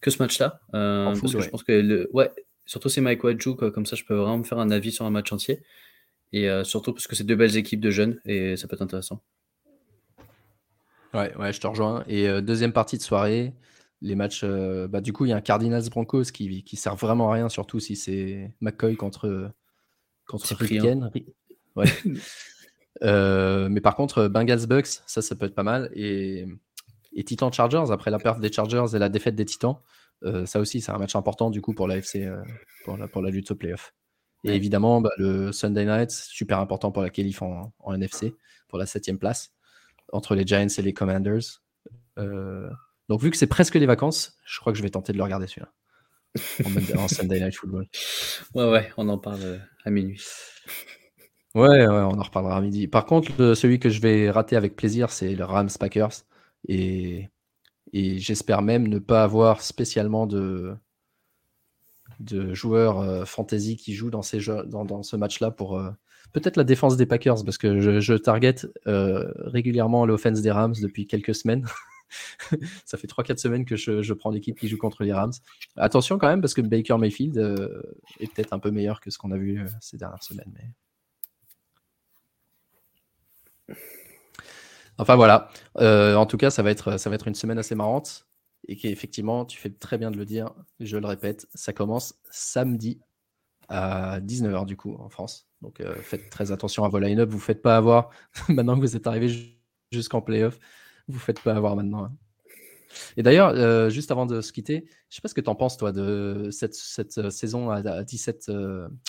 que 0.00 0.10
ce 0.10 0.20
match-là. 0.20 0.60
parce 0.72 1.20
que 1.20 1.40
je 1.40 1.48
pense 1.50 1.62
que 1.62 1.72
le, 1.72 2.08
ouais, 2.12 2.30
surtout 2.66 2.88
c'est 2.88 3.00
Mike 3.00 3.22
Wadju, 3.24 3.56
comme 3.56 3.86
ça 3.86 3.96
je 3.96 4.04
peux 4.04 4.14
vraiment 4.14 4.38
me 4.38 4.44
faire 4.44 4.58
un 4.58 4.70
avis 4.70 4.92
sur 4.92 5.04
un 5.04 5.10
match 5.10 5.32
entier. 5.32 5.62
Et 6.32 6.48
surtout 6.64 6.94
parce 6.94 7.06
que 7.06 7.14
c'est 7.14 7.24
deux 7.24 7.36
belles 7.36 7.56
équipes 7.56 7.80
de 7.80 7.90
jeunes 7.90 8.18
et 8.24 8.56
ça 8.56 8.66
peut 8.66 8.74
être 8.74 8.82
intéressant. 8.82 9.20
Ouais, 11.12 11.34
ouais, 11.36 11.52
je 11.52 11.60
te 11.60 11.66
rejoins. 11.66 12.04
Et 12.08 12.40
deuxième 12.40 12.72
partie 12.72 12.96
de 12.96 13.02
soirée, 13.02 13.52
les 14.00 14.14
matchs. 14.14 14.42
bah, 14.88 15.02
du 15.02 15.12
coup, 15.12 15.26
il 15.26 15.28
y 15.28 15.32
a 15.32 15.36
un 15.36 15.42
Cardinals 15.42 15.90
Broncos 15.90 16.24
qui, 16.32 16.64
qui 16.64 16.76
sert 16.76 16.96
vraiment 16.96 17.30
à 17.30 17.34
rien, 17.34 17.50
surtout 17.50 17.80
si 17.80 17.96
c'est 17.96 18.50
McCoy 18.62 18.96
contre, 18.96 19.52
contre 20.26 20.46
Ouais. 21.76 21.86
mais 23.68 23.80
par 23.80 23.94
contre, 23.94 24.28
Bengals 24.28 24.66
Bucks, 24.66 25.02
ça, 25.06 25.20
ça 25.20 25.34
peut 25.34 25.46
être 25.46 25.54
pas 25.54 25.62
mal. 25.62 25.90
Et, 25.94 26.46
et 27.14 27.24
Titan 27.24 27.52
Chargers, 27.52 27.90
après 27.90 28.10
la 28.10 28.18
perte 28.18 28.40
des 28.40 28.50
Chargers 28.52 28.94
et 28.94 28.98
la 28.98 29.08
défaite 29.08 29.34
des 29.34 29.44
Titans, 29.44 29.76
ça 30.46 30.60
aussi, 30.60 30.80
c'est 30.80 30.92
un 30.92 30.98
match 30.98 31.16
important 31.16 31.50
du 31.50 31.60
coup 31.60 31.74
pour 31.74 31.88
la 31.88 31.96
FC, 31.98 32.28
pour, 32.84 32.96
la, 32.96 33.08
pour 33.08 33.22
la 33.22 33.30
lutte 33.30 33.50
au 33.50 33.54
playoff. 33.54 33.94
Et 34.44 34.54
évidemment, 34.54 35.00
bah, 35.00 35.10
le 35.18 35.52
Sunday 35.52 35.84
Night, 35.84 36.10
super 36.10 36.58
important 36.58 36.90
pour 36.90 37.02
la 37.02 37.10
qualif 37.10 37.42
en, 37.42 37.72
en 37.78 37.94
NFC, 37.94 38.34
pour 38.68 38.78
la 38.78 38.86
septième 38.86 39.18
place 39.18 39.52
entre 40.12 40.34
les 40.34 40.46
Giants 40.46 40.66
et 40.66 40.82
les 40.82 40.92
Commanders. 40.92 41.62
Euh, 42.18 42.70
donc, 43.08 43.20
vu 43.20 43.30
que 43.30 43.36
c'est 43.36 43.46
presque 43.46 43.74
les 43.74 43.86
vacances, 43.86 44.36
je 44.44 44.60
crois 44.60 44.72
que 44.72 44.78
je 44.78 44.82
vais 44.82 44.90
tenter 44.90 45.12
de 45.12 45.18
le 45.18 45.24
regarder 45.24 45.46
celui-là. 45.46 45.72
En, 46.98 47.08
Sunday 47.08 47.40
Night 47.40 47.56
Football. 47.56 47.86
Ouais, 48.54 48.70
ouais, 48.70 48.92
on 48.96 49.08
en 49.08 49.18
parle 49.18 49.42
euh, 49.42 49.58
à 49.84 49.90
minuit. 49.90 50.22
Ouais, 51.54 51.68
ouais, 51.68 51.86
on 51.88 52.18
en 52.18 52.22
reparlera 52.22 52.56
à 52.56 52.60
midi. 52.60 52.88
Par 52.88 53.04
contre, 53.04 53.54
celui 53.54 53.78
que 53.78 53.90
je 53.90 54.00
vais 54.00 54.30
rater 54.30 54.56
avec 54.56 54.76
plaisir, 54.76 55.10
c'est 55.10 55.34
le 55.34 55.44
Rams 55.44 55.68
Packers. 55.78 56.12
Et, 56.68 57.30
et 57.92 58.18
j'espère 58.18 58.62
même 58.62 58.88
ne 58.88 58.98
pas 58.98 59.22
avoir 59.22 59.62
spécialement 59.62 60.26
de, 60.26 60.74
de 62.20 62.54
joueurs 62.54 63.00
euh, 63.00 63.24
fantasy 63.24 63.76
qui 63.76 63.94
jouent 63.94 64.10
dans, 64.10 64.22
ce 64.22 65.16
match-là 65.16 65.50
pour, 65.50 65.78
Peut-être 66.32 66.56
la 66.56 66.64
défense 66.64 66.96
des 66.96 67.04
Packers, 67.04 67.44
parce 67.44 67.58
que 67.58 67.80
je, 67.80 68.00
je 68.00 68.14
target 68.14 68.54
euh, 68.86 69.30
régulièrement 69.36 70.06
l'offense 70.06 70.40
des 70.40 70.50
Rams 70.50 70.74
depuis 70.80 71.06
quelques 71.06 71.34
semaines. 71.34 71.66
ça 72.86 72.96
fait 72.96 73.06
3-4 73.06 73.36
semaines 73.36 73.64
que 73.66 73.76
je, 73.76 74.12
prends 74.14 74.30
l'équipe 74.30 74.58
qui 74.58 74.68
joue 74.68 74.78
contre 74.78 75.04
les 75.04 75.12
Rams. 75.12 75.32
Attention 75.76 76.18
quand 76.18 76.28
même, 76.28 76.40
parce 76.40 76.54
que 76.54 76.62
Baker 76.62 76.96
Mayfield 76.96 77.36
euh, 77.36 77.82
est 78.18 78.32
peut-être 78.32 78.54
un 78.54 78.58
peu 78.58 78.70
meilleur 78.70 79.00
que 79.00 79.10
ce 79.10 79.18
qu'on 79.18 79.30
a 79.30 79.36
vu 79.36 79.60
euh, 79.60 79.66
ces 79.80 79.98
dernières 79.98 80.22
semaines. 80.22 80.54
Enfin 84.98 85.16
voilà. 85.16 85.48
en 85.76 86.26
tout 86.26 86.36
cas, 86.36 86.50
ça 86.50 86.62
va, 86.62 86.70
être, 86.70 86.98
ça 86.98 87.10
va 87.10 87.16
être 87.16 87.28
une 87.28 87.34
semaine 87.34 87.58
assez 87.58 87.74
marrante. 87.74 88.26
Et 88.68 88.76
qu'effectivement, 88.76 89.44
tu 89.44 89.58
fais 89.58 89.70
très 89.70 89.98
bien 89.98 90.10
de 90.10 90.16
le 90.16 90.24
dire, 90.24 90.52
je 90.78 90.96
le 90.96 91.06
répète, 91.06 91.48
ça 91.54 91.72
commence 91.72 92.14
samedi 92.30 93.00
à 93.68 94.20
19h 94.20 94.66
du 94.66 94.76
coup 94.76 94.96
en 94.98 95.08
France. 95.08 95.48
Donc 95.62 95.80
euh, 95.80 95.94
faites 95.94 96.30
très 96.30 96.52
attention 96.52 96.84
à 96.84 96.88
vos 96.88 96.98
line-up. 96.98 97.28
Vous 97.28 97.36
ne 97.38 97.42
faites 97.42 97.62
pas 97.62 97.76
avoir, 97.76 98.10
maintenant 98.48 98.76
que 98.76 98.80
vous 98.80 98.96
êtes 98.96 99.06
arrivé 99.06 99.58
jusqu'en 99.90 100.20
playoff, 100.20 100.58
vous 101.08 101.14
ne 101.14 101.20
faites 101.20 101.40
pas 101.40 101.54
avoir 101.54 101.74
maintenant. 101.76 102.08
Et 103.16 103.22
d'ailleurs, 103.22 103.48
euh, 103.56 103.88
juste 103.88 104.10
avant 104.10 104.26
de 104.26 104.42
se 104.42 104.52
quitter, 104.52 104.84
je 104.84 104.84
ne 104.84 104.86
sais 105.08 105.20
pas 105.22 105.28
ce 105.28 105.34
que 105.34 105.40
tu 105.40 105.48
en 105.48 105.54
penses, 105.54 105.78
toi, 105.78 105.92
de 105.92 106.50
cette, 106.50 106.76
euh, 107.18 107.30
saison 107.30 107.70
à, 107.70 108.04
17, 108.04 108.50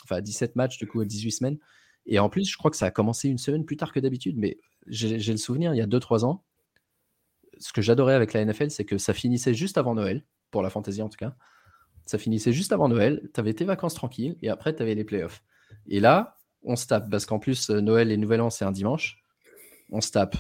enfin, 0.06 0.22
17 0.22 0.56
matchs, 0.56 0.78
du 0.78 0.88
coup, 0.88 1.02
à 1.02 1.06
18 1.06 1.32
semaines. 1.32 1.58
Et 2.06 2.18
en 2.18 2.30
plus, 2.30 2.50
je 2.50 2.58
crois 2.58 2.72
que 2.72 2.78
ça 2.78 2.86
a 2.86 2.92
commencé 2.92 3.28
une 3.28 3.38
semaine 3.38 3.66
plus 3.66 3.76
tard 3.76 3.92
que 3.92 4.00
d'habitude, 4.00 4.38
mais 4.38 4.58
j'ai 4.88 5.32
le 5.32 5.38
souvenir, 5.38 5.74
il 5.74 5.78
y 5.78 5.82
a 5.82 5.88
2-3 5.88 6.26
ans, 6.26 6.44
ce 7.60 7.72
que 7.72 7.82
j'adorais 7.82 8.14
avec 8.14 8.34
la 8.34 8.44
NFL, 8.44 8.72
c'est 8.72 8.86
que 8.86 8.98
ça 8.98 9.14
finissait 9.14 9.54
juste 9.54 9.78
avant 9.78 9.96
Noël, 9.96 10.26
pour 10.52 10.62
la 10.62 10.70
fantasy 10.70 11.02
en 11.02 11.10
tout 11.10 11.18
cas. 11.18 11.36
Ça 12.06 12.18
finissait 12.18 12.52
juste 12.52 12.74
avant 12.74 12.90
Noël, 12.90 13.30
tu 13.34 13.40
avais 13.40 13.54
tes 13.54 13.66
vacances 13.66 13.94
tranquilles, 13.94 14.38
et 14.42 14.50
après, 14.50 14.76
tu 14.76 14.82
avais 14.82 14.96
les 14.96 15.06
playoffs. 15.06 15.44
Et 15.88 16.00
là, 16.00 16.38
on 16.64 16.76
se 16.76 16.88
tape, 16.88 17.10
parce 17.10 17.26
qu'en 17.26 17.40
plus, 17.40 17.70
euh, 17.70 17.82
Noël 17.82 18.12
et 18.12 18.18
Nouvel 18.18 18.42
An, 18.42 18.50
c'est 18.50 18.66
un 18.66 18.72
dimanche. 18.72 19.24
On 19.92 20.02
se 20.02 20.12
tape, 20.12 20.36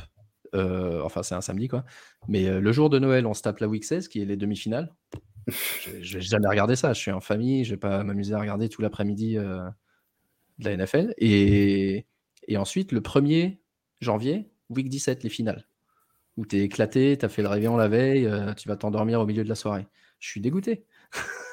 euh, 0.56 1.02
enfin, 1.04 1.24
c'est 1.24 1.36
un 1.36 1.41
samedi, 1.41 1.68
quoi. 1.68 1.86
Mais 2.28 2.48
euh, 2.48 2.60
le 2.60 2.72
jour 2.72 2.89
de 2.89 3.00
Noël, 3.00 3.26
on 3.26 3.34
se 3.34 3.41
tape 3.41 3.60
la 3.60 3.68
Week 3.68 3.84
16, 3.84 4.08
qui 4.08 4.22
est 4.22 4.26
les 4.26 4.38
demi-finales. 4.38 4.94
Je 6.02 6.18
n'ai 6.18 6.22
jamais 6.22 6.48
regardé 6.48 6.76
ça. 6.76 6.94
Je 6.94 7.00
suis 7.00 7.12
en 7.12 7.20
famille, 7.20 7.66
je 7.66 7.72
vais 7.72 7.80
pas 7.80 8.04
m'amuser 8.04 8.34
à 8.34 8.39
regarder 8.39 8.70
tout 8.70 8.82
l'après-midi 8.82 9.36
de 9.36 9.74
la 10.60 10.78
NFL. 10.78 11.14
Et, 11.18 12.06
ensuite, 12.56 12.91
le 12.91 13.02
1er 13.02 13.60
janvier, 14.04 14.49
Week 14.70 14.89
17, 14.89 15.24
les 15.24 15.30
finales. 15.30 15.66
Où 16.38 16.45
tu 16.45 16.58
es 16.58 16.62
éclaté, 16.62 17.18
tu 17.18 17.26
as 17.26 17.30
fait 17.30 17.41
le 17.41 17.47
réveillon 17.47 17.78
la 17.78 17.88
veille, 17.88 18.30
tu 18.58 18.68
vas 18.68 18.76
t'endormir 18.76 19.20
au 19.20 19.26
milieu 19.26 19.43
de 19.43 19.49
la 19.49 19.56
soirée. 19.56 19.88
Je 20.20 20.30
suis 20.30 20.41
dégoûté. 20.41 20.86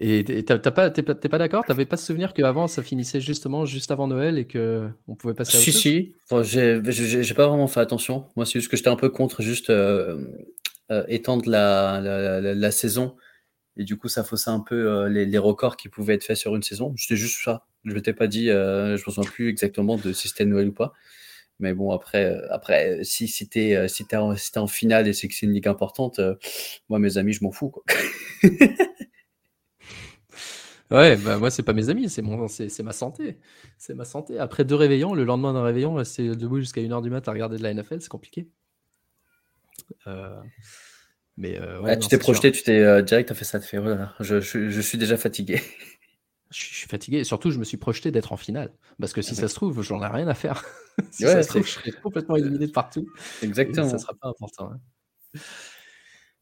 Et 0.00 0.24
t'es 0.24 0.42
pas, 0.42 0.90
pas 0.90 1.38
d'accord? 1.38 1.64
T'avais 1.64 1.86
pas 1.86 1.96
ce 1.96 2.06
souvenir 2.06 2.34
qu'avant 2.34 2.66
ça 2.66 2.82
finissait 2.82 3.20
justement 3.20 3.64
juste 3.64 3.92
avant 3.92 4.08
Noël 4.08 4.38
et 4.38 4.44
que 4.44 4.88
on 5.06 5.14
pouvait 5.14 5.34
passer 5.34 5.56
à 5.56 5.60
Si, 5.60 5.72
si. 5.72 6.14
j'ai 6.42 7.34
pas 7.34 7.46
vraiment 7.46 7.68
fait 7.68 7.80
attention. 7.80 8.26
Moi, 8.34 8.44
c'est 8.44 8.58
juste 8.58 8.70
que 8.70 8.76
j'étais 8.76 8.88
un 8.88 8.96
peu 8.96 9.08
contre 9.08 9.40
juste 9.40 9.70
euh, 9.70 10.18
euh, 10.90 11.04
étendre 11.06 11.48
la, 11.48 12.00
la, 12.00 12.70
saison. 12.72 13.16
Et 13.76 13.84
du 13.84 13.96
coup, 13.96 14.08
ça 14.08 14.24
faussait 14.24 14.50
un 14.50 14.60
peu 14.60 14.90
euh, 14.90 15.08
les, 15.08 15.38
records 15.38 15.76
qui 15.76 15.88
pouvaient 15.88 16.14
être 16.14 16.24
faits 16.24 16.36
sur 16.36 16.54
une 16.54 16.62
saison. 16.62 16.94
C'était 16.96 17.16
juste 17.16 17.42
ça. 17.42 17.66
Je 17.84 17.94
ne 17.94 18.00
t'ai 18.00 18.12
pas 18.12 18.26
dit, 18.26 18.46
je 18.46 18.92
me 18.92 18.96
souviens 18.96 19.24
plus 19.24 19.48
exactement 19.50 19.96
de 19.96 20.12
si 20.12 20.28
c'était 20.28 20.44
Noël 20.44 20.68
ou 20.68 20.72
pas. 20.72 20.92
Mais 21.60 21.74
bon, 21.74 21.92
après, 21.92 22.36
après 22.50 23.04
si 23.04 23.28
c'était 23.28 23.86
si 23.88 24.06
en, 24.14 24.66
finale 24.66 25.06
et 25.06 25.12
c'est 25.12 25.28
que 25.28 25.34
c'est 25.34 25.46
une 25.46 25.52
ligue 25.52 25.68
importante, 25.68 26.20
moi, 26.88 26.98
mes 26.98 27.18
amis, 27.18 27.32
je 27.34 27.44
m'en 27.44 27.52
fous. 27.52 27.74
Ouais, 30.90 31.16
bah 31.16 31.38
moi, 31.38 31.50
c'est 31.50 31.62
pas 31.62 31.72
mes 31.72 31.88
amis, 31.88 32.08
c'est 32.10 32.22
ma 32.22 32.92
santé. 32.92 33.38
C'est 33.78 33.94
ma 33.94 34.04
santé. 34.04 34.38
Après 34.38 34.64
deux 34.64 34.74
réveillons, 34.74 35.14
le 35.14 35.24
lendemain 35.24 35.52
d'un 35.52 35.62
réveillon, 35.62 36.04
c'est 36.04 36.36
debout 36.36 36.60
jusqu'à 36.60 36.82
1h 36.82 37.02
du 37.02 37.10
mat 37.10 37.26
à 37.26 37.32
regarder 37.32 37.56
de 37.56 37.62
la 37.62 37.72
NFL, 37.72 38.00
c'est 38.00 38.08
compliqué. 38.08 38.48
Euh, 40.06 40.40
mais 41.36 41.58
euh, 41.60 41.80
ouais, 41.80 41.98
tu 41.98 42.08
t'es 42.08 42.18
projeté, 42.18 42.52
tu 42.52 42.62
t'es 42.62 42.78
euh, 42.78 43.02
direct, 43.02 43.28
t'as 43.28 43.34
fait 43.34 43.44
ça, 43.44 43.60
fait, 43.60 43.78
je, 44.20 44.40
je, 44.40 44.80
suis 44.80 44.98
déjà 44.98 45.16
fatigué. 45.16 45.60
Je 46.50 46.64
suis 46.64 46.88
fatigué 46.88 47.18
et 47.18 47.24
surtout, 47.24 47.50
je 47.50 47.58
me 47.58 47.64
suis 47.64 47.76
projeté 47.76 48.12
d'être 48.12 48.32
en 48.32 48.36
finale. 48.36 48.72
Parce 49.00 49.12
que 49.12 49.22
si 49.22 49.32
ah 49.32 49.40
ça 49.40 49.48
se 49.48 49.54
trouve, 49.56 49.82
j'en 49.82 50.00
ai 50.02 50.06
rien 50.06 50.28
à 50.28 50.34
faire. 50.34 50.64
si 51.10 51.24
ça 51.24 51.42
se 51.42 51.48
trouve, 51.48 51.66
je 51.66 51.72
serai 51.72 51.90
complètement 51.90 52.36
éliminé 52.36 52.68
de 52.68 52.72
partout. 52.72 53.08
Exactement. 53.42 53.88
ça 53.88 53.98
sera 53.98 54.14
pas 54.14 54.28
important. 54.28 54.70
Hein. 54.72 55.40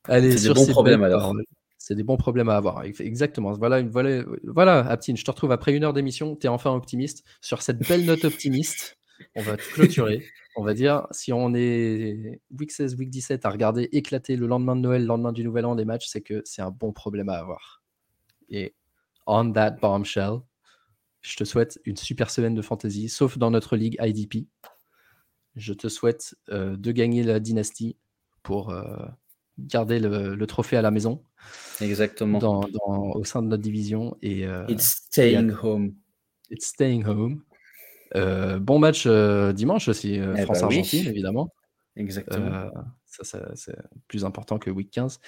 Allez, 0.04 0.36
c'est 0.36 0.48
des 0.48 0.54
bons 0.54 0.66
problèmes 0.66 1.02
alors. 1.02 1.34
C'est 1.78 1.94
des 1.94 2.02
bons 2.02 2.18
problèmes 2.18 2.50
à 2.50 2.56
avoir. 2.56 2.84
Exactement. 2.84 3.52
Voilà, 3.52 3.80
une, 3.80 3.88
voilà, 3.88 4.22
voilà 4.44 4.80
Aptine, 4.80 5.16
je 5.16 5.24
te 5.24 5.30
retrouve 5.30 5.50
après 5.50 5.72
une 5.72 5.82
heure 5.82 5.94
d'émission. 5.94 6.36
Tu 6.36 6.46
es 6.46 6.50
enfin 6.50 6.72
optimiste. 6.72 7.24
Sur 7.40 7.62
cette 7.62 7.78
belle 7.88 8.04
note 8.04 8.24
optimiste, 8.24 8.98
on 9.34 9.42
va 9.42 9.56
clôturer. 9.56 10.22
On 10.54 10.62
va 10.62 10.74
dire, 10.74 11.06
si 11.10 11.32
on 11.32 11.54
est 11.54 12.40
week 12.58 12.70
16, 12.72 12.96
week 12.96 13.08
17 13.08 13.46
à 13.46 13.50
regarder 13.50 13.88
éclater 13.92 14.36
le 14.36 14.46
lendemain 14.46 14.76
de 14.76 14.82
Noël, 14.82 15.02
le 15.02 15.08
lendemain 15.08 15.32
du 15.32 15.44
Nouvel 15.44 15.64
An 15.64 15.74
des 15.74 15.84
matchs, 15.84 16.08
c'est 16.08 16.20
que 16.20 16.42
c'est 16.44 16.62
un 16.62 16.70
bon 16.70 16.92
problème 16.92 17.30
à 17.30 17.38
avoir. 17.38 17.82
Et 18.48 18.74
on 19.26 19.50
that 19.52 19.72
bombshell, 19.80 20.40
je 21.22 21.36
te 21.36 21.44
souhaite 21.44 21.80
une 21.84 21.96
super 21.96 22.30
semaine 22.30 22.54
de 22.54 22.62
fantasy, 22.62 23.08
sauf 23.08 23.38
dans 23.38 23.50
notre 23.50 23.76
ligue 23.76 23.96
IDP. 24.00 24.48
Je 25.54 25.72
te 25.72 25.88
souhaite 25.88 26.34
euh, 26.50 26.76
de 26.76 26.92
gagner 26.92 27.22
la 27.22 27.40
dynastie 27.40 27.96
pour 28.42 28.70
euh, 28.70 28.84
garder 29.58 30.00
le, 30.00 30.46
trophée 30.46 30.76
à 30.76 30.82
la 30.82 30.90
maison. 30.90 31.22
Exactement. 31.80 32.38
Dans, 32.38 32.62
au 32.86 33.24
sein 33.24 33.42
de 33.42 33.48
notre 33.48 33.62
division. 33.62 34.16
Et, 34.22 34.46
euh, 34.46 34.66
It's 34.68 35.02
staying 35.06 35.50
home. 35.50 35.94
It's 36.50 36.66
staying 36.66 37.04
home. 37.06 37.42
Euh, 38.14 38.58
bon 38.58 38.78
match 38.78 39.04
euh, 39.06 39.52
dimanche 39.52 39.88
aussi, 39.88 40.14
eh 40.14 40.20
bah 40.20 40.44
France-Argentine, 40.44 41.08
évidemment. 41.08 41.52
Exactement. 41.96 42.70
ça, 43.06 43.52
c'est 43.54 43.76
plus 44.08 44.24
important 44.24 44.58
que 44.58 44.70
week 44.70 44.90
15. 44.90 45.20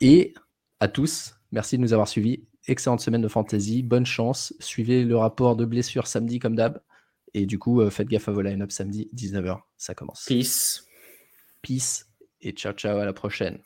Et 0.00 0.34
à 0.80 0.88
tous, 0.88 1.34
merci 1.52 1.76
de 1.76 1.82
nous 1.82 1.92
avoir 1.92 2.08
suivis. 2.08 2.46
Excellente 2.66 3.00
semaine 3.00 3.22
de 3.22 3.28
fantasy. 3.28 3.82
Bonne 3.82 4.06
chance. 4.06 4.54
Suivez 4.60 5.04
le 5.04 5.16
rapport 5.16 5.56
de 5.56 5.64
blessure 5.64 6.06
samedi 6.06 6.38
comme 6.38 6.54
d'hab. 6.54 6.80
Et 7.34 7.46
du 7.46 7.58
coup, 7.58 7.88
faites 7.90 8.08
gaffe 8.08 8.28
à 8.28 8.32
vos 8.32 8.40
line-up 8.40 8.70
samedi, 8.70 9.10
19h. 9.14 9.60
Ça 9.76 9.94
commence. 9.94 10.24
Peace. 10.26 10.84
Peace 11.62 12.06
et 12.40 12.52
ciao 12.52 12.72
ciao 12.72 12.98
à 12.98 13.04
la 13.04 13.12
prochaine. 13.12 13.58